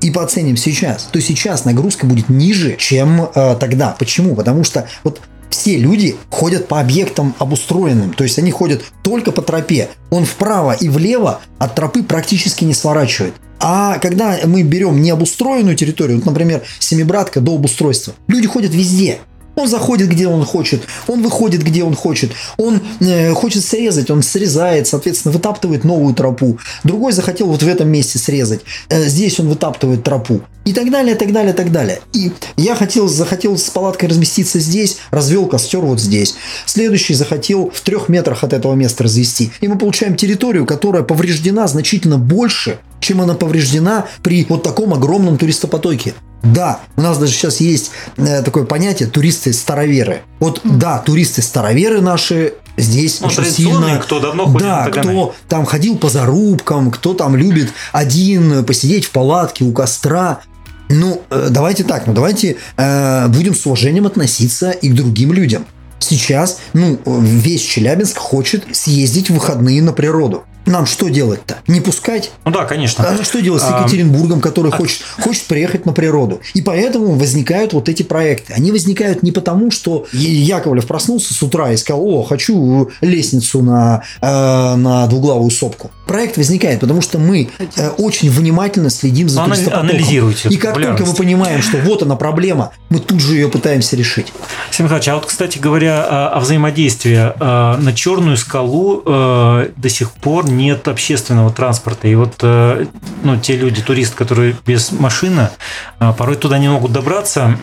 и 0.03 0.11
пооценим 0.11 0.57
сейчас, 0.57 1.09
то 1.11 1.21
сейчас 1.21 1.65
нагрузка 1.65 2.07
будет 2.07 2.29
ниже, 2.29 2.77
чем 2.77 3.31
э, 3.35 3.57
тогда. 3.59 3.97
Почему? 3.99 4.35
Потому 4.35 4.63
что 4.63 4.87
вот 5.05 5.21
все 5.51 5.79
люди 5.79 6.17
ходят 6.29 6.69
по 6.69 6.81
объектам 6.81 7.35
обустроенным, 7.39 8.13
то 8.13 8.25
есть 8.25 8.39
они 8.39 8.51
ходят 8.51 8.83
только 9.03 9.33
по 9.33 9.43
тропе. 9.43 9.89
Он 10.11 10.25
вправо 10.25 10.73
и 10.73 10.89
влево 10.89 11.41
от 11.59 11.75
тропы 11.75 12.03
практически 12.03 12.65
не 12.65 12.75
сворачивает. 12.75 13.35
А 13.59 13.99
когда 13.99 14.39
мы 14.45 14.63
берем 14.63 15.01
необустроенную 15.01 15.77
территорию, 15.77 16.19
вот, 16.19 16.27
например, 16.27 16.63
Семибратка 16.79 17.41
до 17.41 17.55
обустройства, 17.55 18.15
люди 18.29 18.47
ходят 18.47 18.75
везде. 18.75 19.19
Он 19.57 19.69
заходит, 19.69 20.09
где 20.09 20.29
он 20.29 20.45
хочет, 20.45 20.83
он 21.09 21.23
выходит, 21.23 21.63
где 21.63 21.83
он 21.83 21.95
хочет, 21.95 22.31
он 22.59 22.81
э, 23.01 23.33
хочет 23.33 23.65
срезать, 23.65 24.11
он 24.11 24.23
срезает, 24.23 24.87
соответственно, 24.87 25.33
вытаптывает 25.33 25.83
новую 25.83 26.15
тропу. 26.15 26.59
Другой 26.85 27.13
захотел 27.13 27.49
вот 27.49 27.63
в 27.63 27.69
этом 27.69 27.89
месте 27.89 28.19
срезать, 28.19 28.61
э, 28.91 29.09
здесь 29.09 29.41
он 29.41 29.49
вытаптывает 29.49 30.05
тропу. 30.05 30.43
И 30.67 30.73
так 30.73 30.91
далее, 30.91 31.15
так 31.15 31.33
далее, 31.33 31.53
так 31.55 31.71
далее. 31.71 32.01
И 32.13 32.33
я 32.57 32.75
хотел, 32.75 33.09
захотел 33.09 33.57
с 33.57 33.71
палаткой 33.71 34.09
разместиться 34.09 34.59
здесь, 34.59 34.99
развел 35.13 35.47
костер 35.47 35.81
вот 35.81 36.01
здесь. 36.01 36.35
Следующий 36.67 37.15
захотел 37.15 37.71
в 37.73 37.81
трех 37.81 38.09
метрах 38.09 38.43
от 38.43 38.53
этого 38.53 38.75
места 38.75 39.05
развести. 39.05 39.53
И 39.61 39.69
мы 39.69 39.79
получаем 39.79 40.17
территорию, 40.17 40.67
которая 40.67 41.05
повреждена 41.05 41.69
значительно 41.69 42.19
больше, 42.19 42.81
чем 42.99 43.21
она 43.21 43.35
повреждена 43.35 44.07
при 44.25 44.45
вот 44.49 44.65
таком 44.65 44.93
огромном 44.93 45.39
туристопотоке. 45.39 46.15
Да, 46.43 46.81
у 46.97 47.01
нас 47.01 47.19
даже 47.19 47.33
сейчас 47.33 47.61
есть 47.61 47.93
э, 48.17 48.43
такое 48.43 48.65
понятие 48.65 49.09
туристы-староверы. 49.09 50.23
Вот 50.41 50.61
да, 50.65 50.99
туристы-староверы 50.99 52.01
наши 52.01 52.55
здесь 52.77 53.21
ну, 53.21 53.29
очень 53.29 53.45
сильно... 53.45 53.99
кто 53.99 54.21
давно 54.21 54.47
ходит 54.47 54.61
Да, 54.61 54.89
кто 54.91 55.35
там 55.49 55.65
ходил 55.65 55.97
по 55.97 56.09
зарубкам, 56.09 56.91
кто 56.91 57.15
там 57.15 57.37
любит 57.37 57.71
один 57.93 58.65
посидеть 58.65 59.07
в 59.07 59.11
палатке 59.11 59.65
у 59.65 59.73
костра. 59.73 60.41
Ну, 60.89 61.23
э, 61.31 61.49
давайте 61.51 61.85
так, 61.85 62.07
ну 62.07 62.15
давайте 62.15 62.57
э, 62.77 63.29
будем 63.29 63.55
с 63.55 63.67
уважением 63.67 64.07
относиться 64.07 64.71
и 64.71 64.89
к 64.89 64.95
другим 64.95 65.33
людям. 65.33 65.67
Сейчас, 65.99 66.59
ну, 66.75 66.99
весь 67.07 67.63
Челябинск 67.63 68.19
хочет 68.19 68.65
съездить 68.73 69.31
в 69.31 69.35
выходные 69.35 69.83
на 69.83 69.93
природу 69.93 70.45
нам 70.67 70.85
что 70.85 71.09
делать-то? 71.09 71.59
Не 71.69 71.81
пускать? 71.81 72.33
Ну 72.45 72.51
да, 72.51 72.65
конечно. 72.65 73.09
А 73.09 73.25
что 73.25 73.41
делать 73.41 73.63
с 73.63 73.69
Екатеринбургом, 73.69 74.41
который 74.41 74.73
а... 74.73 74.77
хочет, 74.77 75.03
хочет 75.21 75.45
приехать 75.45 75.87
на 75.87 75.93
природу? 75.93 76.41
И 76.55 76.63
поэтому 76.63 77.15
возникают 77.15 77.73
вот 77.73 77.89
эти 77.89 78.03
проекты. 78.03 78.53
Они 78.53 78.73
возникают 78.73 79.23
не 79.23 79.33
потому, 79.33 79.71
что 79.71 80.07
Яковлев 80.13 80.87
проснулся 80.87 81.35
с 81.35 81.43
утра 81.43 81.73
и 81.73 81.77
сказал, 81.77 82.05
о, 82.07 82.23
хочу 82.25 82.91
лестницу 83.01 83.63
на, 83.63 84.03
э, 84.21 84.27
на 84.27 85.07
двуглавую 85.07 85.51
сопку. 85.51 85.91
Проект 86.07 86.37
возникает, 86.37 86.81
потому 86.81 87.01
что 87.03 87.19
мы 87.19 87.51
э, 87.59 87.89
очень 87.99 88.31
внимательно 88.31 88.91
следим 88.91 89.29
за 89.29 89.45
туристопотоком. 89.45 89.89
Анализируете. 89.91 90.49
И 90.49 90.57
как 90.57 90.75
только 90.75 91.05
мы 91.05 91.15
понимаем, 91.15 91.63
что 91.63 91.79
вот 91.79 92.03
она 92.03 92.17
проблема, 92.17 92.73
мы 92.89 93.01
тут 93.01 93.21
же 93.21 93.35
ее 93.35 93.49
пытаемся 93.49 93.97
решить. 93.97 94.33
Семен 94.71 94.87
Михайлович, 94.87 95.09
а 95.09 95.15
вот, 95.17 95.27
кстати 95.27 95.59
говоря, 95.59 96.29
о 96.29 96.41
взаимодействии. 96.41 97.33
Э, 97.39 97.77
на 97.77 97.93
Черную 97.93 98.37
скалу 98.37 99.03
э, 99.05 99.71
до 99.77 99.89
сих 99.89 100.13
пор 100.13 100.49
нет 100.49 100.87
общественного 100.89 101.51
транспорта. 101.51 102.09
И 102.09 102.15
вот 102.15 102.35
э, 102.43 102.87
ну, 103.25 103.39
те 103.39 103.57
люди, 103.57 103.83
туристы, 103.83 104.17
которые 104.17 104.55
без 104.67 104.93
машины, 104.93 105.51
порой 105.99 106.37
туда 106.37 106.59
не 106.59 106.69
могут 106.69 106.93
добраться. 106.93 107.57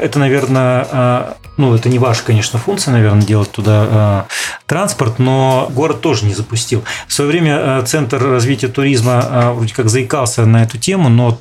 Это, 0.00 0.18
наверное, 0.18 1.36
ну, 1.56 1.74
это 1.74 1.88
не 1.88 1.98
ваша, 1.98 2.22
конечно, 2.24 2.58
функция, 2.58 2.92
наверное, 2.92 3.22
делать 3.22 3.50
туда 3.50 4.26
транспорт, 4.66 5.18
но 5.18 5.70
город 5.74 6.00
тоже 6.00 6.24
не 6.24 6.34
запустил. 6.34 6.82
В 7.06 7.12
свое 7.12 7.30
время 7.30 7.73
Центр 7.82 8.22
развития 8.22 8.68
туризма 8.68 9.52
вроде 9.54 9.74
как 9.74 9.88
заикался 9.88 10.46
на 10.46 10.62
эту 10.62 10.78
тему, 10.78 11.08
но 11.08 11.38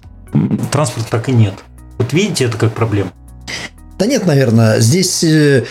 транспорта 0.71 1.09
так 1.09 1.29
и 1.29 1.31
нет. 1.31 1.53
Вот 1.97 2.13
видите 2.13 2.45
это 2.45 2.57
как 2.57 2.73
проблему? 2.73 3.11
Да 3.99 4.07
нет, 4.07 4.25
наверное. 4.25 4.79
Здесь 4.79 5.23
э, 5.23 5.63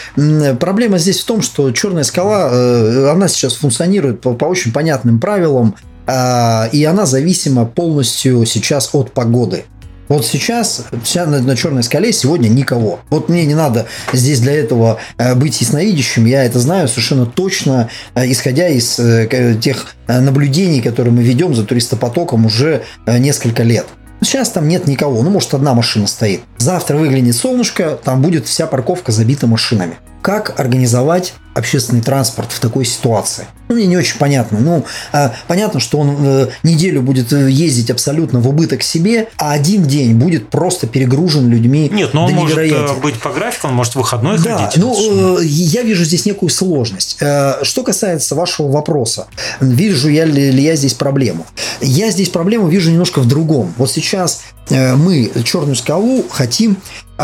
проблема 0.58 0.98
здесь 0.98 1.20
в 1.20 1.26
том, 1.26 1.42
что 1.42 1.70
черная 1.72 2.04
скала, 2.04 2.48
э, 2.50 3.10
она 3.10 3.28
сейчас 3.28 3.54
функционирует 3.54 4.20
по, 4.20 4.32
по 4.34 4.44
очень 4.44 4.72
понятным 4.72 5.20
правилам, 5.20 5.74
а, 6.06 6.68
и 6.72 6.84
она 6.84 7.06
зависима 7.06 7.64
полностью 7.64 8.44
сейчас 8.46 8.90
от 8.92 9.12
погоды. 9.12 9.64
Вот 10.12 10.26
сейчас 10.26 10.84
вся 11.04 11.24
на, 11.24 11.40
на 11.40 11.56
черной 11.56 11.82
скале 11.82 12.12
сегодня 12.12 12.48
никого. 12.48 13.00
Вот 13.08 13.30
мне 13.30 13.46
не 13.46 13.54
надо 13.54 13.86
здесь 14.12 14.40
для 14.40 14.52
этого 14.52 14.98
э, 15.16 15.34
быть 15.34 15.58
ясновидящим. 15.62 16.26
Я 16.26 16.44
это 16.44 16.58
знаю 16.58 16.86
совершенно 16.86 17.24
точно, 17.24 17.88
исходя 18.14 18.68
из 18.68 19.00
тех 19.62 19.94
наблюдений, 20.06 20.82
которые 20.82 21.14
мы 21.14 21.22
ведем 21.22 21.54
за 21.54 21.64
туристопотоком 21.64 22.44
уже 22.44 22.82
несколько 23.06 23.62
лет. 23.62 23.86
Сейчас 24.20 24.50
там 24.50 24.68
нет 24.68 24.86
никого, 24.86 25.22
ну 25.22 25.30
может 25.30 25.54
одна 25.54 25.72
машина 25.72 26.06
стоит. 26.06 26.42
Завтра 26.58 26.98
выглянет 26.98 27.34
солнышко, 27.34 27.98
там 28.04 28.20
будет 28.20 28.46
вся 28.46 28.66
парковка 28.66 29.12
забита 29.12 29.46
машинами. 29.46 29.94
Как 30.22 30.58
организовать 30.60 31.34
общественный 31.54 32.00
транспорт 32.00 32.52
в 32.52 32.60
такой 32.60 32.84
ситуации? 32.84 33.44
Ну, 33.68 33.74
мне 33.74 33.86
не 33.86 33.96
очень 33.96 34.18
понятно. 34.18 34.60
Ну, 34.60 34.84
э, 35.12 35.30
понятно, 35.48 35.80
что 35.80 35.98
он 35.98 36.16
э, 36.20 36.48
неделю 36.62 37.02
будет 37.02 37.32
э, 37.32 37.50
ездить 37.50 37.90
абсолютно 37.90 38.38
в 38.38 38.48
убыток 38.48 38.82
себе, 38.84 39.28
а 39.36 39.52
один 39.52 39.82
день 39.82 40.14
будет 40.14 40.48
просто 40.48 40.86
перегружен 40.86 41.48
людьми 41.48 41.90
Нет, 41.92 42.14
но 42.14 42.26
он 42.26 42.32
может 42.34 42.56
э, 42.56 42.94
быть 43.02 43.20
по 43.20 43.30
графику, 43.30 43.66
он 43.66 43.74
может 43.74 43.96
выходной 43.96 44.38
да, 44.38 44.58
ходить. 44.58 44.80
Ну, 44.80 45.38
э, 45.38 45.44
я 45.44 45.82
вижу 45.82 46.04
здесь 46.04 46.24
некую 46.24 46.50
сложность. 46.50 47.16
Э, 47.20 47.56
что 47.62 47.82
касается 47.82 48.36
вашего 48.36 48.70
вопроса, 48.70 49.26
вижу 49.60 50.08
я 50.08 50.24
ли, 50.24 50.52
ли 50.52 50.62
я 50.62 50.76
здесь 50.76 50.94
проблему? 50.94 51.46
Я 51.80 52.10
здесь 52.10 52.28
проблему 52.28 52.68
вижу 52.68 52.90
немножко 52.90 53.18
в 53.18 53.26
другом. 53.26 53.74
Вот 53.76 53.90
сейчас 53.90 54.42
э, 54.70 54.94
мы 54.94 55.32
Черную 55.44 55.74
скалу 55.74 56.24
хотим 56.30 56.76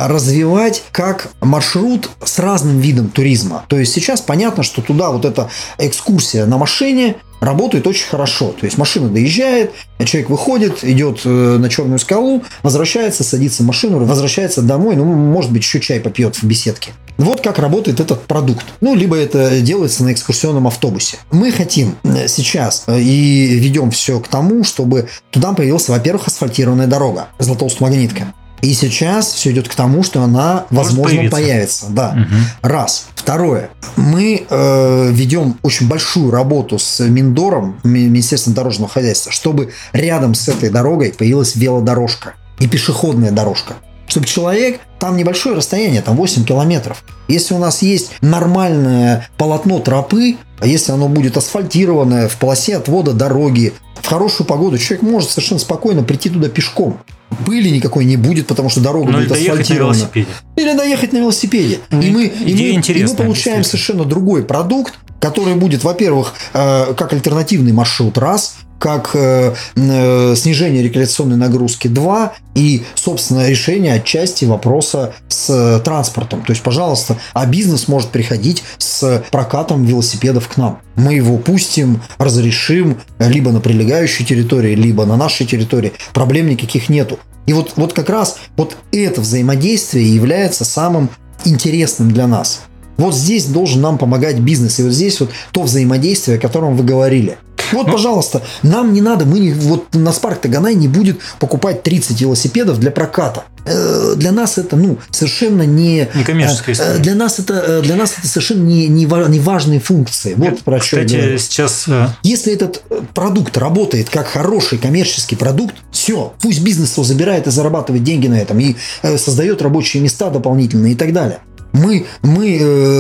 развивать 0.07 0.85
как 0.93 1.31
маршрут 1.41 2.11
с 2.25 2.39
разным 2.39 2.79
видом 2.79 3.09
туризма. 3.09 3.65
То 3.69 3.79
есть 3.79 3.93
сейчас 3.93 4.21
понятно, 4.21 4.63
что 4.63 4.83
туда 4.83 5.11
вот 5.11 5.25
эта 5.25 5.51
экскурсия 5.79 6.47
на 6.47 6.59
машине 6.59 7.17
работает 7.41 7.87
очень 7.87 8.07
хорошо. 8.07 8.53
То 8.59 8.65
есть 8.67 8.79
машина 8.79 9.09
доезжает, 9.09 9.73
человек 10.05 10.31
выходит, 10.31 10.85
идет 10.85 11.21
э, 11.25 11.29
на 11.29 11.69
Черную 11.69 11.99
скалу, 11.99 12.43
возвращается, 12.63 13.25
садится 13.25 13.63
в 13.63 13.67
машину, 13.67 14.05
возвращается 14.05 14.63
домой, 14.63 14.97
ну, 14.97 15.05
может 15.05 15.53
быть, 15.53 15.63
еще 15.63 15.81
чай 15.81 16.01
попьет 16.01 16.37
в 16.37 16.45
беседке. 16.45 16.93
Вот 17.17 17.41
как 17.41 17.59
работает 17.59 17.99
этот 17.99 18.23
продукт. 18.27 18.65
Ну, 18.81 18.95
либо 18.95 19.17
это 19.17 19.61
делается 19.61 20.05
на 20.05 20.13
экскурсионном 20.13 20.69
автобусе. 20.69 21.19
Мы 21.31 21.51
хотим 21.51 21.97
э, 22.05 22.29
сейчас 22.29 22.85
э, 22.87 23.01
и 23.01 23.59
ведем 23.59 23.91
все 23.91 24.21
к 24.21 24.29
тому, 24.29 24.65
чтобы 24.65 25.09
туда 25.31 25.53
появилась, 25.53 25.89
во-первых, 25.89 26.29
асфальтированная 26.29 26.87
дорога, 26.87 27.29
Златоуст-Магнитка. 27.39 28.33
И 28.61 28.75
сейчас 28.75 29.33
все 29.33 29.51
идет 29.53 29.69
к 29.69 29.75
тому, 29.75 30.03
что 30.03 30.23
она, 30.23 30.67
возможно, 30.71 31.17
появиться. 31.17 31.37
появится. 31.37 31.87
Да. 31.91 32.11
Угу. 32.11 32.69
Раз. 32.69 33.07
Второе. 33.15 33.71
Мы 33.97 34.47
э, 34.49 35.11
ведем 35.13 35.59
очень 35.63 35.89
большую 35.89 36.31
работу 36.31 36.79
с 36.79 37.01
Миндором, 37.01 37.79
Министерством 37.85 38.55
дорожного 38.55 38.91
хозяйства, 38.91 39.33
чтобы 39.33 39.73
рядом 39.93 40.35
с 40.35 40.49
этой 40.49 40.71
дорогой 40.71 41.13
появилась 41.13 41.55
велодорожка 41.55 42.35
и 42.59 42.67
пешеходная 42.67 43.31
дорожка. 43.31 43.75
Чтобы 44.09 44.27
человек, 44.27 44.81
там 44.99 45.19
небольшое 45.19 45.55
расстояние, 45.55 46.01
там 46.01 46.17
8 46.17 46.45
километров. 46.45 47.05
Если 47.29 47.53
у 47.53 47.59
нас 47.59 47.83
есть 47.83 48.13
нормальное 48.23 49.29
полотно 49.37 49.79
тропы, 49.81 50.39
а 50.59 50.67
если 50.67 50.93
оно 50.93 51.09
будет 51.09 51.37
асфальтированное 51.37 52.29
в 52.29 52.37
полосе 52.37 52.79
отвода 52.79 53.13
дороги, 53.13 53.75
в 54.01 54.07
хорошую 54.07 54.47
погоду, 54.47 54.79
человек 54.79 55.03
может 55.03 55.31
совершенно 55.31 55.61
спокойно 55.61 56.03
прийти 56.03 56.31
туда 56.31 56.49
пешком 56.49 56.99
пыли 57.47 57.71
никакой 57.71 58.05
не 58.05 58.17
будет, 58.17 58.47
потому 58.47 58.71
что 58.71 58.81
дорога 58.81 59.11
ну, 59.11 59.19
будет 59.19 59.33
асфальтирована. 59.33 60.11
Или 60.57 60.77
доехать 60.77 61.13
на 61.13 61.19
велосипеде. 61.19 61.81
Ну, 61.91 62.01
и 62.01 62.11
мы, 62.11 62.27
и 62.27 62.55
мы, 62.55 62.83
и 62.83 63.05
мы 63.05 63.15
получаем 63.15 63.65
совершенно 63.65 64.05
другой 64.05 64.43
продукт, 64.43 64.95
который 65.21 65.55
будет, 65.55 65.85
во-первых, 65.85 66.35
э, 66.53 66.95
как 66.95 67.13
альтернативный 67.13 67.73
маршрут 67.73 68.19
раз, 68.19 68.57
как 68.79 69.11
э, 69.15 69.55
э, 69.77 70.35
снижение 70.37 70.83
рекреационной 70.83 71.37
нагрузки 71.37 71.89
2 71.89 72.33
и, 72.55 72.85
собственно, 72.95 73.49
решение 73.49 73.95
отчасти 73.95 74.45
вопроса 74.45 75.15
с 75.29 75.51
э, 75.51 75.81
транспортом. 75.81 76.43
То 76.43 76.53
есть, 76.53 76.63
пожалуйста, 76.63 77.17
а 77.35 77.47
бизнес 77.47 77.89
может 77.89 78.11
приходить 78.11 78.63
с 78.79 79.25
прокатом 79.31 79.85
велосипедов 79.85 80.49
к 80.49 80.57
нам. 80.57 80.81
Мы 80.95 81.15
его 81.15 81.37
пустим, 81.39 82.03
разрешим 82.19 83.01
либо 83.19 83.53
на 83.53 83.61
прилегающей 83.61 84.25
территории, 84.25 84.75
либо 84.75 85.05
на 85.05 85.17
нашей 85.17 85.47
территории. 85.47 85.93
Проблем 86.13 86.49
никаких 86.49 86.89
нету. 86.89 87.19
И 87.47 87.53
вот, 87.53 87.73
вот 87.77 87.93
как 87.95 88.11
раз 88.11 88.39
вот 88.57 88.77
это 88.93 89.21
взаимодействие 89.21 90.15
является 90.15 90.65
самым 90.65 91.09
интересным 91.45 92.11
для 92.11 92.27
нас. 92.27 92.63
Вот 92.99 93.15
здесь 93.15 93.47
должен 93.47 93.81
нам 93.81 93.97
помогать 93.97 94.41
бизнес. 94.41 94.81
И 94.81 94.83
вот 94.83 94.93
здесь 94.93 95.21
вот 95.21 95.31
то 95.53 95.63
взаимодействие, 95.63 96.37
о 96.37 96.41
котором 96.41 96.77
вы 96.77 96.85
говорили. 96.85 97.39
Вот, 97.73 97.87
пожалуйста, 97.87 98.43
нам 98.63 98.93
не 98.93 99.01
надо, 99.01 99.25
мы 99.25 99.39
не, 99.41 99.53
вот 99.53 99.95
на 99.95 100.13
Спарк 100.13 100.41
Таганай 100.41 100.75
не 100.75 100.89
будет 100.89 101.21
покупать 101.39 101.83
30 101.83 102.21
велосипедов 102.21 102.79
для 102.79 102.91
проката. 102.91 103.45
Э, 103.69 104.15
для 104.17 104.33
нас 104.33 104.59
это, 104.59 104.77
ну, 104.77 104.99
совершенно 105.11 105.63
не... 105.63 106.09
Не 106.15 106.25
коммерческая 106.25 106.75
э, 106.75 106.79
история. 106.79 106.99
Для 106.99 107.15
нас 107.15 107.39
это, 107.39 107.55
э, 107.55 107.83
для 107.83 107.97
нас 107.97 108.15
это 108.19 108.27
совершенно 108.27 108.63
не, 108.63 108.87
не, 108.89 109.05
не 109.05 109.41
важные 109.41 109.81
функции. 109.81 110.35
Вот 110.35 110.49
это, 110.49 110.65
про 110.65 110.81
что 110.81 110.97
Кстати, 110.97 111.15
я 111.15 111.39
сейчас... 111.39 111.87
Если 112.23 112.53
этот 112.53 112.83
продукт 113.15 113.57
работает 113.57 114.09
как 114.11 114.29
хороший 114.29 114.79
коммерческий 114.79 115.37
продукт, 115.37 115.75
все, 115.91 116.33
пусть 116.41 116.63
бизнес 116.63 116.93
его 116.93 117.05
забирает 117.05 117.47
и 117.47 117.51
зарабатывает 117.51 118.05
деньги 118.05 118.27
на 118.27 118.41
этом, 118.41 118.59
и 118.61 118.77
создает 119.03 119.63
рабочие 119.63 120.03
места 120.03 120.31
дополнительные 120.31 120.93
и 120.95 120.97
так 120.97 121.13
далее. 121.13 121.41
Мы, 121.73 122.07
мы 122.23 122.57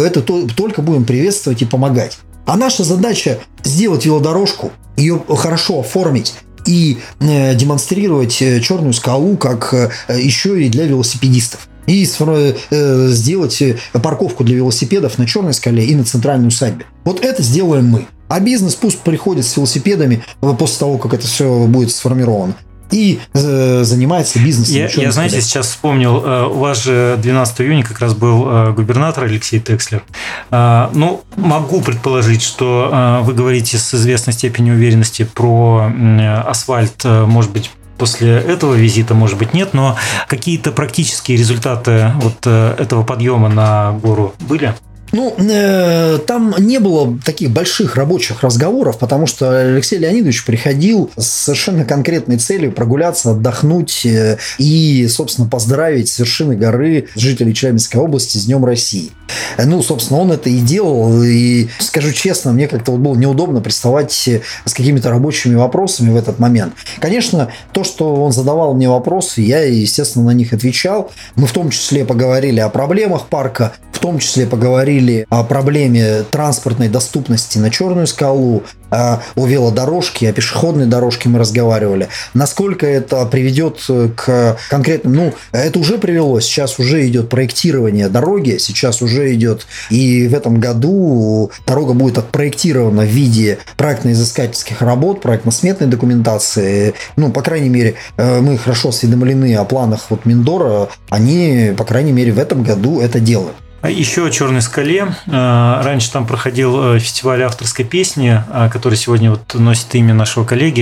это 0.06 0.20
только 0.20 0.82
будем 0.82 1.04
приветствовать 1.04 1.62
и 1.62 1.64
помогать. 1.64 2.18
А 2.48 2.56
наша 2.56 2.82
задача 2.82 3.40
сделать 3.62 4.06
велодорожку, 4.06 4.72
ее 4.96 5.22
хорошо 5.28 5.80
оформить 5.80 6.32
и 6.64 6.96
э, 7.20 7.54
демонстрировать 7.54 8.40
э, 8.40 8.60
черную 8.60 8.94
скалу 8.94 9.36
как 9.36 9.74
э, 9.74 9.90
еще 10.18 10.64
и 10.64 10.70
для 10.70 10.86
велосипедистов. 10.86 11.68
И 11.86 12.04
сделать 12.04 13.62
парковку 13.92 14.44
для 14.44 14.56
велосипедов 14.56 15.18
на 15.18 15.26
Черной 15.26 15.54
скале 15.54 15.84
и 15.84 15.94
на 15.94 16.04
центральной 16.04 16.48
усадьбе. 16.48 16.84
Вот 17.04 17.22
это 17.24 17.42
сделаем 17.42 17.86
мы. 17.86 18.06
А 18.28 18.40
бизнес 18.40 18.74
пусть 18.74 18.98
приходит 18.98 19.46
с 19.46 19.56
велосипедами 19.56 20.22
после 20.58 20.78
того, 20.78 20.98
как 20.98 21.14
это 21.14 21.26
все 21.26 21.66
будет 21.66 21.90
сформировано 21.90 22.56
и 22.90 23.20
э, 23.34 23.84
занимается 23.84 24.38
бизнесом. 24.38 24.74
Я, 24.74 24.88
я 24.88 25.12
знаете, 25.12 25.40
сейчас 25.40 25.66
вспомнил, 25.66 26.22
э, 26.24 26.46
у 26.46 26.58
вас 26.58 26.82
же 26.82 27.18
12 27.20 27.60
июня 27.62 27.84
как 27.84 27.98
раз 28.00 28.14
был 28.14 28.46
э, 28.48 28.72
губернатор 28.72 29.24
Алексей 29.24 29.60
Текслер. 29.60 30.02
Э, 30.50 30.88
ну, 30.92 31.22
могу 31.36 31.80
предположить, 31.80 32.42
что 32.42 32.90
э, 32.92 33.24
вы 33.24 33.34
говорите 33.34 33.78
с 33.78 33.94
известной 33.94 34.32
степенью 34.32 34.74
уверенности 34.74 35.24
про 35.24 35.90
э, 35.90 36.40
асфальт, 36.40 37.04
э, 37.04 37.24
может 37.24 37.50
быть, 37.50 37.70
после 37.98 38.36
этого 38.36 38.74
визита, 38.74 39.14
может 39.14 39.38
быть, 39.38 39.54
нет, 39.54 39.74
но 39.74 39.96
какие-то 40.28 40.70
практические 40.70 41.36
результаты 41.36 42.12
вот 42.20 42.46
этого 42.46 43.02
подъема 43.02 43.48
на 43.48 43.90
гору 43.90 44.34
были? 44.38 44.72
Ну, 45.12 45.34
э, 45.38 46.18
там 46.26 46.54
не 46.58 46.78
было 46.78 47.18
таких 47.24 47.50
больших 47.50 47.96
рабочих 47.96 48.42
разговоров, 48.42 48.98
потому 48.98 49.26
что 49.26 49.58
Алексей 49.58 49.98
Леонидович 49.98 50.44
приходил 50.44 51.10
с 51.16 51.26
совершенно 51.26 51.84
конкретной 51.84 52.38
целью 52.38 52.72
прогуляться, 52.72 53.30
отдохнуть 53.30 54.04
э, 54.04 54.38
и, 54.58 55.06
собственно, 55.08 55.48
поздравить 55.48 56.08
с 56.08 56.18
вершины 56.18 56.56
горы 56.56 57.08
жителей 57.14 57.54
Челябинской 57.54 58.00
области 58.00 58.38
с 58.38 58.44
Днем 58.44 58.64
России. 58.64 59.12
Ну, 59.58 59.82
собственно, 59.82 60.20
он 60.20 60.32
это 60.32 60.48
и 60.50 60.60
делал. 60.60 61.22
И, 61.22 61.68
скажу 61.78 62.12
честно, 62.12 62.52
мне 62.52 62.68
как-то 62.68 62.92
вот 62.92 63.00
было 63.00 63.14
неудобно 63.14 63.60
приставать 63.60 64.12
с 64.12 64.72
какими-то 64.72 65.10
рабочими 65.10 65.54
вопросами 65.54 66.10
в 66.10 66.16
этот 66.16 66.38
момент. 66.38 66.74
Конечно, 66.98 67.50
то, 67.72 67.84
что 67.84 68.14
он 68.16 68.32
задавал 68.32 68.74
мне 68.74 68.88
вопросы, 68.88 69.40
я, 69.40 69.62
естественно, 69.62 70.26
на 70.26 70.30
них 70.30 70.52
отвечал. 70.52 71.10
Мы 71.34 71.46
в 71.46 71.52
том 71.52 71.70
числе 71.70 72.04
поговорили 72.04 72.60
о 72.60 72.68
проблемах 72.68 73.26
парка, 73.28 73.72
в 73.92 73.98
том 73.98 74.18
числе 74.18 74.46
поговорили 74.46 74.97
о 75.30 75.44
проблеме 75.44 76.24
транспортной 76.30 76.88
доступности 76.88 77.58
на 77.58 77.70
Черную 77.70 78.06
скалу, 78.06 78.62
о 78.90 79.20
велодорожке, 79.36 80.30
о 80.30 80.32
пешеходной 80.32 80.86
дорожке 80.86 81.28
мы 81.28 81.38
разговаривали. 81.38 82.08
Насколько 82.34 82.86
это 82.86 83.26
приведет 83.26 83.84
к 84.16 84.58
конкретным... 84.70 85.14
Ну, 85.14 85.34
это 85.52 85.78
уже 85.78 85.98
привело. 85.98 86.40
Сейчас 86.40 86.78
уже 86.78 87.06
идет 87.06 87.28
проектирование 87.28 88.08
дороги, 88.08 88.56
сейчас 88.58 89.02
уже 89.02 89.34
идет. 89.34 89.66
И 89.90 90.26
в 90.28 90.34
этом 90.34 90.58
году 90.58 91.50
дорога 91.66 91.92
будет 91.92 92.18
отпроектирована 92.18 93.02
в 93.02 93.08
виде 93.08 93.58
проектно-изыскательских 93.76 94.80
работ, 94.80 95.20
проектно-сметной 95.20 95.86
документации. 95.86 96.94
Ну, 97.16 97.30
по 97.30 97.42
крайней 97.42 97.68
мере, 97.68 97.94
э, 98.16 98.40
мы 98.40 98.56
хорошо 98.56 98.88
осведомлены 98.88 99.54
о 99.56 99.64
планах 99.64 100.06
вот 100.10 100.24
Миндора. 100.24 100.88
Они, 101.10 101.72
по 101.76 101.84
крайней 101.84 102.12
мере, 102.12 102.32
в 102.32 102.38
этом 102.38 102.62
году 102.62 103.00
это 103.00 103.20
делают. 103.20 103.54
А 103.80 103.90
еще 103.90 104.26
о 104.26 104.30
Черной 104.30 104.62
скале. 104.62 105.14
А, 105.28 105.82
раньше 105.82 106.10
там 106.10 106.26
проходил 106.26 106.96
э, 106.96 106.98
фестиваль 106.98 107.42
авторской 107.42 107.84
песни, 107.84 108.42
а, 108.50 108.68
который 108.68 108.96
сегодня 108.96 109.30
вот 109.30 109.54
носит 109.54 109.94
имя 109.94 110.14
нашего 110.14 110.44
коллеги 110.44 110.80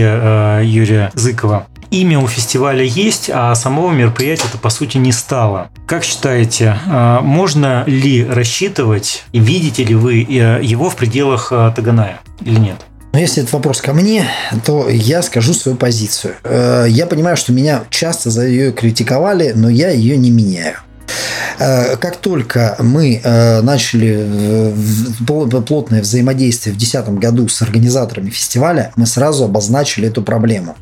Юрия 0.64 1.10
Зыкова. 1.14 1.66
Имя 1.90 2.18
у 2.18 2.26
фестиваля 2.26 2.82
есть, 2.82 3.30
а 3.32 3.54
самого 3.54 3.92
мероприятия-то 3.92 4.58
по 4.58 4.70
сути 4.70 4.98
не 4.98 5.12
стало. 5.12 5.68
Как 5.86 6.02
считаете, 6.02 6.76
можно 7.22 7.84
ли 7.86 8.26
рассчитывать 8.26 9.24
и 9.32 9.38
видите 9.38 9.84
ли 9.84 9.94
вы 9.94 10.22
э, 10.22 10.60
его 10.62 10.90
в 10.90 10.96
пределах 10.96 11.50
Таганая 11.50 12.20
или 12.40 12.58
нет? 12.58 12.86
Но 13.16 13.20
если 13.20 13.42
это 13.42 13.56
вопрос 13.56 13.80
ко 13.80 13.94
мне, 13.94 14.28
то 14.66 14.90
я 14.90 15.22
скажу 15.22 15.54
свою 15.54 15.78
позицию. 15.78 16.34
Э, 16.44 16.84
я 16.86 17.06
понимаю, 17.06 17.38
что 17.38 17.50
меня 17.50 17.84
часто 17.88 18.28
за 18.28 18.46
ее 18.46 18.72
критиковали, 18.72 19.52
но 19.54 19.70
я 19.70 19.88
ее 19.88 20.18
не 20.18 20.30
меняю. 20.30 20.76
Э, 21.58 21.96
как 21.96 22.16
только 22.16 22.76
мы 22.80 23.20
э, 23.22 23.60
начали 23.62 24.16
э, 24.18 25.62
плотное 25.66 26.02
взаимодействие 26.02 26.74
в 26.74 26.78
2010 26.78 27.18
году 27.20 27.48
с 27.48 27.62
организаторами 27.62 28.30
фестиваля, 28.30 28.92
мы 28.96 29.06
сразу 29.06 29.44
обозначили 29.44 30.08
эту 30.08 30.22
проблему. 30.22 30.76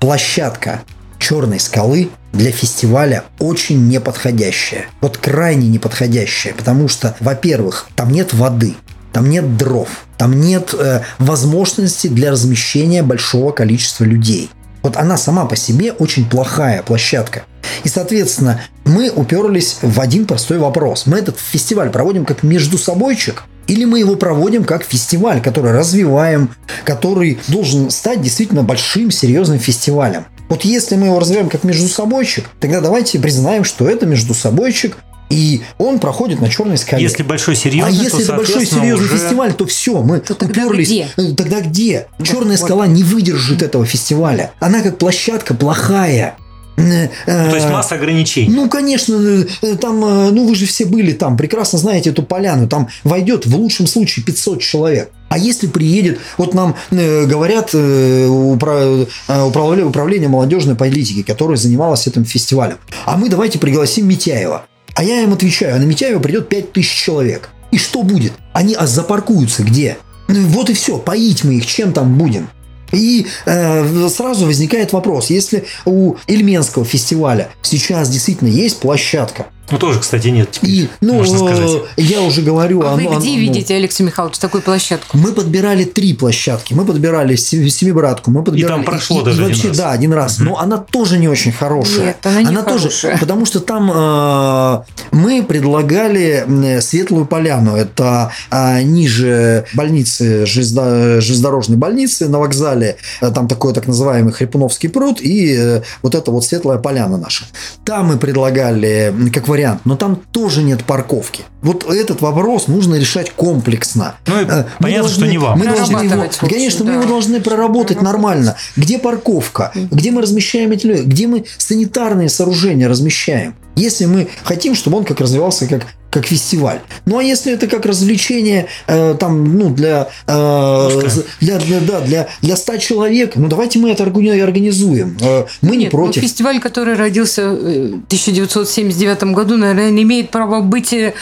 Площадка 0.00 0.82
черной 1.18 1.60
скалы 1.60 2.10
для 2.32 2.50
фестиваля 2.50 3.24
очень 3.38 3.88
неподходящая. 3.88 4.86
Вот 5.00 5.18
крайне 5.18 5.68
неподходящая, 5.68 6.54
потому 6.54 6.88
что, 6.88 7.16
во-первых, 7.20 7.88
там 7.94 8.10
нет 8.10 8.32
воды. 8.32 8.74
там 9.12 9.30
нет 9.30 9.56
дров, 9.56 9.88
там 10.16 10.38
нет 10.38 10.74
э, 10.78 11.00
возможности 11.18 12.08
для 12.08 12.30
размещения 12.30 13.02
большого 13.02 13.52
количества 13.52 14.04
людей. 14.04 14.50
Вот 14.88 14.96
она 14.96 15.18
сама 15.18 15.44
по 15.44 15.54
себе 15.54 15.92
очень 15.92 16.26
плохая 16.26 16.82
площадка. 16.82 17.42
И, 17.84 17.90
соответственно, 17.90 18.62
мы 18.86 19.10
уперлись 19.10 19.76
в 19.82 20.00
один 20.00 20.24
простой 20.24 20.56
вопрос. 20.56 21.04
Мы 21.04 21.18
этот 21.18 21.38
фестиваль 21.38 21.90
проводим 21.90 22.24
как 22.24 22.42
между 22.42 22.78
собойчик, 22.78 23.44
или 23.66 23.84
мы 23.84 23.98
его 23.98 24.16
проводим 24.16 24.64
как 24.64 24.82
фестиваль, 24.82 25.42
который 25.42 25.72
развиваем, 25.72 26.54
который 26.84 27.38
должен 27.48 27.90
стать 27.90 28.22
действительно 28.22 28.62
большим, 28.62 29.10
серьезным 29.10 29.58
фестивалем. 29.58 30.24
Вот 30.48 30.64
если 30.64 30.96
мы 30.96 31.08
его 31.08 31.20
развиваем 31.20 31.50
как 31.50 31.64
между 31.64 31.86
собойчик, 31.86 32.46
тогда 32.60 32.80
давайте 32.80 33.18
признаем, 33.18 33.64
что 33.64 33.86
это 33.86 34.06
между 34.06 34.32
собойчик, 34.32 34.96
и 35.30 35.62
он 35.78 35.98
проходит 35.98 36.40
на 36.40 36.48
черной 36.48 36.78
скале. 36.78 37.02
Если 37.02 37.22
большой 37.22 37.56
серьезный, 37.56 37.98
а 37.98 38.02
если 38.02 38.18
то, 38.18 38.22
это 38.22 38.36
большой 38.36 38.66
серьезный 38.66 39.06
уже... 39.06 39.16
фестиваль, 39.16 39.52
то 39.52 39.66
все, 39.66 40.02
мы 40.02 40.20
то 40.20 40.34
тогда 40.34 40.66
уперлись. 40.66 40.88
Где? 40.88 41.08
Э, 41.16 41.34
тогда 41.34 41.60
где? 41.60 42.06
Черная 42.22 42.56
вот. 42.56 42.64
скала 42.64 42.86
не 42.86 43.02
выдержит 43.02 43.62
этого 43.62 43.84
фестиваля. 43.84 44.52
Она 44.60 44.82
как 44.82 44.98
площадка 44.98 45.54
плохая. 45.54 46.36
Э, 46.76 47.08
то 47.26 47.54
есть 47.54 47.68
масса 47.68 47.96
ограничений. 47.96 48.54
Ну, 48.54 48.68
конечно, 48.68 49.44
э, 49.62 49.76
там, 49.76 50.00
ну 50.00 50.46
вы 50.46 50.54
же 50.54 50.66
все 50.66 50.86
были 50.86 51.12
там, 51.12 51.36
прекрасно 51.36 51.78
знаете 51.78 52.10
эту 52.10 52.22
поляну, 52.22 52.68
там 52.68 52.88
войдет 53.04 53.46
в 53.46 53.56
лучшем 53.56 53.86
случае 53.86 54.24
500 54.24 54.60
человек. 54.62 55.10
А 55.28 55.36
если 55.36 55.66
приедет, 55.66 56.18
вот 56.38 56.54
нам 56.54 56.74
э, 56.90 57.26
говорят 57.26 57.70
э, 57.74 58.26
управ, 58.26 59.08
э, 59.28 59.42
управление 59.42 60.28
молодежной 60.28 60.74
политики, 60.74 61.22
которое 61.22 61.56
занималось 61.56 62.06
этим 62.06 62.24
фестивалем, 62.24 62.78
а 63.04 63.16
мы 63.16 63.28
давайте 63.28 63.58
пригласим 63.58 64.08
Митяева. 64.08 64.64
А 64.98 65.04
я 65.04 65.22
им 65.22 65.32
отвечаю, 65.32 65.76
а 65.76 65.78
на 65.78 65.84
Митяева 65.84 66.18
придет 66.18 66.48
5000 66.48 66.92
человек. 66.92 67.50
И 67.70 67.78
что 67.78 68.02
будет? 68.02 68.32
Они 68.52 68.74
а 68.74 68.88
запаркуются 68.88 69.62
где? 69.62 69.96
Ну, 70.26 70.44
вот 70.48 70.70
и 70.70 70.74
все, 70.74 70.98
поить 70.98 71.44
мы 71.44 71.54
их 71.54 71.66
чем 71.66 71.92
там 71.92 72.18
будем? 72.18 72.48
И 72.90 73.28
э, 73.46 74.08
сразу 74.08 74.46
возникает 74.46 74.92
вопрос, 74.92 75.30
если 75.30 75.66
у 75.84 76.16
Ильменского 76.26 76.84
фестиваля 76.84 77.48
сейчас 77.62 78.10
действительно 78.10 78.48
есть 78.48 78.80
площадка, 78.80 79.46
ну, 79.70 79.78
тоже, 79.78 80.00
кстати, 80.00 80.28
нет. 80.28 80.50
Теперь, 80.52 80.70
и, 80.70 80.88
ну, 81.00 81.14
можно 81.14 81.38
сказать. 81.38 81.70
я 81.96 82.22
уже 82.22 82.42
говорю... 82.42 82.82
А 82.82 82.94
вы 82.94 83.06
оно, 83.06 83.18
где 83.18 83.30
оно, 83.30 83.38
видите, 83.38 83.74
Алексей 83.74 84.02
Михайлович, 84.02 84.38
такую 84.38 84.62
площадку? 84.62 85.16
Мы 85.18 85.32
подбирали 85.32 85.84
три 85.84 86.14
площадки. 86.14 86.74
Мы 86.74 86.84
подбирали 86.84 87.36
Семибратку, 87.36 88.30
мы 88.30 88.42
подбирали... 88.42 88.72
И 88.72 88.76
там 88.76 88.84
прошло 88.84 89.20
и, 89.20 89.24
даже 89.24 89.42
и 89.42 89.44
вообще, 89.44 89.68
раз. 89.68 89.76
да, 89.76 89.90
один 89.92 90.12
раз. 90.12 90.38
Угу. 90.38 90.44
Но 90.48 90.58
она 90.58 90.78
тоже 90.78 91.18
не 91.18 91.28
очень 91.28 91.52
хорошая. 91.52 92.06
Нет, 92.06 92.16
она 92.24 92.42
не 92.42 92.48
она 92.48 92.62
хорошая. 92.62 92.90
тоже, 92.90 93.18
потому 93.20 93.46
что 93.46 93.60
там 93.60 93.90
э, 93.94 94.82
мы 95.12 95.42
предлагали 95.42 96.80
Светлую 96.80 97.26
Поляну. 97.26 97.76
Это 97.76 98.32
э, 98.50 98.82
ниже 98.82 99.64
больницы, 99.74 100.46
железнодорожной, 100.46 101.20
железнодорожной 101.20 101.76
больницы 101.76 102.28
на 102.28 102.38
вокзале. 102.38 102.96
Там 103.20 103.48
такой 103.48 103.74
так 103.74 103.86
называемый 103.86 104.32
Хрипуновский 104.32 104.88
пруд 104.88 105.20
и 105.20 105.54
э, 105.58 105.82
вот 106.02 106.14
это 106.14 106.30
вот 106.30 106.44
Светлая 106.44 106.78
Поляна 106.78 107.18
наша. 107.18 107.44
Там 107.84 108.06
мы 108.06 108.16
предлагали, 108.16 109.14
как 109.32 109.48
вариант 109.48 109.57
вариант, 109.58 109.80
но 109.84 109.96
там 109.96 110.20
тоже 110.32 110.62
нет 110.62 110.84
парковки. 110.84 111.42
Вот 111.62 111.84
этот 111.84 112.20
вопрос 112.20 112.68
нужно 112.68 112.94
решать 112.94 113.30
комплексно. 113.30 114.14
Ну, 114.26 114.34
э, 114.36 114.64
понятно, 114.78 115.08
должны, 115.08 115.24
что 115.24 115.26
не 115.26 115.38
вам. 115.38 115.58
Мы 115.58 115.66
должны 115.66 115.98
его, 116.04 116.24
конечно, 116.48 116.84
да. 116.84 116.92
мы 116.92 116.98
его 116.98 117.08
должны 117.08 117.40
проработать 117.40 118.00
нормально. 118.00 118.56
Где 118.76 118.98
парковка? 118.98 119.72
Где 119.74 120.12
мы 120.12 120.22
размещаем 120.22 120.70
эти 120.70 120.86
люди? 120.86 121.02
Где 121.02 121.26
мы 121.26 121.44
санитарные 121.56 122.28
сооружения 122.28 122.88
размещаем? 122.88 123.56
Если 123.74 124.06
мы 124.06 124.28
хотим, 124.44 124.74
чтобы 124.74 124.98
он 124.98 125.04
как 125.04 125.20
развивался 125.20 125.66
как 125.66 125.86
как 126.18 126.26
фестиваль. 126.26 126.80
Ну 127.06 127.18
а 127.18 127.22
если 127.22 127.52
это 127.52 127.68
как 127.68 127.86
развлечение, 127.86 128.66
э, 128.88 129.14
там, 129.18 129.56
ну, 129.56 129.70
для, 129.70 130.08
э, 130.26 131.00
для, 131.40 131.58
для, 131.58 131.80
да, 131.80 132.00
для, 132.00 132.28
для 132.42 132.56
100 132.56 132.76
человек, 132.78 133.36
ну 133.36 133.46
давайте 133.48 133.78
мы 133.78 133.90
это 133.90 134.02
организуем. 134.02 135.16
Э, 135.20 135.44
мы 135.62 135.70
Нет, 135.70 135.78
не 135.78 135.84
ну, 135.84 135.90
против. 135.90 136.22
Ну, 136.22 136.28
фестиваль, 136.28 136.60
который 136.60 136.96
родился 136.96 137.48
в 137.50 138.04
1979 138.06 139.22
году, 139.34 139.56
наверное, 139.56 140.02
имеет 140.02 140.30
право 140.30 140.60
быть 140.60 140.92
э, 140.92 141.14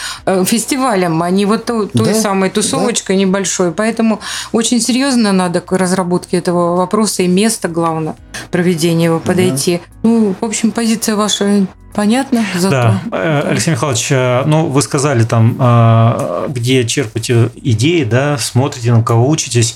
фестивалем, 0.45 1.21
а 1.21 1.29
не 1.29 1.45
вот 1.45 1.65
той, 1.65 1.87
той 1.89 2.13
да, 2.13 2.21
самой 2.21 2.49
тусовочкой 2.49 3.15
да. 3.15 3.21
небольшой. 3.21 3.71
Поэтому 3.71 4.19
очень 4.51 4.81
серьезно 4.81 5.31
надо 5.31 5.61
к 5.61 5.77
разработке 5.77 6.37
этого 6.37 6.75
вопроса 6.75 7.21
и 7.21 7.27
места, 7.27 7.67
главное, 7.67 8.15
проведения 8.49 9.05
его 9.05 9.19
подойти. 9.19 9.77
Да. 9.77 10.09
Ну, 10.09 10.35
в 10.39 10.45
общем, 10.45 10.71
позиция 10.71 11.15
ваша 11.15 11.67
Понятно? 11.97 12.45
Зато. 12.55 12.69
Да. 12.69 13.01
Э, 13.11 13.49
Алексей 13.49 13.71
Михайлович, 13.71 14.11
э, 14.11 14.43
ну, 14.45 14.67
вы 14.67 14.83
сказали 14.83 15.23
там, 15.23 15.57
э, 15.59 16.45
где 16.49 16.85
черпаете 16.85 17.49
идеи, 17.55 18.03
да, 18.03 18.37
смотрите, 18.37 18.93
на 18.93 19.01
кого 19.01 19.27
учитесь. 19.27 19.75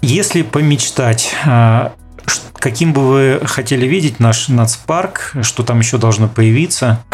Если 0.00 0.40
помечтать, 0.40 1.34
каким 2.54 2.94
бы 2.94 3.02
вы 3.02 3.40
хотели 3.44 3.86
видеть 3.86 4.18
наш 4.18 4.48
нацпарк, 4.48 5.34
что 5.42 5.62
там 5.62 5.80
еще 5.80 5.98
должно 5.98 6.28
появиться, 6.28 7.04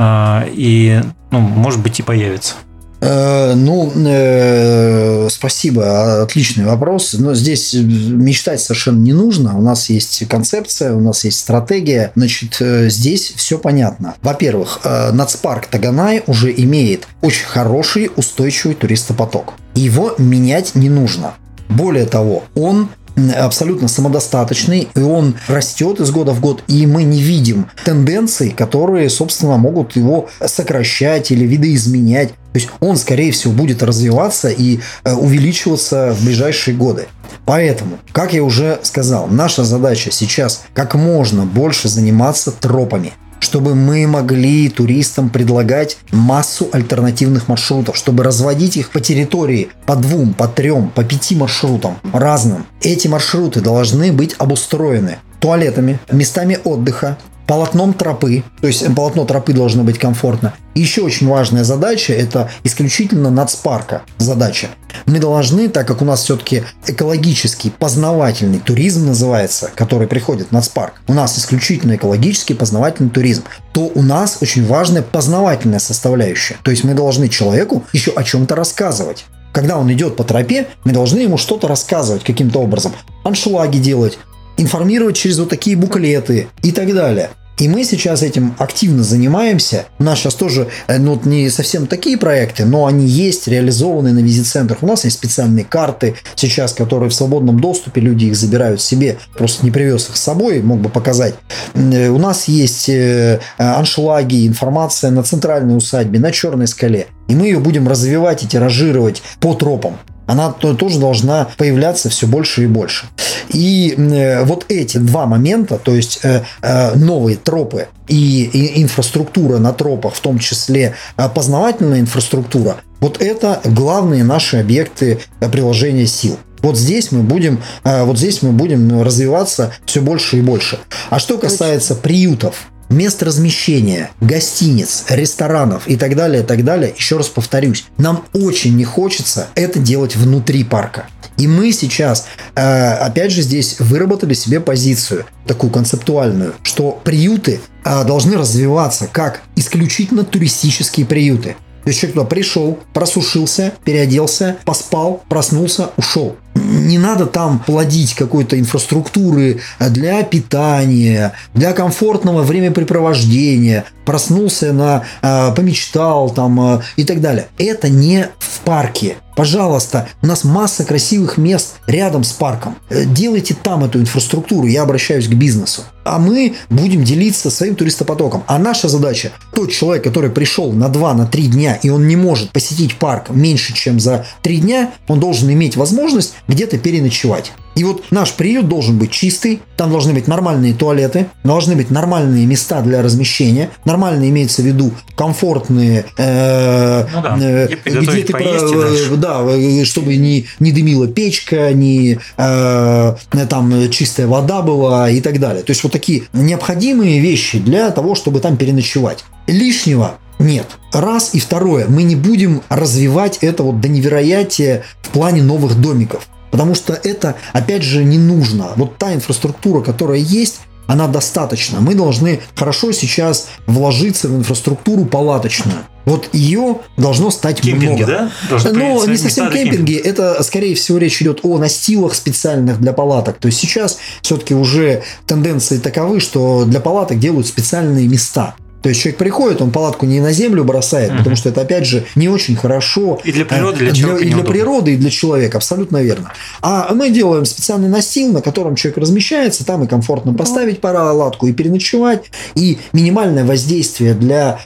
и, 0.00 1.02
ну, 1.30 1.40
может 1.40 1.82
быть, 1.82 2.00
и 2.00 2.02
появится? 2.02 2.54
Э, 3.00 3.54
ну, 3.54 3.92
э, 3.94 5.28
спасибо, 5.30 6.22
отличный 6.22 6.64
вопрос. 6.64 7.14
Но 7.18 7.34
здесь 7.34 7.74
мечтать 7.74 8.60
совершенно 8.60 8.98
не 8.98 9.12
нужно. 9.12 9.56
У 9.58 9.62
нас 9.62 9.90
есть 9.90 10.26
концепция, 10.28 10.94
у 10.94 11.00
нас 11.00 11.24
есть 11.24 11.38
стратегия. 11.38 12.12
Значит, 12.16 12.56
э, 12.60 12.88
здесь 12.88 13.32
все 13.36 13.58
понятно. 13.58 14.14
Во-первых, 14.22 14.80
Нацпарк 15.12 15.66
Таганай 15.66 16.22
уже 16.26 16.52
имеет 16.52 17.06
очень 17.22 17.46
хороший 17.46 18.10
устойчивый 18.16 18.74
туристопоток. 18.74 19.54
Его 19.74 20.14
менять 20.18 20.74
не 20.74 20.88
нужно. 20.88 21.34
Более 21.68 22.06
того, 22.06 22.44
он 22.54 22.88
абсолютно 23.36 23.88
самодостаточный, 23.88 24.88
и 24.94 25.00
он 25.00 25.36
растет 25.48 26.00
из 26.00 26.10
года 26.10 26.32
в 26.32 26.40
год, 26.40 26.62
и 26.68 26.86
мы 26.86 27.02
не 27.02 27.20
видим 27.20 27.66
тенденций, 27.84 28.50
которые, 28.50 29.08
собственно, 29.08 29.56
могут 29.56 29.96
его 29.96 30.28
сокращать 30.44 31.30
или 31.30 31.44
видоизменять. 31.44 32.30
То 32.56 32.60
есть 32.60 32.70
он, 32.80 32.96
скорее 32.96 33.32
всего, 33.32 33.52
будет 33.52 33.82
развиваться 33.82 34.48
и 34.48 34.80
э, 35.04 35.12
увеличиваться 35.12 36.16
в 36.18 36.24
ближайшие 36.24 36.74
годы. 36.74 37.06
Поэтому, 37.44 37.98
как 38.12 38.32
я 38.32 38.42
уже 38.42 38.80
сказал, 38.82 39.26
наша 39.26 39.62
задача 39.62 40.10
сейчас 40.10 40.64
как 40.72 40.94
можно 40.94 41.44
больше 41.44 41.90
заниматься 41.90 42.50
тропами– 42.50 43.12
чтобы 43.38 43.74
мы 43.74 44.06
могли 44.06 44.70
туристам 44.70 45.28
предлагать 45.28 45.98
массу 46.10 46.70
альтернативных 46.72 47.48
маршрутов, 47.48 47.94
чтобы 47.94 48.24
разводить 48.24 48.78
их 48.78 48.90
по 48.90 49.00
территории 49.00 49.68
по 49.84 49.94
двум, 49.94 50.32
по 50.32 50.48
трем, 50.48 50.88
по 50.88 51.04
пяти 51.04 51.36
маршрутам 51.36 51.98
разным. 52.14 52.66
Эти 52.80 53.08
маршруты 53.08 53.60
должны 53.60 54.10
быть 54.10 54.34
обустроены 54.38 55.18
туалетами, 55.38 56.00
местами 56.10 56.58
отдыха, 56.64 57.18
полотном 57.46 57.94
тропы, 57.94 58.44
то 58.60 58.66
есть 58.66 58.84
полотно 58.94 59.24
тропы 59.24 59.52
должно 59.52 59.84
быть 59.84 59.98
комфортно. 59.98 60.54
Еще 60.74 61.02
очень 61.02 61.28
важная 61.28 61.64
задача– 61.64 62.12
это 62.14 62.50
исключительно 62.64 63.30
нацпарка 63.30 64.02
задача. 64.18 64.68
Мы 65.06 65.20
должны, 65.20 65.68
так 65.68 65.86
как 65.86 66.02
у 66.02 66.04
нас 66.04 66.24
все-таки 66.24 66.64
экологический 66.86 67.70
познавательный 67.70 68.58
туризм 68.58 69.06
называется, 69.06 69.70
который 69.74 70.06
приходит 70.06 70.48
в 70.48 70.52
нацпарк, 70.52 71.00
у 71.06 71.14
нас 71.14 71.38
исключительно 71.38 71.96
экологический 71.96 72.54
познавательный 72.54 73.10
туризм, 73.10 73.44
то 73.72 73.90
у 73.94 74.02
нас 74.02 74.38
очень 74.42 74.66
важная 74.66 75.02
познавательная 75.02 75.78
составляющая. 75.78 76.56
То 76.62 76.70
есть 76.70 76.84
мы 76.84 76.94
должны 76.94 77.28
человеку 77.28 77.84
еще 77.92 78.10
о 78.10 78.22
чем-то 78.22 78.54
рассказывать. 78.54 79.26
Когда 79.52 79.78
он 79.78 79.90
идет 79.90 80.16
по 80.16 80.24
тропе, 80.24 80.68
мы 80.84 80.92
должны 80.92 81.20
ему 81.20 81.38
что-то 81.38 81.66
рассказывать 81.66 82.24
каким-то 82.24 82.58
образом. 82.58 82.92
Аншлаги 83.24 83.78
делать, 83.78 84.18
информировать 84.56 85.16
через 85.16 85.38
вот 85.38 85.48
такие 85.48 85.76
буклеты 85.76 86.48
и 86.62 86.72
так 86.72 86.92
далее. 86.94 87.30
И 87.58 87.68
мы 87.68 87.84
сейчас 87.84 88.22
этим 88.22 88.54
активно 88.58 89.02
занимаемся. 89.02 89.86
У 89.98 90.04
нас 90.04 90.18
сейчас 90.18 90.34
тоже 90.34 90.68
э, 90.88 90.98
ну, 90.98 91.18
не 91.24 91.48
совсем 91.48 91.86
такие 91.86 92.18
проекты, 92.18 92.66
но 92.66 92.84
они 92.84 93.06
есть, 93.06 93.48
реализованы 93.48 94.12
на 94.12 94.18
визит-центрах. 94.18 94.82
У 94.82 94.86
нас 94.86 95.04
есть 95.04 95.16
специальные 95.16 95.64
карты 95.64 96.16
сейчас, 96.34 96.74
которые 96.74 97.08
в 97.08 97.14
свободном 97.14 97.58
доступе, 97.58 98.02
люди 98.02 98.26
их 98.26 98.36
забирают 98.36 98.82
себе. 98.82 99.16
Просто 99.38 99.64
не 99.64 99.70
привез 99.70 100.10
их 100.10 100.16
с 100.18 100.22
собой, 100.22 100.60
мог 100.60 100.80
бы 100.80 100.90
показать. 100.90 101.34
Э, 101.74 102.08
у 102.10 102.18
нас 102.18 102.46
есть 102.46 102.90
э, 102.90 103.40
аншлаги, 103.56 104.46
информация 104.46 105.10
на 105.10 105.22
центральной 105.22 105.78
усадьбе, 105.78 106.18
на 106.18 106.32
Черной 106.32 106.66
скале. 106.66 107.06
И 107.28 107.34
мы 107.34 107.46
ее 107.46 107.58
будем 107.58 107.88
развивать 107.88 108.44
и 108.44 108.46
тиражировать 108.46 109.22
по 109.40 109.54
тропам 109.54 109.96
она 110.26 110.50
тоже 110.50 110.98
должна 110.98 111.48
появляться 111.56 112.08
все 112.08 112.26
больше 112.26 112.64
и 112.64 112.66
больше. 112.66 113.06
И 113.48 113.94
э, 113.96 114.44
вот 114.44 114.66
эти 114.68 114.98
два 114.98 115.26
момента, 115.26 115.78
то 115.78 115.94
есть 115.94 116.20
э, 116.22 116.42
э, 116.62 116.94
новые 116.96 117.36
тропы 117.36 117.88
и 118.08 118.82
инфраструктура 118.82 119.58
на 119.58 119.72
тропах, 119.72 120.14
в 120.14 120.20
том 120.20 120.38
числе 120.38 120.94
познавательная 121.34 122.00
инфраструктура, 122.00 122.76
вот 123.00 123.20
это 123.20 123.60
главные 123.64 124.24
наши 124.24 124.58
объекты 124.58 125.20
приложения 125.52 126.06
сил. 126.06 126.38
Вот 126.62 126.76
здесь 126.78 127.12
мы 127.12 127.22
будем, 127.22 127.62
вот 127.84 128.16
здесь 128.16 128.42
мы 128.42 128.52
будем 128.52 129.02
развиваться 129.02 129.72
все 129.84 130.00
больше 130.00 130.38
и 130.38 130.40
больше. 130.40 130.78
А 131.10 131.18
что 131.18 131.36
касается 131.36 131.94
приютов, 131.94 132.68
мест 132.88 133.22
размещения, 133.22 134.10
гостиниц, 134.20 135.04
ресторанов 135.08 135.86
и 135.88 135.96
так 135.96 136.16
далее, 136.16 136.42
и 136.42 136.46
так 136.46 136.64
далее, 136.64 136.94
еще 136.96 137.16
раз 137.16 137.28
повторюсь, 137.28 137.86
нам 137.98 138.24
очень 138.32 138.76
не 138.76 138.84
хочется 138.84 139.48
это 139.54 139.78
делать 139.78 140.16
внутри 140.16 140.64
парка. 140.64 141.06
И 141.36 141.46
мы 141.46 141.72
сейчас, 141.72 142.26
э, 142.54 142.92
опять 142.94 143.30
же, 143.30 143.42
здесь 143.42 143.78
выработали 143.78 144.32
себе 144.32 144.60
позицию, 144.60 145.26
такую 145.46 145.70
концептуальную, 145.70 146.54
что 146.62 146.98
приюты 147.04 147.60
э, 147.84 148.04
должны 148.04 148.36
развиваться 148.36 149.08
как 149.12 149.42
исключительно 149.54 150.24
туристические 150.24 151.04
приюты. 151.06 151.56
То 151.84 151.90
есть 151.90 152.00
человек 152.00 152.16
туда 152.16 152.26
пришел, 152.26 152.80
просушился, 152.92 153.72
переоделся, 153.84 154.56
поспал, 154.64 155.22
проснулся, 155.28 155.90
ушел. 155.96 156.36
Не 156.56 156.98
надо 156.98 157.26
там 157.26 157.58
плодить 157.58 158.14
какой-то 158.14 158.58
инфраструктуры 158.58 159.60
для 159.78 160.22
питания, 160.22 161.32
для 161.54 161.72
комфортного 161.72 162.42
времяпрепровождения. 162.42 163.84
Проснулся 164.04 164.72
на, 164.72 165.04
э, 165.22 165.52
помечтал 165.54 166.30
там 166.30 166.76
э, 166.76 166.80
и 166.96 167.04
так 167.04 167.20
далее. 167.20 167.48
Это 167.58 167.88
не 167.88 168.28
в 168.38 168.60
парке. 168.60 169.16
Пожалуйста, 169.36 170.08
у 170.22 170.26
нас 170.26 170.44
масса 170.44 170.84
красивых 170.84 171.36
мест 171.36 171.74
рядом 171.86 172.24
с 172.24 172.32
парком. 172.32 172.76
Э, 172.88 173.04
делайте 173.04 173.54
там 173.54 173.84
эту 173.84 174.00
инфраструктуру, 174.00 174.66
я 174.66 174.82
обращаюсь 174.82 175.28
к 175.28 175.34
бизнесу. 175.34 175.82
А 176.04 176.18
мы 176.18 176.54
будем 176.70 177.04
делиться 177.04 177.50
своим 177.50 177.76
туристопотоком. 177.76 178.44
А 178.46 178.58
наша 178.58 178.88
задача, 178.88 179.32
тот 179.54 179.70
человек, 179.72 180.04
который 180.04 180.30
пришел 180.30 180.72
на 180.72 180.86
2-3 180.86 181.14
на 181.14 181.26
дня, 181.26 181.74
и 181.82 181.90
он 181.90 182.08
не 182.08 182.16
может 182.16 182.50
посетить 182.50 182.96
парк 182.96 183.26
меньше, 183.28 183.74
чем 183.74 184.00
за 184.00 184.24
3 184.40 184.58
дня, 184.58 184.92
он 185.06 185.20
должен 185.20 185.50
иметь 185.50 185.76
возможность 185.76 186.34
где-то 186.48 186.78
переночевать. 186.78 187.52
И 187.76 187.84
вот 187.84 188.10
наш 188.10 188.32
приют 188.32 188.68
должен 188.68 188.96
быть 188.96 189.10
чистый, 189.10 189.60
там 189.76 189.90
должны 189.90 190.14
быть 190.14 190.26
нормальные 190.26 190.72
туалеты, 190.72 191.26
должны 191.44 191.76
быть 191.76 191.90
нормальные 191.90 192.46
места 192.46 192.80
для 192.80 193.02
размещения, 193.02 193.68
нормальные 193.84 194.30
имеется 194.30 194.62
в 194.62 194.64
виду 194.64 194.92
комфортные, 195.14 196.06
э, 196.16 197.04
ну 197.14 197.22
да, 197.22 197.36
э, 197.38 197.68
где 197.84 198.22
ты 198.22 198.32
про, 198.32 199.16
да, 199.16 199.42
э, 199.46 199.84
чтобы 199.84 200.16
не, 200.16 200.46
не 200.58 200.72
дымила 200.72 201.06
печка, 201.06 201.74
не 201.74 202.18
э, 202.38 203.16
там 203.50 203.90
чистая 203.90 204.26
вода 204.26 204.62
была 204.62 205.10
и 205.10 205.20
так 205.20 205.38
далее. 205.38 205.62
То 205.62 205.70
есть 205.72 205.82
вот 205.82 205.92
такие 205.92 206.22
необходимые 206.32 207.20
вещи 207.20 207.58
для 207.58 207.90
того, 207.90 208.14
чтобы 208.14 208.40
там 208.40 208.56
переночевать. 208.56 209.24
Лишнего 209.46 210.14
нет. 210.38 210.66
Раз. 210.92 211.34
И 211.34 211.40
второе. 211.40 211.86
Мы 211.88 212.02
не 212.02 212.16
будем 212.16 212.62
развивать 212.68 213.38
это 213.40 213.62
вот 213.62 213.80
до 213.80 213.88
невероятия 213.88 214.84
в 215.02 215.10
плане 215.10 215.42
новых 215.42 215.80
домиков. 215.80 216.26
Потому 216.50 216.74
что 216.74 216.92
это, 216.92 217.36
опять 217.52 217.82
же, 217.82 218.04
не 218.04 218.18
нужно. 218.18 218.72
Вот 218.76 218.98
та 218.98 219.14
инфраструктура, 219.14 219.82
которая 219.82 220.18
есть, 220.18 220.60
она 220.86 221.08
достаточна. 221.08 221.80
Мы 221.80 221.94
должны 221.94 222.40
хорошо 222.54 222.92
сейчас 222.92 223.48
вложиться 223.66 224.28
в 224.28 224.36
инфраструктуру 224.36 225.04
палаточную. 225.04 225.78
Вот 226.04 226.28
ее 226.32 226.78
должно 226.96 227.30
стать 227.30 227.60
кемпинги, 227.60 228.04
много. 228.04 228.06
Да? 228.06 228.30
Должны 228.48 228.72
Но 228.72 229.04
не 229.06 229.16
совсем 229.16 229.50
кемпинги, 229.50 229.70
кемпинги, 229.70 229.96
это 229.96 230.40
скорее 230.44 230.76
всего 230.76 230.98
речь 230.98 231.20
идет 231.20 231.40
о 231.42 231.58
настилах 231.58 232.14
специальных 232.14 232.80
для 232.80 232.92
палаток. 232.92 233.38
То 233.38 233.46
есть 233.46 233.58
сейчас 233.58 233.98
все-таки 234.22 234.54
уже 234.54 235.02
тенденции 235.26 235.78
таковы, 235.78 236.20
что 236.20 236.64
для 236.64 236.78
палаток 236.78 237.18
делают 237.18 237.48
специальные 237.48 238.06
места. 238.06 238.54
То 238.82 238.88
есть 238.88 239.00
человек 239.00 239.18
приходит, 239.18 239.62
он 239.62 239.70
палатку 239.70 240.06
не 240.06 240.20
на 240.20 240.32
землю 240.32 240.64
бросает, 240.64 241.10
угу. 241.10 241.18
потому 241.18 241.36
что 241.36 241.48
это, 241.48 241.62
опять 241.62 241.86
же, 241.86 242.04
не 242.14 242.28
очень 242.28 242.56
хорошо. 242.56 243.20
И 243.24 243.32
для 243.32 243.44
природы, 243.44 243.76
и 243.76 243.80
для 243.80 243.94
человека. 243.94 244.24
И 244.24 244.30
для 244.32 244.44
природы, 244.44 244.94
и 244.94 244.96
для 244.96 245.10
человека, 245.10 245.58
абсолютно 245.58 246.02
верно. 246.02 246.32
А 246.62 246.92
мы 246.94 247.10
делаем 247.10 247.44
специальный 247.44 247.88
настил, 247.88 248.32
на 248.32 248.42
котором 248.42 248.76
человек 248.76 248.98
размещается, 248.98 249.64
там 249.64 249.84
и 249.84 249.86
комфортно 249.86 250.34
поставить 250.34 250.80
палатку, 250.80 251.46
и 251.46 251.52
переночевать, 251.52 252.30
и 252.54 252.78
минимальное 252.92 253.44
воздействие 253.44 254.14
для 254.14 254.60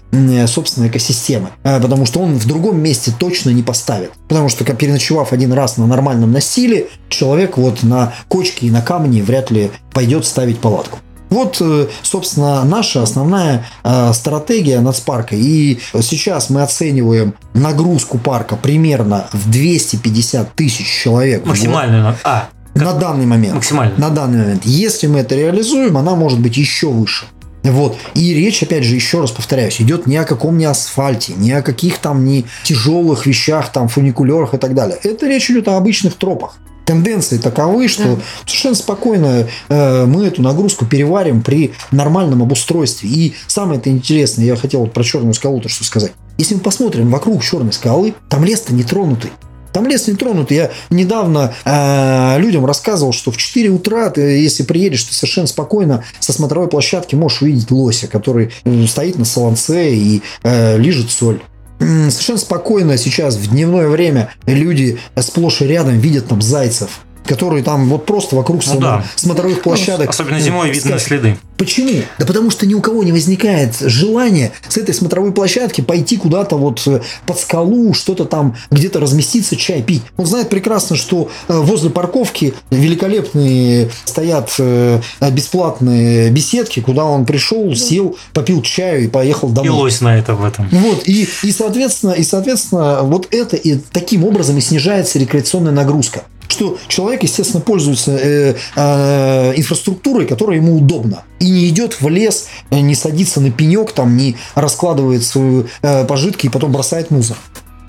собственной 0.47 0.89
экосистемы. 0.89 1.51
А, 1.63 1.81
потому 1.81 2.07
что 2.07 2.21
он 2.21 2.35
в 2.35 2.47
другом 2.47 2.83
месте 2.83 3.13
точно 3.19 3.51
не 3.51 3.63
поставит. 3.63 4.13
Потому 4.29 4.49
что, 4.49 4.65
переночевав 4.65 5.33
один 5.33 5.53
раз 5.53 5.77
на 5.77 5.87
нормальном 5.87 6.33
настиле, 6.33 6.89
человек 7.09 7.57
вот 7.57 7.83
на 7.83 8.13
кочке 8.29 8.67
и 8.67 8.71
на 8.71 8.83
камне 8.83 9.23
вряд 9.23 9.51
ли 9.51 9.71
пойдет 9.93 10.25
ставить 10.25 10.59
палатку. 10.59 10.99
Вот, 11.31 11.59
э, 11.61 11.87
собственно, 12.03 12.65
наша 12.65 13.03
основная 13.03 13.65
э, 13.85 14.13
стратегия 14.13 14.81
нацпарка. 14.81 15.37
И 15.37 15.79
сейчас 16.03 16.51
мы 16.51 16.63
оцениваем 16.63 17.35
нагрузку 17.55 18.19
парка 18.19 18.57
примерно 18.57 19.29
в 19.33 19.51
250 19.51 20.55
тысяч 20.55 20.87
человек. 20.87 21.47
Максимальную. 21.47 22.17
А, 22.25 22.49
на 22.75 22.93
данный 22.95 23.27
момент. 23.27 23.55
Максимально. 23.55 23.95
На 23.97 24.11
данный 24.11 24.39
момент. 24.39 24.65
Если 24.65 25.07
мы 25.07 25.21
это 25.21 25.37
реализуем, 25.37 25.97
она 25.97 26.15
может 26.17 26.41
быть 26.41 26.57
еще 26.57 26.89
выше. 26.89 27.27
Вот. 27.63 27.97
И 28.15 28.35
речь, 28.35 28.63
опять 28.63 28.85
же, 28.85 28.95
еще 28.95 29.21
раз 29.21 29.31
повторяюсь, 29.31 29.81
идет 29.81 30.07
не 30.07 30.17
о 30.17 30.25
каком 30.25 30.57
не 30.57 30.65
асфальте, 30.65 31.35
не 31.35 31.53
о 31.53 31.63
каких 31.63 31.99
там 31.99 32.25
не 32.25 32.47
тяжелых 32.65 33.27
вещах, 33.27 33.71
там 33.71 33.89
фуникулерах 33.89 34.55
и 34.55 34.59
так 34.59 34.75
далее. 34.75 34.99
Это 35.03 35.29
речь 35.29 35.51
идет 35.51 35.69
о 35.69 35.77
обычных 35.77 36.15
тропах 36.15 36.57
тенденции 36.85 37.39
таковы, 37.39 37.89
что 37.89 38.17
да. 38.17 38.23
совершенно 38.47 38.75
спокойно 38.75 39.47
э, 39.69 40.05
мы 40.07 40.27
эту 40.27 40.43
нагрузку 40.43 40.87
переварим 40.87 41.43
при 41.43 41.73
нормальном 41.91 42.43
обустройстве. 42.43 43.09
И 43.09 43.35
самое 43.47 43.79
это 43.79 43.91
интересное, 43.91 44.45
я 44.45 44.57
хотел 44.57 44.81
вот 44.81 44.93
про 44.93 45.05
черную 45.05 45.35
скалу 45.35 45.61
то 45.61 45.69
что 45.69 45.85
сказать. 45.85 46.13
Если 46.39 46.55
мы 46.55 46.61
посмотрим 46.61 47.11
вокруг 47.11 47.45
черной 47.45 47.73
скалы, 47.73 48.15
там 48.29 48.45
лес-то 48.45 48.75
не 48.75 48.83
тронутый. 48.83 49.31
Там 49.73 49.87
лес 49.87 50.09
не 50.09 50.15
тронутый. 50.15 50.57
Я 50.57 50.71
недавно 50.91 51.55
э, 51.65 52.39
людям 52.39 52.67
рассказывал, 52.67 53.13
что 53.13 53.31
в 53.31 53.37
4 53.37 53.69
утра, 53.71 54.11
ты, 54.11 54.21
если 54.21 54.63
приедешь, 54.63 55.05
ты 55.05 55.15
совершенно 55.15 55.47
спокойно 55.47 56.05
со 56.19 56.33
смотровой 56.33 56.69
площадки 56.69 57.15
можешь 57.15 57.43
увидеть 57.43 57.71
лося, 57.71 58.09
который 58.09 58.51
э, 58.65 58.87
стоит 58.87 59.19
на 59.19 59.25
солонце 59.25 59.83
и 59.83 60.23
э, 60.43 60.77
лижет 60.79 61.11
соль 61.11 61.41
совершенно 61.81 62.39
спокойно 62.39 62.97
сейчас 62.97 63.37
в 63.37 63.51
дневное 63.51 63.89
время 63.89 64.31
люди 64.47 64.99
сплошь 65.19 65.63
и 65.63 65.67
рядом 65.67 65.99
видят 65.99 66.29
там 66.29 66.43
зайцев 66.43 67.01
которые 67.31 67.63
там 67.63 67.89
вот 67.89 68.07
просто 68.07 68.35
вокруг 68.35 68.61
ну, 68.67 68.81
да. 68.81 69.05
смотровых 69.15 69.59
ну, 69.59 69.63
площадок. 69.63 70.11
Особенно 70.11 70.41
зимой 70.41 70.73
видны 70.73 70.99
следы. 70.99 71.39
Почему? 71.57 72.03
Да 72.19 72.27
потому 72.27 72.51
что 72.51 72.67
ни 72.67 72.75
у 72.75 72.81
кого 72.81 73.05
не 73.05 73.13
возникает 73.13 73.77
желания 73.79 74.51
с 74.69 74.77
этой 74.77 74.93
смотровой 74.93 75.31
площадки 75.31 75.81
пойти 75.81 76.17
куда-то 76.17 76.57
вот 76.57 76.83
э, 76.87 77.03
под 77.27 77.39
скалу, 77.39 77.95
что-то 77.95 78.25
там 78.25 78.57
где-то 78.73 78.99
разместиться, 78.99 79.55
чай 79.55 79.81
пить. 79.81 80.03
Он 80.17 80.27
знает 80.27 80.49
прекрасно, 80.49 80.97
что 80.97 81.31
э, 81.47 81.57
возле 81.57 81.91
парковки 81.91 82.53
великолепные 82.71 83.91
стоят 84.07 84.53
э, 84.59 85.01
бесплатные 85.31 86.31
беседки, 86.31 86.81
куда 86.81 87.05
он 87.05 87.27
пришел, 87.27 87.77
сел, 87.77 88.17
попил 88.33 88.61
чаю 88.61 89.05
и 89.05 89.07
поехал 89.07 89.51
домой. 89.51 89.69
И 89.69 89.71
лось 89.71 90.01
на 90.01 90.19
это 90.19 90.35
в 90.35 90.45
этом. 90.45 90.69
Вот, 90.73 91.07
и, 91.07 91.29
и, 91.45 91.53
соответственно, 91.53 92.11
и, 92.11 92.25
соответственно, 92.25 93.03
вот 93.03 93.29
это 93.31 93.55
и 93.55 93.77
таким 93.77 94.25
образом 94.25 94.59
и 94.59 94.61
снижается 94.61 95.21
рекреационная 95.21 95.73
нагрузка 95.73 96.25
что 96.61 96.77
человек, 96.89 97.23
естественно, 97.23 97.63
пользуется 97.63 98.19
э, 98.21 98.55
э, 98.77 99.53
инфраструктурой, 99.57 100.27
которая 100.27 100.59
ему 100.59 100.77
удобна. 100.77 101.25
И 101.39 101.49
не 101.49 101.69
идет 101.71 102.03
в 102.03 102.09
лес, 102.11 102.49
э, 102.71 102.81
не 102.81 102.95
садится 102.95 103.41
на 103.41 103.51
пенек, 103.51 103.93
там, 103.93 104.15
не 104.15 104.37
раскладывает 104.55 105.25
свои 105.25 105.63
э, 105.81 106.05
пожитки 106.05 106.47
и 106.47 106.49
потом 106.51 106.71
бросает 106.71 107.11
мусор. 107.11 107.39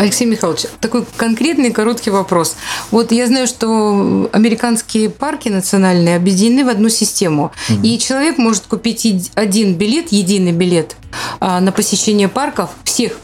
Алексей 0.02 0.26
Михайлович, 0.26 0.66
такой 0.80 1.06
конкретный 1.16 1.70
короткий 1.70 2.10
вопрос. 2.10 2.56
Вот 2.90 3.12
я 3.12 3.28
знаю, 3.28 3.46
что 3.46 4.28
американские 4.34 5.12
парки 5.12 5.48
национальные 5.48 6.16
объединены 6.16 6.66
в 6.66 6.70
одну 6.70 6.90
систему. 6.90 7.52
Mm-hmm. 7.70 7.82
И 7.84 8.00
человек 8.00 8.40
может 8.40 8.64
купить 8.64 9.32
один 9.36 9.76
билет, 9.76 10.12
единый 10.12 10.54
билет 10.54 10.96
а, 11.40 11.60
на 11.60 11.72
посещение 11.72 12.30
парков, 12.30 12.72
всех 12.84 13.20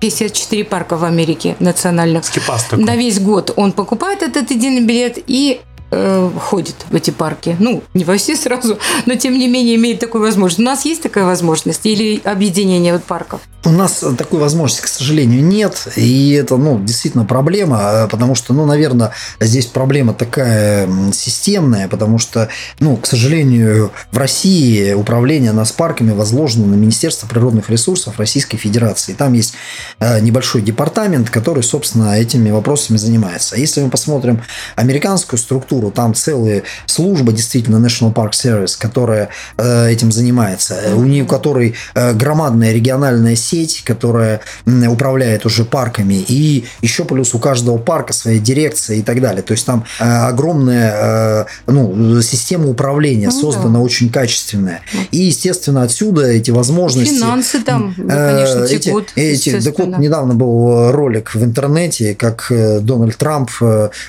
54 0.00 0.64
парка 0.64 0.96
в 0.96 1.04
Америке 1.04 1.54
национальных. 1.60 2.24
На 2.72 2.96
весь 2.96 3.20
год 3.20 3.52
он 3.54 3.70
покупает 3.70 4.22
этот 4.22 4.50
единый 4.50 4.80
билет 4.80 5.18
и 5.28 5.60
э, 5.90 6.30
ходит 6.40 6.76
в 6.90 6.94
эти 6.94 7.10
парки. 7.10 7.56
Ну, 7.58 7.82
не 7.94 8.04
во 8.04 8.16
все 8.16 8.36
сразу, 8.36 8.78
но 9.06 9.14
тем 9.14 9.38
не 9.38 9.48
менее 9.48 9.76
имеет 9.76 10.00
такую 10.00 10.22
возможность. 10.22 10.60
У 10.60 10.62
нас 10.62 10.84
есть 10.84 11.02
такая 11.02 11.24
возможность 11.24 11.84
или 11.84 12.20
объединение 12.24 12.92
вот 12.92 13.04
парков? 13.04 13.40
У 13.64 13.70
нас 13.70 14.04
такой 14.16 14.38
возможности, 14.38 14.84
к 14.84 14.88
сожалению, 14.88 15.44
нет. 15.44 15.88
И 15.96 16.32
это, 16.32 16.56
ну, 16.56 16.78
действительно 16.78 17.24
проблема, 17.24 17.80
э, 17.82 18.08
потому 18.08 18.34
что, 18.34 18.54
ну, 18.54 18.64
наверное, 18.64 19.12
здесь 19.40 19.66
проблема 19.66 20.14
такая 20.14 20.88
системная, 21.12 21.88
потому 21.88 22.18
что, 22.18 22.48
ну, 22.78 22.96
к 22.96 23.06
сожалению, 23.06 23.90
в 24.12 24.18
России 24.18 24.92
управление 24.92 25.52
нас 25.52 25.72
парками 25.72 26.12
возложено 26.12 26.66
на 26.66 26.74
Министерство 26.74 27.26
природных 27.26 27.68
ресурсов 27.68 28.18
Российской 28.18 28.56
Федерации. 28.56 29.14
Там 29.14 29.32
есть 29.32 29.54
э, 29.98 30.20
небольшой 30.20 30.62
департамент, 30.62 31.30
который, 31.30 31.62
собственно, 31.62 32.16
этими 32.18 32.50
вопросами 32.50 32.96
занимается. 32.96 33.56
Если 33.56 33.80
мы 33.80 33.90
посмотрим 33.90 34.42
американскую 34.76 35.38
структуру, 35.38 35.75
инфраструктуру. 35.76 35.90
Там 35.90 36.14
целая 36.14 36.62
служба, 36.86 37.32
действительно, 37.32 37.84
National 37.84 38.12
Park 38.12 38.32
Service, 38.32 38.76
которая 38.78 39.28
э, 39.58 39.90
этим 39.90 40.12
занимается. 40.12 40.76
У 40.94 41.02
нее, 41.02 41.24
у 41.24 41.26
которой 41.26 41.74
э, 41.94 42.12
громадная 42.14 42.72
региональная 42.72 43.36
сеть, 43.36 43.82
которая 43.84 44.40
управляет 44.88 45.46
уже 45.46 45.64
парками. 45.64 46.24
И 46.28 46.64
еще 46.82 47.04
плюс 47.04 47.34
у 47.34 47.38
каждого 47.38 47.78
парка 47.78 48.12
своя 48.12 48.38
дирекция 48.38 48.96
и 48.96 49.02
так 49.02 49.20
далее. 49.20 49.42
То 49.42 49.52
есть 49.52 49.66
там 49.66 49.84
э, 50.00 50.04
огромная 50.04 50.94
э, 50.96 51.44
ну, 51.66 52.20
система 52.22 52.68
управления 52.68 53.30
ну, 53.30 53.40
создана 53.40 53.78
да. 53.78 53.80
очень 53.80 54.10
качественная. 54.10 54.80
И, 55.10 55.18
естественно, 55.18 55.82
отсюда 55.82 56.26
эти 56.26 56.50
возможности... 56.50 57.14
Финансы 57.14 57.62
там, 57.62 57.94
конечно, 57.96 58.66
текут. 58.66 59.12
Эти, 59.16 59.50
эти, 59.50 59.64
так 59.64 59.78
вот, 59.78 59.98
недавно 59.98 60.34
был 60.34 60.92
ролик 60.92 61.34
в 61.34 61.44
интернете, 61.44 62.14
как 62.14 62.46
Дональд 62.50 63.16
Трамп 63.16 63.50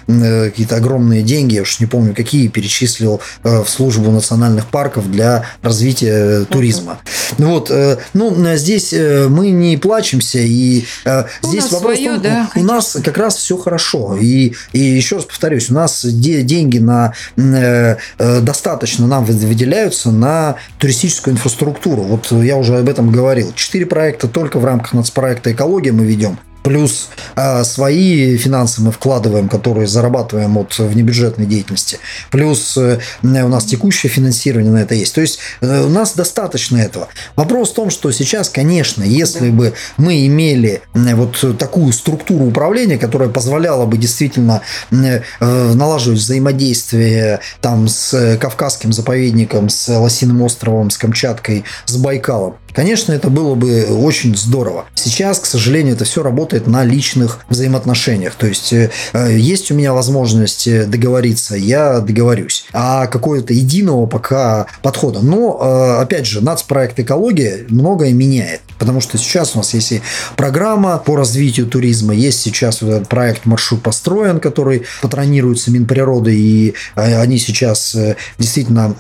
какие-то 0.08 0.78
огромные 0.78 1.24
деньги, 1.24 1.57
я 1.58 1.64
уж 1.64 1.80
не 1.80 1.86
помню 1.86 2.16
какие, 2.16 2.48
перечислил 2.48 3.22
в 3.44 3.66
службу 3.68 4.12
национальных 4.12 4.68
парков 4.68 5.12
для 5.12 5.46
развития 5.62 6.46
туризма. 6.46 7.00
Вот, 7.38 7.72
ну, 8.14 8.56
здесь 8.56 8.94
мы 8.94 9.50
не 9.50 9.78
плачемся, 9.78 10.40
и 10.40 10.86
здесь 11.44 11.72
вопрос 11.72 11.96
свое, 11.96 12.14
том, 12.14 12.22
да, 12.22 12.50
у 12.56 12.64
нас 12.64 12.98
как 13.04 13.18
раз 13.18 13.36
все 13.36 13.58
хорошо. 13.58 14.18
И, 14.20 14.54
и 14.72 14.80
еще 14.80 15.18
раз 15.18 15.26
повторюсь, 15.26 15.70
у 15.70 15.74
нас 15.74 16.06
деньги 16.06 16.78
на 16.78 17.14
достаточно 18.18 19.08
нам 19.08 19.26
выделяются 19.26 20.12
на 20.12 20.56
туристическую 20.80 21.34
инфраструктуру. 21.34 22.04
Вот 22.04 22.32
я 22.32 22.58
уже 22.58 22.78
об 22.78 22.88
этом 22.88 23.12
говорил. 23.12 23.52
Четыре 23.56 23.86
проекта 23.86 24.28
только 24.28 24.60
в 24.60 24.66
рамках 24.66 24.94
нацпроекта 24.94 25.52
«Экология» 25.52 25.92
мы 25.92 26.06
ведем 26.06 26.40
плюс 26.68 27.08
э, 27.38 27.64
свои 27.64 28.36
финансы 28.36 28.82
мы 28.82 28.92
вкладываем, 28.92 29.48
которые 29.48 29.88
зарабатываем 29.88 30.58
от 30.58 30.78
внебюджетной 30.78 31.46
деятельности, 31.46 31.98
плюс 32.30 32.76
э, 32.76 33.00
у 33.24 33.28
нас 33.48 33.64
текущее 33.64 34.10
финансирование 34.10 34.74
на 34.74 34.80
это 34.80 34.94
есть. 34.94 35.16
То 35.16 35.22
есть 35.22 35.40
э, 35.62 35.84
у 35.86 35.88
нас 35.88 36.14
достаточно 36.14 36.76
этого. 36.76 37.08
Вопрос 37.38 37.72
в 37.72 37.76
том, 37.76 37.90
что 37.90 38.12
сейчас, 38.12 38.50
конечно, 38.50 39.02
если 39.02 39.50
бы 39.50 39.76
мы 39.96 40.28
имели 40.28 40.82
вот 40.94 41.58
такую 41.58 41.94
структуру 41.94 42.48
управления, 42.48 42.98
которая 42.98 43.30
позволяла 43.30 43.86
бы 43.86 43.98
действительно 43.98 44.62
э, 44.92 45.22
налаживать 45.40 46.20
взаимодействие 46.20 47.40
там 47.62 47.88
с 47.88 48.38
Кавказским 48.42 48.92
заповедником, 48.92 49.70
с 49.70 49.88
Лосиным 49.88 50.42
островом, 50.42 50.90
с 50.90 50.98
Камчаткой, 50.98 51.64
с 51.86 51.96
Байкалом, 51.96 52.58
конечно, 52.74 53.12
это 53.12 53.30
было 53.30 53.56
бы 53.56 53.86
очень 53.86 54.36
здорово. 54.36 54.86
Сейчас, 54.96 55.40
к 55.40 55.46
сожалению, 55.46 55.96
это 55.96 56.06
все 56.06 56.24
работает 56.24 56.68
на 56.68 56.84
личных 56.84 57.40
взаимоотношениях. 57.50 58.36
То 58.36 58.48
есть 58.48 58.74
э, 58.74 58.90
есть 59.14 59.72
у 59.72 59.76
меня 59.76 59.94
возможность 59.94 60.68
э, 60.68 60.86
договориться, 60.86 61.56
я 61.56 62.00
договорюсь. 62.00 62.66
А 62.74 63.08
какого-то 63.08 63.54
единого 63.54 64.06
пока 64.06 64.68
подхода. 64.82 65.22
Но, 65.22 65.60
э, 65.60 66.02
опять 66.02 66.26
же, 66.26 66.42
нацпроект 66.42 67.00
экология 67.00 67.66
многое 67.70 68.14
меняет. 68.14 68.62
Потому 68.78 69.02
что 69.02 69.18
сейчас 69.18 69.56
у 69.56 69.58
нас 69.60 69.74
есть 69.74 69.92
и 69.92 70.02
программа 70.36 70.98
по 71.00 71.16
развитию 71.16 71.66
туризма, 71.66 72.14
есть 72.14 72.42
сейчас 72.42 72.82
вот 72.82 72.92
этот 72.92 73.08
проект 73.08 73.46
«Маршрут 73.46 73.82
построен», 73.82 74.40
который 74.40 74.84
патронируется 75.02 75.72
Минприроды, 75.72 76.36
и 76.36 76.76
они 76.94 77.40
сейчас 77.40 77.98
действительно 78.38 78.94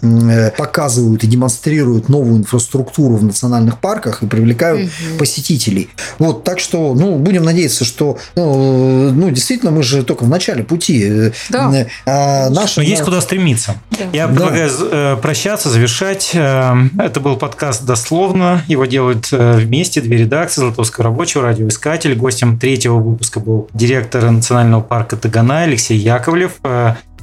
показывают 0.57 1.24
и 1.24 1.28
демонстрируют 1.28 2.09
новую 2.09 2.39
инфраструктуру 2.39 3.18
в 3.18 3.24
национальных 3.68 3.80
парках 3.80 4.24
и 4.24 4.28
привлекают 4.28 4.84
угу. 4.84 5.18
посетителей. 5.20 5.89
Вот, 6.20 6.43
так 6.43 6.59
что, 6.59 6.93
ну, 6.93 7.18
будем 7.18 7.43
надеяться, 7.43 7.86
что, 7.86 8.18
ну, 8.36 9.11
ну, 9.11 9.30
действительно, 9.30 9.72
мы 9.72 9.84
же 9.84 10.03
только 10.03 10.24
в 10.24 10.30
начале 10.30 10.63
пути. 10.63 11.32
Да. 11.49 11.88
А 12.05 12.49
наша, 12.49 12.82
Но 12.82 12.88
есть 12.88 13.03
куда 13.03 13.22
стремиться. 13.22 13.76
Да. 13.91 14.05
Я 14.13 14.28
предлагаю 14.28 14.70
да. 14.70 14.86
Э, 14.91 15.18
прощаться, 15.22 15.70
завершать. 15.70 16.32
Э, 16.34 16.74
это 16.99 17.20
был 17.20 17.38
подкаст 17.38 17.86
«Дословно». 17.86 18.63
Его 18.68 18.86
делают 18.86 19.28
э, 19.32 19.57
вместе 19.57 20.01
две 20.01 20.18
редакции 20.18 20.61
Золотовского 20.61 21.05
рабочего, 21.05 21.43
радиоискатель. 21.43 22.15
Гостем 22.15 22.57
третьего 22.57 22.97
выпуска 22.97 23.39
был 23.39 23.70
директор 23.74 24.30
Национального 24.30 24.82
парка 24.82 25.18
Тагана 25.18 25.63
Алексей 25.63 25.97
Яковлев. 25.97 26.53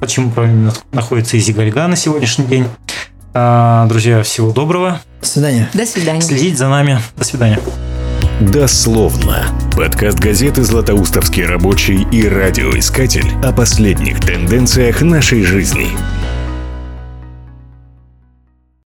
Почему 0.00 0.32
находится 0.92 1.38
Изи 1.38 1.52
Гальга 1.52 1.86
на 1.86 1.96
сегодняшний 1.96 2.46
день. 2.46 2.66
Друзья, 3.34 4.22
всего 4.22 4.52
доброго. 4.52 5.00
До 5.20 5.26
свидания. 5.26 5.68
До 5.74 5.84
свидания. 5.84 6.20
Следите 6.20 6.56
за 6.56 6.68
нами. 6.68 7.00
До 7.16 7.24
свидания. 7.24 7.58
Дословно. 8.40 9.44
Подкаст 9.76 10.20
газеты 10.20 10.62
«Златоустовский 10.62 11.44
рабочий» 11.44 12.06
и 12.12 12.28
радиоискатель 12.28 13.26
о 13.42 13.52
последних 13.52 14.20
тенденциях 14.20 15.02
нашей 15.02 15.42
жизни. 15.42 15.88